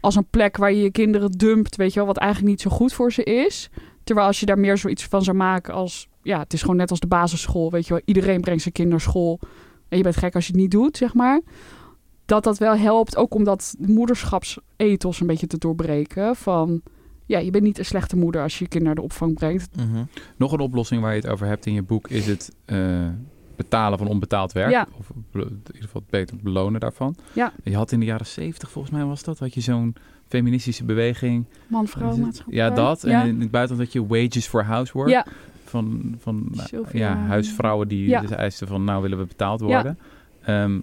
als 0.00 0.16
een 0.16 0.26
plek 0.30 0.56
waar 0.56 0.72
je 0.72 0.82
je 0.82 0.90
kinderen 0.90 1.30
dumpt, 1.30 1.76
weet 1.76 1.92
je 1.92 1.98
wel, 1.98 2.06
wat 2.06 2.16
eigenlijk 2.16 2.50
niet 2.50 2.60
zo 2.60 2.70
goed 2.70 2.92
voor 2.92 3.12
ze 3.12 3.24
is. 3.24 3.70
Terwijl 4.04 4.26
als 4.26 4.40
je 4.40 4.46
daar 4.46 4.58
meer 4.58 4.78
zoiets 4.78 5.04
van 5.04 5.22
zou 5.22 5.36
maken 5.36 5.74
als... 5.74 6.08
ja, 6.22 6.38
het 6.38 6.52
is 6.52 6.60
gewoon 6.60 6.76
net 6.76 6.90
als 6.90 7.00
de 7.00 7.06
basisschool, 7.06 7.70
weet 7.70 7.86
je 7.86 7.92
wel. 7.92 8.02
Iedereen 8.04 8.40
brengt 8.40 8.62
zijn 8.62 8.74
kind 8.74 8.88
naar 8.88 9.00
school. 9.00 9.40
En 9.88 9.96
je 9.96 10.02
bent 10.02 10.16
gek 10.16 10.34
als 10.34 10.46
je 10.46 10.52
het 10.52 10.60
niet 10.60 10.70
doet, 10.70 10.96
zeg 10.96 11.14
maar. 11.14 11.40
Dat 12.24 12.44
dat 12.44 12.58
wel 12.58 12.76
helpt, 12.76 13.16
ook 13.16 13.34
om 13.34 13.44
dat 13.44 13.74
moederschapsethos 13.78 15.20
een 15.20 15.26
beetje 15.26 15.46
te 15.46 15.58
doorbreken. 15.58 16.36
Van, 16.36 16.82
ja, 17.26 17.38
je 17.38 17.50
bent 17.50 17.64
niet 17.64 17.78
een 17.78 17.84
slechte 17.84 18.16
moeder 18.16 18.42
als 18.42 18.58
je 18.58 18.64
je 18.64 18.70
kind 18.70 18.84
naar 18.84 18.94
de 18.94 19.02
opvang 19.02 19.34
brengt. 19.34 19.76
Mhm. 19.76 20.04
Nog 20.36 20.52
een 20.52 20.60
oplossing 20.60 21.02
waar 21.02 21.14
je 21.14 21.20
het 21.20 21.30
over 21.30 21.46
hebt 21.46 21.66
in 21.66 21.72
je 21.72 21.82
boek 21.82 22.08
is 22.08 22.26
het 22.26 22.54
eh, 22.64 23.08
betalen 23.58 23.98
van 23.98 24.06
onbetaald 24.06 24.52
werk. 24.52 24.70
Ja. 24.70 24.86
Of 24.98 25.10
in 25.32 25.60
ieder 25.66 25.82
geval 25.82 26.02
beter 26.10 26.36
belonen 26.42 26.80
daarvan. 26.80 27.16
Ja. 27.32 27.52
Je 27.64 27.76
had 27.76 27.92
in 27.92 28.00
de 28.00 28.06
jaren 28.06 28.26
zeventig, 28.26 28.70
volgens 28.70 28.94
mij 28.94 29.04
was 29.04 29.22
dat, 29.22 29.38
had 29.38 29.54
je 29.54 29.60
zo'n 29.60 29.94
feministische 30.28 30.84
beweging. 30.84 31.44
Man-vrouw 31.66 32.16
maatschappij. 32.16 32.56
Ja, 32.56 32.70
dat. 32.70 33.02
Ja. 33.02 33.22
En 33.22 33.28
in 33.28 33.40
het 33.40 33.50
buitenland 33.50 33.92
had 33.92 33.92
je 33.92 34.06
wages 34.06 34.46
for 34.46 34.64
housework. 34.64 35.08
Ja, 35.08 35.26
Van, 35.64 36.16
van 36.18 36.48
eh, 36.70 36.80
ja, 36.92 37.16
huisvrouwen 37.16 37.88
die 37.88 38.20
dus 38.20 38.30
eisten 38.30 38.66
van 38.66 38.84
nou 38.84 39.02
willen 39.02 39.18
we 39.18 39.24
betaald 39.24 39.60
worden. 39.60 39.98
Ehm, 40.42 40.80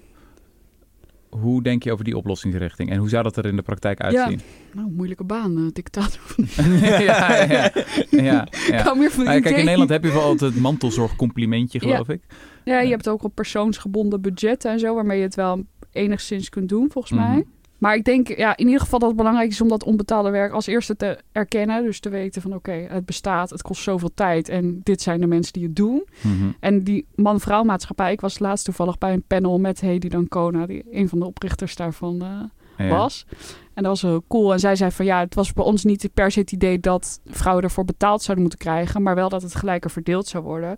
hoe 1.39 1.63
denk 1.63 1.84
je 1.84 1.91
over 1.91 2.06
die 2.06 2.17
oplossingsrichting? 2.17 2.89
En 2.89 2.98
hoe 2.98 3.10
zou 3.10 3.24
dat 3.24 3.38
er 3.38 3.45
in 3.45 3.56
de 3.56 3.62
praktijk 3.62 4.00
uitzien? 4.02 4.39
nou, 4.74 4.91
moeilijke 4.91 5.24
baan, 5.24 5.58
eh, 5.58 5.63
dictator. 5.74 6.21
ja, 6.82 7.00
ja, 7.00 7.43
ja. 7.52 7.71
ja, 8.10 8.48
ja. 8.69 8.84
Kan 8.84 8.98
meer 8.98 9.12
van 9.12 9.24
Nou, 9.24 9.39
kijk, 9.41 9.58
in 9.58 9.63
Nederland 9.63 9.89
heb 9.89 10.04
je 10.04 10.12
wel 10.12 10.21
altijd 10.21 10.54
het 10.54 10.62
mantelzorgcomplimentje, 10.62 11.80
geloof 11.80 12.10
ik. 12.10 12.21
Ja, 12.63 12.80
je 12.80 12.89
hebt 12.89 13.10
ook 13.10 13.24
een 13.24 13.32
persoonsgebonden 13.34 14.21
budget 14.21 14.65
en 14.65 14.80
zo, 14.80 14.95
waarmee 14.95 15.17
je 15.17 15.24
het 15.24 15.36
wel 15.36 15.63
enigszins 15.91 16.50
kunt 16.50 16.69
doen, 16.69 16.91
volgens 16.91 17.19
Mhm. 17.19 17.30
mij. 17.30 17.45
Maar 17.78 17.96
ik 17.96 18.04
denk 18.04 18.38
ja, 18.38 18.58
in 18.58 18.66
ieder 18.66 18.82
geval 18.82 19.00
dat 19.00 19.08
het 19.08 19.18
belangrijk 19.18 19.50
is 19.50 19.62
om 19.62 19.68
dat 19.68 19.84
onbetaalde 19.84 20.30
werk 20.30 20.52
als 20.52 20.68
eerste 20.68 20.96
te 20.96 21.20
erkennen. 21.32 21.84
Dus 21.84 22.00
te 22.00 22.10
weten 22.10 22.42
van 22.42 22.54
oké, 22.56 22.72
het 22.72 23.06
bestaat, 23.06 23.50
het 23.50 23.62
kost 23.62 23.84
zoveel 23.84 24.12
tijd 24.14 24.50
en 24.50 24.80
dit 24.84 25.02
zijn 25.02 25.20
de 25.20 25.28
mensen 25.28 25.54
die 25.54 25.64
het 25.64 25.76
doen. 25.76 26.06
Mhm. 26.22 26.50
En 26.60 26.84
die 26.84 27.08
man-vrouw 27.16 27.64
maatschappij, 27.64 28.12
ik 28.12 28.22
was 28.22 28.40
laatst 28.40 28.66
toevallig 28.66 28.98
bij 28.98 29.14
een 29.14 29.24
panel 29.28 29.60
met 29.60 29.82
Hedy 29.82 30.08
Dancona, 30.08 30.66
die 30.66 30.84
een 30.92 31.10
van 31.10 31.20
de 31.20 31.26
oprichters 31.26 31.76
daarvan 31.76 32.22
eh, 32.22 32.88
Ja. 32.88 32.98
was. 32.98 33.26
En 33.74 33.84
dat 33.84 33.86
was 33.86 34.02
heel 34.02 34.24
cool. 34.28 34.54
En 34.54 34.60
zij 34.60 34.76
zei 34.76 34.92
van 34.92 35.06
ja, 35.06 35.20
het 35.20 35.36
was 35.36 35.54
bij 35.54 35.64
ons 35.66 35.84
niet 35.84 36.10
per 36.14 36.32
se 36.32 36.40
het 36.40 36.52
idee 36.52 36.80
dat 36.80 37.20
vrouwen 37.26 37.64
ervoor 37.64 37.86
betaald 37.86 38.22
zouden 38.22 38.48
moeten 38.48 38.60
krijgen, 38.66 39.02
maar 39.02 39.16
wel 39.16 39.30
dat 39.30 39.42
het 39.42 39.56
gelijker 39.56 39.92
verdeeld 39.92 40.28
zou 40.28 40.44
worden. 40.44 40.78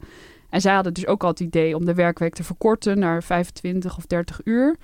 En 0.49 0.61
zij 0.61 0.73
hadden 0.73 0.93
dus 0.93 1.07
ook 1.07 1.23
al 1.23 1.29
het 1.29 1.39
idee 1.39 1.75
om 1.75 1.85
de 1.85 1.93
werkweek 1.93 2.33
te 2.33 2.43
verkorten 2.43 2.99
naar 2.99 3.23
25 3.23 3.97
of 3.97 4.05
30 4.05 4.41
uur. 4.43 4.75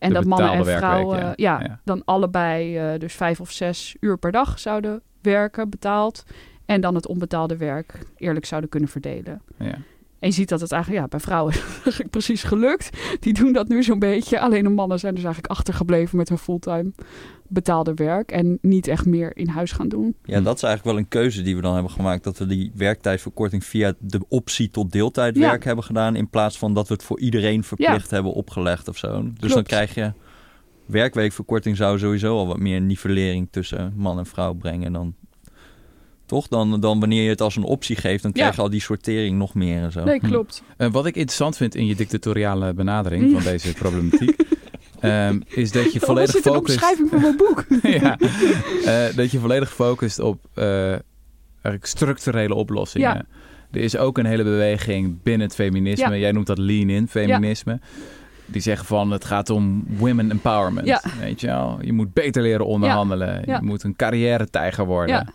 En 0.00 0.12
dat 0.12 0.24
mannen 0.24 0.52
en 0.52 0.64
vrouwen 0.64 1.18
ja. 1.18 1.32
ja. 1.36 1.60
Ja. 1.60 1.80
dan 1.84 2.02
allebei 2.04 2.78
eh, 2.78 2.98
dus 2.98 3.14
vijf 3.14 3.40
of 3.40 3.50
zes 3.50 3.96
uur 4.00 4.18
per 4.18 4.32
dag 4.32 4.58
zouden 4.58 5.02
werken, 5.20 5.70
betaald. 5.70 6.24
En 6.64 6.80
dan 6.80 6.94
het 6.94 7.06
onbetaalde 7.06 7.56
werk 7.56 7.98
eerlijk 8.16 8.44
zouden 8.44 8.70
kunnen 8.70 8.88
verdelen. 8.88 9.42
Ja. 9.58 9.74
En 10.20 10.28
je 10.28 10.34
ziet 10.34 10.48
dat 10.48 10.60
het 10.60 10.72
eigenlijk 10.72 11.02
ja, 11.02 11.08
bij 11.08 11.20
vrouwen 11.20 11.52
is 11.54 11.60
het 11.60 11.82
eigenlijk 11.84 12.10
precies 12.10 12.42
gelukt. 12.42 12.90
Die 13.20 13.32
doen 13.32 13.52
dat 13.52 13.68
nu 13.68 13.82
zo'n 13.82 13.98
beetje. 13.98 14.40
Alleen 14.40 14.62
de 14.62 14.68
mannen 14.68 14.98
zijn 14.98 15.14
dus 15.14 15.24
eigenlijk 15.24 15.52
achtergebleven 15.52 16.16
met 16.16 16.28
hun 16.28 16.38
fulltime 16.38 16.92
betaalde 17.48 17.94
werk. 17.94 18.30
En 18.32 18.58
niet 18.62 18.88
echt 18.88 19.06
meer 19.06 19.36
in 19.36 19.48
huis 19.48 19.72
gaan 19.72 19.88
doen. 19.88 20.14
Ja, 20.24 20.40
dat 20.40 20.56
is 20.56 20.62
eigenlijk 20.62 20.84
wel 20.94 21.04
een 21.04 21.08
keuze 21.08 21.42
die 21.42 21.56
we 21.56 21.62
dan 21.62 21.74
hebben 21.74 21.92
gemaakt. 21.92 22.24
Dat 22.24 22.38
we 22.38 22.46
die 22.46 22.72
werktijdverkorting 22.74 23.64
via 23.64 23.94
de 23.98 24.20
optie 24.28 24.70
tot 24.70 24.92
deeltijdwerk 24.92 25.60
Ja. 25.62 25.66
hebben 25.66 25.84
gedaan. 25.84 26.16
In 26.16 26.28
plaats 26.28 26.58
van 26.58 26.74
dat 26.74 26.88
we 26.88 26.94
het 26.94 27.02
voor 27.04 27.20
iedereen 27.20 27.64
verplicht 27.64 28.10
hebben 28.10 28.32
opgelegd 28.32 28.88
of 28.88 28.96
zo. 28.98 29.24
Dus 29.38 29.52
dan 29.52 29.62
krijg 29.62 29.94
je... 29.94 30.12
Werkweekverkorting 30.86 31.76
zou 31.76 31.98
sowieso 31.98 32.36
al 32.36 32.46
wat 32.46 32.58
meer 32.58 32.80
nivellering 32.80 33.48
tussen 33.50 33.92
man 33.96 34.18
en 34.18 34.26
vrouw 34.26 34.52
brengen. 34.54 34.92
Dan, 34.92 35.14
toch? 36.30 36.48
Dan, 36.48 36.80
dan 36.80 37.00
wanneer 37.00 37.22
je 37.22 37.28
het 37.28 37.40
als 37.40 37.56
een 37.56 37.62
optie 37.62 37.96
geeft, 37.96 38.22
dan 38.22 38.32
krijg 38.32 38.56
je 38.56 38.62
al 38.62 38.70
die 38.70 38.80
sortering 38.80 39.38
nog 39.38 39.54
meer 39.54 39.82
en 39.82 39.92
zo. 39.92 40.04
Nee, 40.04 40.18
Hm. 40.18 40.26
klopt. 40.26 40.62
Eh, 40.76 40.88
wat 40.90 41.06
ik 41.06 41.14
interessant 41.14 41.56
vind 41.56 41.74
in 41.74 41.86
je 41.86 41.94
dictatoriale 41.94 42.74
benadering 42.74 43.24
Ja. 43.24 43.30
van 43.40 43.42
deze 43.52 43.72
problematiek, 43.74 44.36
ehm, 45.00 45.40
is 45.46 45.72
dat 45.72 45.92
je 45.92 46.00
volledig 46.00 46.30
zit 46.30 46.46
in 46.46 46.52
de 46.52 46.58
focust. 46.58 46.78
beschrijving 46.78 47.08
van 47.08 47.20
mijn 47.20 47.36
boek? 47.36 47.64
ja, 48.00 48.18
eh, 48.84 49.16
dat 49.16 49.30
je 49.30 49.38
volledig 49.38 49.72
focust 49.74 50.18
op 50.18 50.44
eh, 50.54 50.88
eigenlijk 51.62 51.86
structurele 51.86 52.54
oplossingen. 52.54 53.08
Ja. 53.14 53.24
Er 53.70 53.80
is 53.80 53.96
ook 53.96 54.18
een 54.18 54.26
hele 54.26 54.42
beweging 54.44 55.22
binnen 55.22 55.46
het 55.46 55.56
feminisme. 55.56 56.08
Ja. 56.14 56.16
Jij 56.16 56.32
noemt 56.32 56.46
dat 56.46 56.58
lean-in 56.58 57.08
feminisme. 57.08 57.80
Die 58.46 58.60
zeggen 58.62 58.86
van 58.86 59.10
het 59.10 59.24
gaat 59.24 59.50
om 59.50 59.84
women 59.98 60.30
empowerment. 60.30 60.86
Ja. 60.86 61.02
Weet 61.20 61.40
je 61.40 61.46
wel? 61.46 61.78
Je 61.80 61.92
moet 61.92 62.12
beter 62.12 62.42
leren 62.42 62.66
onderhandelen. 62.66 63.42
Ja. 63.46 63.56
Je 63.56 63.66
moet 63.66 63.82
een 63.82 63.96
carrière-tijger 63.96 64.86
worden. 64.86 65.32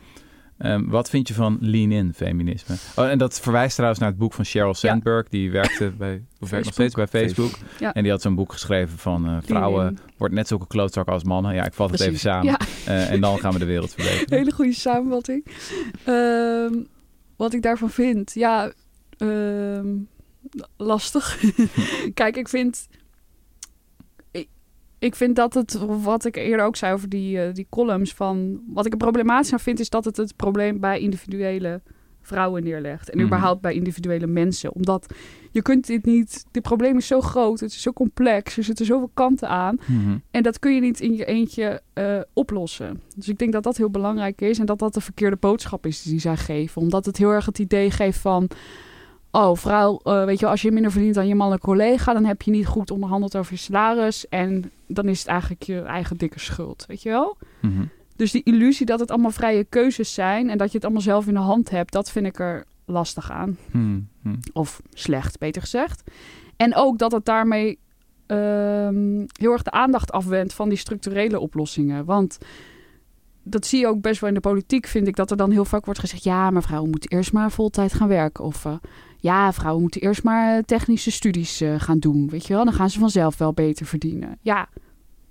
Ehm, 0.58 0.86
wat 0.88 1.10
vind 1.10 1.28
je 1.28 1.34
van 1.34 1.58
lean-in 1.62 2.14
feminisme? 2.14 2.76
Oh, 2.96 3.10
en 3.10 3.18
dat 3.18 3.40
verwijst 3.40 3.74
trouwens 3.74 4.00
naar 4.02 4.10
het 4.10 4.18
boek 4.20 4.34
van 4.34 4.46
Sheryl 4.46 4.74
Sandberg. 4.74 5.28
Die 5.30 5.52
werkte 5.52 5.92
bij, 5.98 6.24
of 6.40 6.50
werkt 6.50 6.66
nog 6.66 6.74
steeds 6.74 6.94
bij 6.94 7.08
Facebook. 7.08 7.52
Ja. 7.80 7.94
En 7.94 8.02
die 8.04 8.12
had 8.12 8.22
zo'n 8.22 8.36
boek 8.36 8.52
geschreven 8.52 8.98
van 8.98 9.26
eh, 9.28 9.38
vrouwen 9.44 9.98
wordt 10.18 10.34
net 10.34 10.48
zulke 10.48 10.68
klootzak 10.68 11.08
als 11.08 11.24
mannen. 11.24 11.54
Ja, 11.54 11.66
ik 11.66 11.74
vat 11.74 11.92
het 11.92 12.00
even 12.00 12.20
samen. 12.20 12.46
Ja, 12.46 12.60
Eh, 12.86 13.12
en 13.12 13.22
dan 13.22 13.40
gaan 13.40 13.54
we 13.54 13.60
de 13.60 13.66
wereld 13.66 13.94
verbeteren. 13.94 14.38
hele 14.40 14.52
goede 14.52 14.74
samenvatting. 14.74 15.46
Ehm, 16.04 16.74
wat 17.36 17.54
ik 17.54 17.62
daarvan 17.62 17.90
vind, 17.90 18.34
ja, 18.34 18.72
ehm, 19.18 19.88
lastig. 20.78 21.44
Kijk, 22.14 22.38
ik 22.38 22.50
vind, 22.50 22.88
ik 25.06 25.16
vind 25.16 25.36
dat 25.36 25.54
het, 25.54 25.78
wat 26.02 26.26
ik 26.26 26.36
eerder 26.36 26.66
ook 26.66 26.76
zei 26.76 26.94
over 26.94 27.10
die, 27.10 27.42
eh, 27.42 27.54
die 27.54 27.68
columns, 27.70 28.14
van 28.14 28.62
wat 28.68 28.86
ik 28.86 28.92
er 28.92 28.98
problematisch 28.98 29.54
aan 29.54 29.60
vind, 29.60 29.80
is 29.80 29.90
dat 29.90 30.06
het 30.06 30.18
het 30.18 30.36
probleem 30.36 30.80
bij 30.80 31.00
individuele 31.00 31.82
vrouwen 32.22 32.64
neerlegt. 32.64 33.10
En 33.10 33.18
Mhm. 33.18 33.26
überhaupt 33.26 33.62
bij 33.62 33.74
individuele 33.74 34.28
mensen. 34.28 34.74
Omdat 34.74 35.14
je 35.52 35.62
kunt 35.62 35.88
dit 35.88 36.06
niet, 36.06 36.46
dit 36.52 36.64
probleem 36.64 36.98
is 36.98 37.08
zo 37.08 37.22
groot, 37.22 37.60
het 37.60 37.72
is 37.72 37.82
zo 37.82 37.94
complex, 37.94 38.58
er 38.58 38.64
zitten 38.64 38.86
zoveel 38.86 39.12
kanten 39.14 39.50
aan. 39.50 39.78
Mhm. 39.86 40.18
En 40.32 40.44
dat 40.44 40.60
kun 40.60 40.74
je 40.76 40.82
niet 40.82 41.00
in 41.00 41.16
je 41.16 41.26
eentje 41.26 41.82
eh, 41.94 42.20
oplossen. 42.34 43.02
Dus 43.16 43.28
ik 43.30 43.38
denk 43.38 43.52
dat 43.52 43.64
dat 43.64 43.78
heel 43.78 43.90
belangrijk 43.90 44.42
is 44.42 44.60
en 44.60 44.66
dat 44.66 44.80
dat 44.80 44.94
de 44.94 45.02
verkeerde 45.02 45.38
boodschap 45.40 45.86
is 45.86 46.02
die 46.02 46.20
zij 46.20 46.38
geven. 46.38 46.82
Omdat 46.82 47.06
het 47.06 47.18
heel 47.18 47.30
erg 47.30 47.46
het 47.46 47.60
idee 47.60 47.92
geeft 47.92 48.20
van... 48.20 48.50
Oh, 49.36 49.56
vrouw, 49.56 50.00
eh, 50.04 50.26
weet 50.26 50.36
je 50.36 50.42
wel, 50.42 50.50
als 50.50 50.62
je 50.62 50.72
minder 50.72 50.92
verdient 50.92 51.16
dan 51.16 51.28
je 51.28 51.36
mannelijke 51.36 51.68
collega... 51.68 52.14
dan 52.14 52.26
heb 52.26 52.42
je 52.42 52.52
niet 52.52 52.66
goed 52.66 52.92
onderhandeld 52.92 53.38
over 53.38 53.54
je 53.54 53.60
salaris... 53.60 54.28
en 54.28 54.72
dan 54.88 55.08
is 55.08 55.20
het 55.20 55.28
eigenlijk 55.28 55.64
je 55.64 55.82
eigen 55.82 56.18
dikke 56.18 56.40
schuld, 56.40 56.86
weet 56.88 57.02
je 57.02 57.10
wel? 57.10 57.38
Mhm. 57.62 57.86
Dus 58.16 58.32
die 58.32 58.44
illusie 58.44 58.86
dat 58.86 59.00
het 59.00 59.12
allemaal 59.12 59.32
vrije 59.32 59.64
keuzes 59.64 60.14
zijn... 60.14 60.50
en 60.50 60.58
dat 60.58 60.68
je 60.68 60.76
het 60.76 60.84
allemaal 60.84 61.02
zelf 61.02 61.28
in 61.28 61.34
de 61.34 61.40
hand 61.40 61.70
hebt... 61.70 61.92
dat 61.92 62.12
vind 62.12 62.26
ik 62.26 62.40
er 62.40 62.66
lastig 62.86 63.32
aan. 63.32 63.58
Mhm. 63.72 64.00
Mhm. 64.22 64.36
Of 64.54 64.82
slecht, 64.94 65.40
beter 65.40 65.62
gezegd. 65.62 66.04
En 66.56 66.76
ook 66.76 66.98
dat 66.98 67.12
het 67.12 67.26
daarmee 67.26 67.80
ehm, 68.26 69.26
heel 69.40 69.52
erg 69.52 69.64
de 69.64 69.72
aandacht 69.72 70.12
afwendt 70.12 70.54
van 70.54 70.70
die 70.70 70.78
structurele 70.78 71.40
oplossingen. 71.40 72.06
Want 72.06 72.38
dat 73.44 73.66
zie 73.66 73.80
je 73.80 73.88
ook 73.88 74.02
best 74.02 74.20
wel 74.20 74.30
in 74.30 74.36
de 74.36 74.42
politiek, 74.42 74.88
vind 74.88 75.08
ik, 75.08 75.16
dat 75.16 75.32
er 75.32 75.38
dan 75.38 75.52
heel 75.52 75.66
vaak 75.66 75.86
wordt 75.86 76.00
gezegd: 76.00 76.24
ja, 76.24 76.50
maar 76.50 76.64
vrouwen 76.64 76.90
moeten 76.90 77.10
eerst 77.10 77.34
maar 77.34 77.52
voltijd 77.52 77.94
gaan 77.94 78.08
werken. 78.08 78.44
Of 78.44 78.66
eh, 78.66 78.74
ja, 79.26 79.54
vrouwen 79.54 79.82
moeten 79.82 80.02
eerst 80.02 80.24
maar 80.24 80.64
technische 80.64 81.12
studies 81.12 81.62
eh, 81.62 81.76
gaan 81.78 82.00
doen. 82.00 82.30
Weet 82.30 82.48
je 82.48 82.54
wel, 82.54 82.66
dan 82.66 82.74
gaan 82.74 82.90
ze 82.90 83.00
vanzelf 83.00 83.38
wel 83.38 83.54
beter 83.54 83.86
verdienen. 83.86 84.38
Ja. 84.42 84.70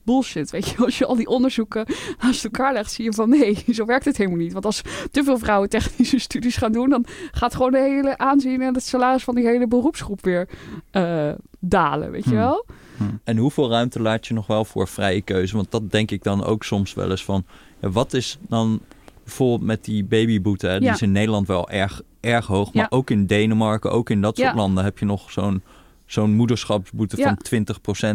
Bullshit, 0.02 0.50
weet 0.50 0.68
je. 0.68 0.76
Als 0.84 0.98
je 0.98 1.06
al 1.06 1.16
die 1.16 1.26
onderzoeken 1.26 1.86
naast 2.20 2.44
elkaar 2.44 2.72
legt, 2.72 2.92
zie 2.92 3.04
je 3.04 3.12
van 3.12 3.28
nee, 3.28 3.64
zo 3.74 3.84
werkt 3.84 4.04
het 4.04 4.16
helemaal 4.16 4.38
niet. 4.38 4.52
Want 4.52 4.64
als 4.64 4.82
te 5.10 5.24
veel 5.24 5.38
vrouwen 5.38 5.68
technische 5.68 6.18
studies 6.18 6.56
gaan 6.56 6.72
doen, 6.72 6.90
dan 6.90 7.04
gaat 7.32 7.54
gewoon 7.54 7.70
de 7.72 7.78
hele 7.78 8.18
aanzien 8.18 8.62
en 8.62 8.74
het 8.74 8.82
salaris 8.84 9.24
van 9.24 9.34
die 9.34 9.46
hele 9.46 9.66
beroepsgroep 9.68 10.24
weer 10.24 10.48
eh, 10.90 11.32
dalen, 11.60 12.10
weet 12.10 12.24
je 12.24 12.30
Hmm. 12.30 12.38
wel. 12.38 12.66
Hm. 12.96 13.02
En 13.24 13.36
hoeveel 13.36 13.70
ruimte 13.70 14.00
laat 14.02 14.26
je 14.26 14.34
nog 14.34 14.46
wel 14.46 14.64
voor 14.64 14.88
vrije 14.88 15.20
keuze? 15.22 15.56
Want 15.56 15.70
dat 15.70 15.90
denk 15.90 16.10
ik 16.10 16.22
dan 16.22 16.44
ook 16.44 16.64
soms 16.64 16.94
wel 16.94 17.10
eens 17.10 17.24
van... 17.24 17.44
Ja, 17.80 17.90
wat 17.90 18.12
is 18.12 18.38
dan 18.48 18.80
bijvoorbeeld 19.24 19.62
met 19.62 19.84
die 19.84 20.04
babyboete? 20.04 20.66
hè, 20.66 20.78
Die 20.78 20.88
Ja. 20.88 20.94
is 20.94 21.02
in 21.02 21.12
Nederland 21.12 21.46
wel 21.46 21.68
erg, 21.70 22.02
erg 22.24 22.46
hoog. 22.46 22.72
Maar 22.72 22.86
ook 22.90 23.10
in 23.10 23.26
Denemarken, 23.26 23.90
ook 23.90 24.10
in 24.10 24.20
dat 24.20 24.36
soort 24.36 24.54
landen... 24.54 24.84
heb 24.84 24.98
je 24.98 25.04
nog 25.04 25.30
zo'n 25.30 25.62
zo'n 26.06 26.34
moederschapsboete 26.34 27.16
Ja. 27.16 27.36
van 27.48 27.64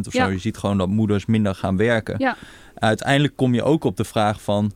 20% 0.02 0.08
of 0.08 0.14
zo. 0.14 0.18
Ja. 0.20 0.28
Je 0.28 0.38
ziet 0.38 0.58
gewoon 0.58 0.78
dat 0.78 0.88
moeders 0.88 1.26
minder 1.26 1.56
gaan 1.56 1.78
werken. 1.78 2.16
Ja. 2.18 2.38
Uiteindelijk 2.76 3.36
kom 3.36 3.54
je 3.54 3.64
ook 3.64 3.84
op 3.84 3.98
de 3.98 4.04
vraag 4.04 4.42
van... 4.42 4.72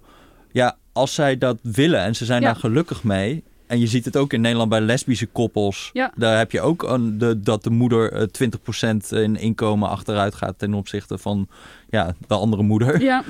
ja, 0.52 0.78
als 0.92 1.14
zij 1.14 1.38
dat 1.38 1.58
willen 1.62 2.00
en 2.00 2.16
ze 2.16 2.26
zijn 2.26 2.42
daar 2.42 2.56
gelukkig 2.56 3.04
mee... 3.04 3.44
en 3.68 3.80
je 3.80 3.88
ziet 3.88 4.06
het 4.06 4.18
ook 4.18 4.34
in 4.34 4.42
Nederland 4.42 4.70
bij 4.70 4.82
lesbische 4.82 5.26
koppels... 5.26 5.90
Ja. 5.94 6.12
daar 6.16 6.38
heb 6.38 6.52
je 6.52 6.62
ook 6.62 6.84
een, 6.84 7.18
de, 7.18 7.40
dat 7.40 7.64
de 7.64 7.70
moeder 7.70 8.12
eh, 8.12 8.50
20% 8.92 8.96
in 9.10 9.36
inkomen 9.36 9.90
achteruit 9.90 10.36
gaat... 10.36 10.60
ten 10.60 10.74
opzichte 10.74 11.18
van 11.18 11.48
ja, 11.90 12.16
de 12.28 12.36
andere 12.36 12.64
moeder. 12.64 13.02
Ja, 13.02 13.24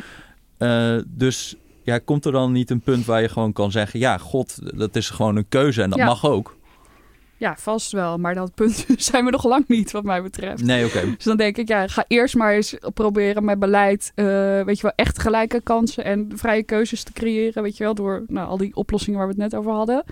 Eh, 0.58 0.96
dus 1.08 1.56
ja, 1.84 1.98
komt 1.98 2.26
er 2.26 2.32
dan 2.32 2.52
niet 2.52 2.70
een 2.70 2.82
punt 2.82 3.06
waar 3.06 3.22
je 3.22 3.30
gewoon 3.30 3.54
kan 3.54 3.72
zeggen... 3.72 4.00
ja, 4.00 4.18
god, 4.18 4.78
dat 4.78 4.96
is 4.96 5.10
gewoon 5.10 5.36
een 5.36 5.48
keuze 5.50 5.82
en 5.82 5.90
dat 5.90 6.00
Ja. 6.00 6.06
mag 6.06 6.26
ook? 6.26 6.56
ja, 7.38 7.56
vast 7.58 7.92
wel. 7.92 8.18
Maar 8.18 8.34
dat 8.36 8.54
punt 8.56 8.86
zijn 8.98 9.26
we 9.26 9.32
nog 9.32 9.44
lang 9.46 9.68
niet, 9.68 9.92
wat 9.92 10.04
mij 10.04 10.22
betreft. 10.22 10.64
Nee, 10.64 10.86
oké. 10.86 11.02
Dus 11.16 11.24
dan 11.24 11.38
denk 11.38 11.58
ik, 11.58 11.68
ja, 11.68 11.88
ga 11.88 12.06
eerst 12.08 12.36
maar 12.36 12.54
eens 12.54 12.76
proberen 12.94 13.46
met 13.46 13.60
beleid, 13.60 14.12
eh, 14.16 14.26
weet 14.62 14.76
je 14.76 14.82
wel, 14.82 14.92
echt 14.96 15.20
gelijke 15.20 15.62
kansen 15.62 16.04
en 16.04 16.32
vrije 16.36 16.64
keuzes 16.64 17.04
te 17.04 17.14
creëren, 17.14 17.64
weet 17.64 17.78
je 17.78 17.84
wel, 17.84 17.94
door 17.96 18.24
nou, 18.28 18.48
al 18.48 18.58
die 18.58 18.76
oplossingen 18.76 19.18
waar 19.20 19.28
we 19.28 19.34
het 19.34 19.52
net 19.52 19.56
over 19.60 19.72
hadden. 19.72 20.04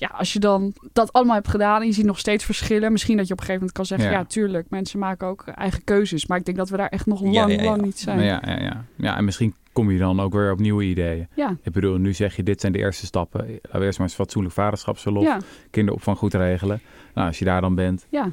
Ja, 0.00 0.06
als 0.08 0.32
je 0.32 0.38
dan 0.38 0.72
dat 0.92 1.12
allemaal 1.12 1.34
hebt 1.34 1.48
gedaan 1.48 1.80
en 1.80 1.86
je 1.86 1.92
ziet 1.92 2.04
nog 2.04 2.18
steeds 2.18 2.44
verschillen, 2.44 2.92
misschien 2.92 3.16
dat 3.16 3.26
je 3.26 3.32
op 3.32 3.38
een 3.38 3.46
gegeven 3.46 3.66
moment 3.68 3.88
kan 3.88 3.98
zeggen, 3.98 4.10
Ja. 4.16 4.18
ja, 4.18 4.24
tuurlijk, 4.24 4.70
mensen 4.70 4.98
maken 4.98 5.26
ook 5.28 5.42
eigen 5.46 5.84
keuzes. 5.84 6.26
Maar 6.26 6.38
ik 6.38 6.44
denk 6.44 6.56
dat 6.56 6.68
we 6.68 6.76
daar 6.76 6.88
echt 6.88 7.06
nog 7.06 7.20
Ja, 7.20 7.30
lang, 7.30 7.52
ja, 7.52 7.62
ja. 7.62 7.64
lang 7.70 7.82
niet 7.82 7.98
zijn. 7.98 8.20
Ja, 8.20 8.42
ja, 8.46 8.60
ja. 8.60 8.84
ja, 8.96 9.16
en 9.16 9.24
misschien 9.24 9.54
kom 9.72 9.90
je 9.90 9.98
dan 9.98 10.20
ook 10.20 10.32
weer 10.32 10.52
op 10.52 10.58
nieuwe 10.58 10.84
ideeën. 10.84 11.28
Ja, 11.34 11.56
Ik 11.62 11.72
bedoel, 11.72 11.96
nu 11.96 12.12
zeg 12.14 12.36
je, 12.36 12.42
dit 12.42 12.60
zijn 12.60 12.72
de 12.72 12.78
eerste 12.78 13.06
stappen. 13.06 13.40
Laten 13.40 13.78
we 13.78 13.84
eerst 13.84 13.98
maar 13.98 14.06
eens 14.06 14.16
fatsoenlijk 14.16 14.54
vaderschapsverlof, 14.54 15.24
ja, 15.24 15.38
kinderopvang 15.70 16.18
goed 16.18 16.34
regelen. 16.34 16.80
Nou, 17.14 17.26
als 17.26 17.38
je 17.38 17.44
daar 17.44 17.60
dan 17.60 17.74
bent. 17.74 18.06
ja. 18.10 18.30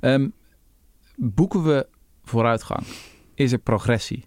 Ehm, 0.00 0.28
boeken 1.16 1.62
we 1.64 1.86
vooruitgang? 2.24 2.82
Is 3.34 3.52
er 3.52 3.58
progressie? 3.58 4.24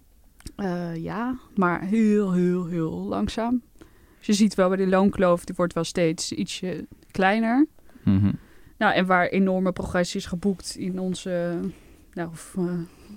Eh, 0.55 0.95
ja, 0.95 1.37
maar 1.55 1.81
heel, 1.81 2.33
heel, 2.33 2.65
heel 2.65 2.91
langzaam. 2.91 3.61
Dus 4.25 4.37
je 4.37 4.43
ziet 4.43 4.55
wel 4.55 4.67
bij 4.67 4.77
de 4.77 4.87
loonkloof, 4.87 5.45
die 5.45 5.55
wordt 5.55 5.73
wel 5.73 5.83
steeds 5.83 6.31
ietsje 6.31 6.85
kleiner. 7.11 7.67
Mhm. 8.03 8.31
Nou, 8.77 8.93
en 8.93 9.05
waar 9.05 9.27
enorme 9.27 9.71
progressie 9.71 10.19
is 10.19 10.25
geboekt 10.25 10.75
in 10.75 10.99
onze 10.99 11.59
nou, 12.13 12.29
of, 12.29 12.55
eh, 12.57 12.63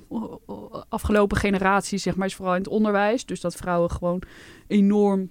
o- 0.09 0.41
o- 0.47 0.83
afgelopen 0.89 1.37
generatie, 1.37 1.99
zeg 1.99 2.17
maar, 2.17 2.27
is 2.27 2.35
vooral 2.35 2.55
in 2.55 2.61
het 2.61 2.71
onderwijs. 2.71 3.27
Dus 3.27 3.41
dat 3.41 3.55
vrouwen 3.55 3.91
gewoon 3.91 4.23
enorm 4.67 5.31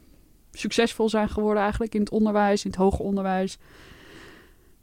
succesvol 0.52 1.10
zijn 1.10 1.30
geworden 1.30 1.62
eigenlijk 1.62 1.94
in 1.94 2.00
het 2.00 2.10
onderwijs, 2.10 2.64
in 2.66 2.70
het 2.72 2.80
hoger 2.80 3.06
onderwijs. 3.06 3.58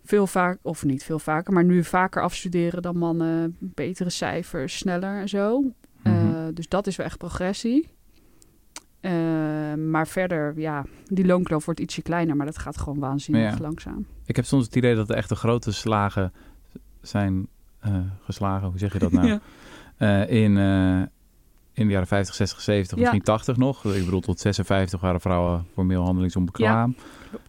Veel 0.04 0.26
vaak, 0.26 0.58
of 0.62 0.84
niet 0.84 1.04
veel 1.04 1.18
vaker, 1.18 1.52
maar 1.52 1.64
nu 1.64 1.84
vaker 1.84 2.22
afstuderen 2.22 2.82
dan 2.82 2.96
mannen, 2.98 3.56
betere 3.60 4.10
cijfers, 4.10 4.78
sneller 4.78 5.18
en 5.20 5.28
zo. 5.28 5.64
Eh, 6.02 6.12
Mhm. 6.12 6.52
dus 6.54 6.68
dat 6.68 6.86
is 6.86 6.96
wel 6.96 7.06
echt 7.06 7.18
progressie. 7.18 7.88
Eh, 9.04 9.74
maar 9.74 10.06
verder, 10.08 10.52
ja, 10.60 10.84
die 11.06 11.26
loonkloof 11.26 11.64
wordt 11.64 11.80
ietsje 11.80 12.02
kleiner, 12.02 12.36
maar 12.36 12.46
dat 12.46 12.58
gaat 12.58 12.78
gewoon 12.78 12.98
waanzinnig 12.98 13.52
Ja. 13.54 13.60
langzaam. 13.60 14.06
Ik 14.26 14.36
heb 14.36 14.44
soms 14.44 14.64
het 14.64 14.76
idee 14.76 14.94
dat 14.94 15.10
er 15.10 15.16
echt 15.16 15.28
de 15.28 15.34
grote 15.34 15.72
slagen 15.72 16.32
zijn 17.00 17.46
eh, 17.80 17.94
geslagen. 18.20 18.68
Hoe 18.68 18.78
zeg 18.78 18.92
je 18.92 18.98
dat 18.98 19.12
nou? 19.12 19.26
Ja. 19.32 19.40
Eh, 20.26 20.42
in, 20.42 20.56
in 21.72 21.86
de 21.86 21.92
jaren 21.92 22.06
50, 22.06 22.34
60, 22.34 22.60
70, 22.60 22.96
Ja. 22.96 23.02
misschien 23.02 23.22
80 23.22 23.56
nog. 23.56 23.84
Ik 23.84 24.04
bedoel, 24.04 24.20
tot 24.20 24.40
56 24.40 25.00
waren 25.00 25.20
vrouwen 25.20 25.66
formeel 25.72 26.02
handelingsonbekwaam. 26.04 26.96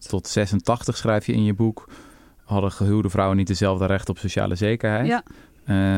Tot 0.08 0.26
86 0.28 0.96
schrijf 0.96 1.26
je 1.26 1.32
in 1.32 1.44
je 1.44 1.54
boek. 1.54 1.88
Hadden 2.44 2.72
gehuwde 2.72 3.10
vrouwen 3.10 3.36
niet 3.36 3.46
dezelfde 3.46 3.86
recht 3.86 4.08
op 4.08 4.18
sociale 4.18 4.54
zekerheid. 4.54 5.06
Ja, 5.06 5.22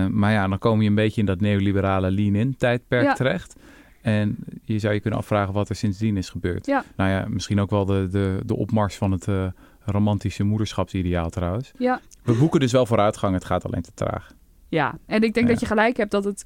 maar 0.08 0.32
ja, 0.32 0.48
dan 0.48 0.58
kom 0.58 0.82
je 0.82 0.88
een 0.88 0.94
beetje 0.94 1.20
in 1.20 1.26
dat 1.26 1.40
neoliberale 1.40 2.10
lean-in 2.10 2.56
tijdperk 2.56 3.14
terecht. 3.16 3.56
En 4.08 4.36
je 4.64 4.78
zou 4.78 4.94
je 4.94 5.00
kunnen 5.00 5.18
afvragen 5.18 5.54
wat 5.54 5.68
er 5.68 5.76
sindsdien 5.76 6.16
is 6.16 6.28
gebeurd. 6.30 6.66
Ja. 6.66 6.84
Nou 6.96 7.10
ja, 7.10 7.26
misschien 7.28 7.60
ook 7.60 7.70
wel 7.70 7.84
de, 7.84 8.08
de, 8.10 8.40
de 8.46 8.56
opmars 8.56 8.96
van 8.96 9.12
het 9.12 9.28
eh, 9.28 9.46
romantische 9.84 10.44
moederschapsideaal 10.44 11.30
trouwens. 11.30 11.72
ja. 11.78 12.00
We 12.22 12.34
boeken 12.34 12.60
dus 12.60 12.72
wel 12.72 12.86
vooruitgang, 12.86 13.34
het 13.34 13.44
gaat 13.44 13.64
alleen 13.64 13.82
te 13.82 13.90
traag. 13.94 14.32
Ja, 14.68 14.98
en 15.06 15.22
ik 15.22 15.34
denk 15.34 15.46
Ja. 15.46 15.52
dat 15.52 15.60
je 15.60 15.66
gelijk 15.66 15.96
hebt 15.96 16.10
dat 16.10 16.24
het 16.24 16.44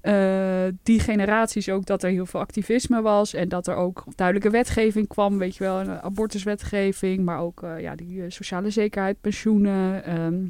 eh, 0.00 0.64
die 0.82 1.00
generaties 1.00 1.68
ook 1.68 1.86
dat 1.86 2.02
er 2.02 2.10
heel 2.10 2.26
veel 2.26 2.40
activisme 2.40 3.02
was 3.02 3.34
en 3.34 3.48
dat 3.48 3.66
er 3.66 3.74
ook 3.74 4.04
duidelijke 4.14 4.50
wetgeving 4.50 5.08
kwam, 5.08 5.38
weet 5.38 5.56
je 5.56 5.64
wel, 5.64 5.80
een 5.80 5.90
abortuswetgeving, 6.02 7.24
maar 7.24 7.38
ook 7.38 7.62
eh, 7.62 7.80
ja, 7.80 7.94
die 7.94 8.30
sociale 8.30 8.70
zekerheid, 8.70 9.20
pensioenen, 9.20 10.04
ehm, 10.04 10.44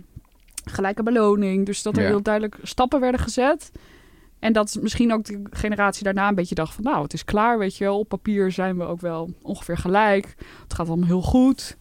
gelijke 0.65 1.03
beloning. 1.03 1.67
Dus 1.67 1.83
dat 1.83 1.97
er 1.97 2.03
Ja. 2.03 2.09
heel 2.09 2.23
duidelijk 2.23 2.57
stappen 2.63 3.01
werden 3.01 3.21
gezet. 3.21 3.73
En 4.41 4.53
dat 4.53 4.79
misschien 4.83 5.13
ook 5.13 5.25
de 5.25 5.43
generatie 5.51 6.05
daarna 6.05 6.29
een 6.29 6.35
beetje 6.35 6.55
dacht 6.55 6.75
van 6.75 6.85
nou, 6.85 7.03
het 7.03 7.13
is 7.13 7.25
klaar, 7.25 7.59
weet 7.59 7.77
je 7.77 7.85
wel. 7.85 7.99
Op 7.99 8.09
papier 8.09 8.53
zijn 8.53 8.77
we 8.77 8.85
ook 8.85 9.01
wel 9.01 9.31
ongeveer 9.43 9.77
gelijk. 9.79 10.35
Het 10.63 10.75
gaat 10.75 10.89
allemaal 10.89 11.07
heel 11.07 11.23
goed. 11.23 11.79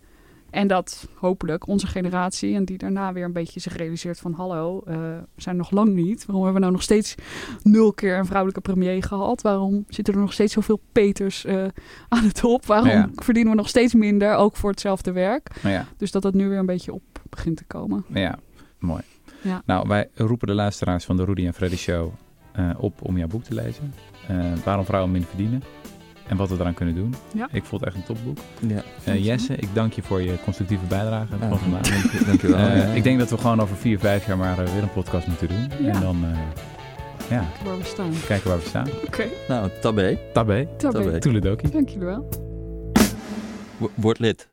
En 0.49 0.67
dat 0.67 1.07
hopelijk 1.15 1.67
onze 1.67 1.87
generatie 1.87 2.55
en 2.55 2.65
die 2.65 2.77
daarna 2.77 3.13
weer 3.13 3.23
een 3.23 3.33
beetje 3.33 3.59
zich 3.59 3.75
realiseert 3.75 4.19
van 4.19 4.33
hallo, 4.33 4.81
eh, 4.85 4.95
we 4.95 5.41
zijn 5.41 5.55
nog 5.55 5.71
lang 5.71 5.93
niet. 5.93 6.25
Waarom 6.25 6.43
hebben 6.43 6.53
we 6.53 6.59
nou 6.59 6.71
nog 6.71 6.81
steeds 6.81 7.15
nul 7.63 7.93
keer 7.93 8.17
een 8.17 8.25
vrouwelijke 8.25 8.61
premier 8.61 9.03
gehad? 9.03 9.41
Waarom 9.41 9.85
zitten 9.87 10.13
er 10.13 10.19
nog 10.19 10.33
steeds 10.33 10.53
zoveel 10.53 10.79
Peters 10.91 11.45
eh, 11.45 11.65
aan 12.09 12.23
de 12.23 12.31
top? 12.31 12.65
Waarom 12.65 12.89
Ja. 12.89 13.09
verdienen 13.15 13.51
we 13.51 13.57
nog 13.57 13.69
steeds 13.69 13.93
minder, 13.93 14.35
ook 14.35 14.55
voor 14.55 14.69
hetzelfde 14.69 15.11
werk? 15.11 15.49
Ja, 15.63 15.85
Dus 15.97 16.11
dat 16.11 16.21
dat 16.21 16.33
nu 16.33 16.49
weer 16.49 16.59
een 16.59 16.65
beetje 16.65 16.93
op 16.93 17.03
begint 17.29 17.57
te 17.57 17.63
komen. 17.63 18.05
ja 18.13 18.39
mooi. 18.79 19.01
Ja. 19.41 19.61
Nou, 19.65 19.87
wij 19.87 20.09
roepen 20.15 20.47
de 20.47 20.53
luisteraars 20.53 21.05
van 21.05 21.17
de 21.17 21.25
Rudy 21.25 21.45
en 21.45 21.53
Freddy 21.53 21.75
Show 21.77 22.11
eh, 22.59 22.69
op 22.77 22.93
om 23.01 23.17
jouw 23.17 23.27
boek 23.27 23.43
te 23.43 23.53
lezen. 23.53 23.93
Eh, 24.27 24.37
waarom 24.63 24.85
vrouwen 24.85 25.11
minder 25.11 25.29
verdienen. 25.29 25.63
En 26.27 26.37
wat 26.37 26.49
we 26.49 26.55
eraan 26.59 26.73
kunnen 26.73 26.95
doen. 26.95 27.15
Ja. 27.33 27.47
Ik 27.51 27.63
vond 27.63 27.81
het 27.81 27.89
echt 27.89 27.99
een 27.99 28.15
topboek. 28.15 28.37
Ja. 28.67 28.81
Eh, 29.03 29.25
Jesse, 29.25 29.55
ik 29.55 29.67
dank 29.73 29.93
je 29.93 30.01
voor 30.01 30.21
je 30.21 30.35
constructieve 30.43 30.85
bijdrage 30.85 31.33
Ja, 31.41 31.47
van 31.49 31.59
vandaag. 31.59 31.81
dank- 31.81 32.25
Dankjewel. 32.27 32.57
Eh, 32.57 32.77
ja. 32.77 32.83
Ik 32.83 33.03
denk 33.03 33.19
dat 33.19 33.29
we 33.29 33.37
gewoon 33.37 33.59
over 33.61 33.75
vier, 33.75 33.99
vijf 33.99 34.27
jaar 34.27 34.37
maar 34.37 34.55
weer 34.55 34.83
een 34.83 34.91
podcast 34.93 35.27
moeten 35.27 35.47
doen. 35.47 35.69
Ja. 35.85 35.93
En 35.93 36.01
dan 36.01 36.23
eh, 36.23 36.39
ja, 37.29 37.43
Waar 37.65 37.77
we 37.77 37.83
staan. 37.83 38.11
kijken 38.27 38.49
waar 38.49 38.59
we 38.59 38.65
staan. 38.67 38.87
Oké, 39.07 39.25
Nou, 39.47 39.69
tabé. 39.81 40.17
Tabé, 40.33 40.67
tabé. 40.77 41.01
Tabé. 41.03 41.19
toeledoki. 41.19 41.69
Dank 41.71 41.89
jullie 41.89 42.05
wel. 42.05 42.29
Word 43.95 44.19
lid. 44.19 44.49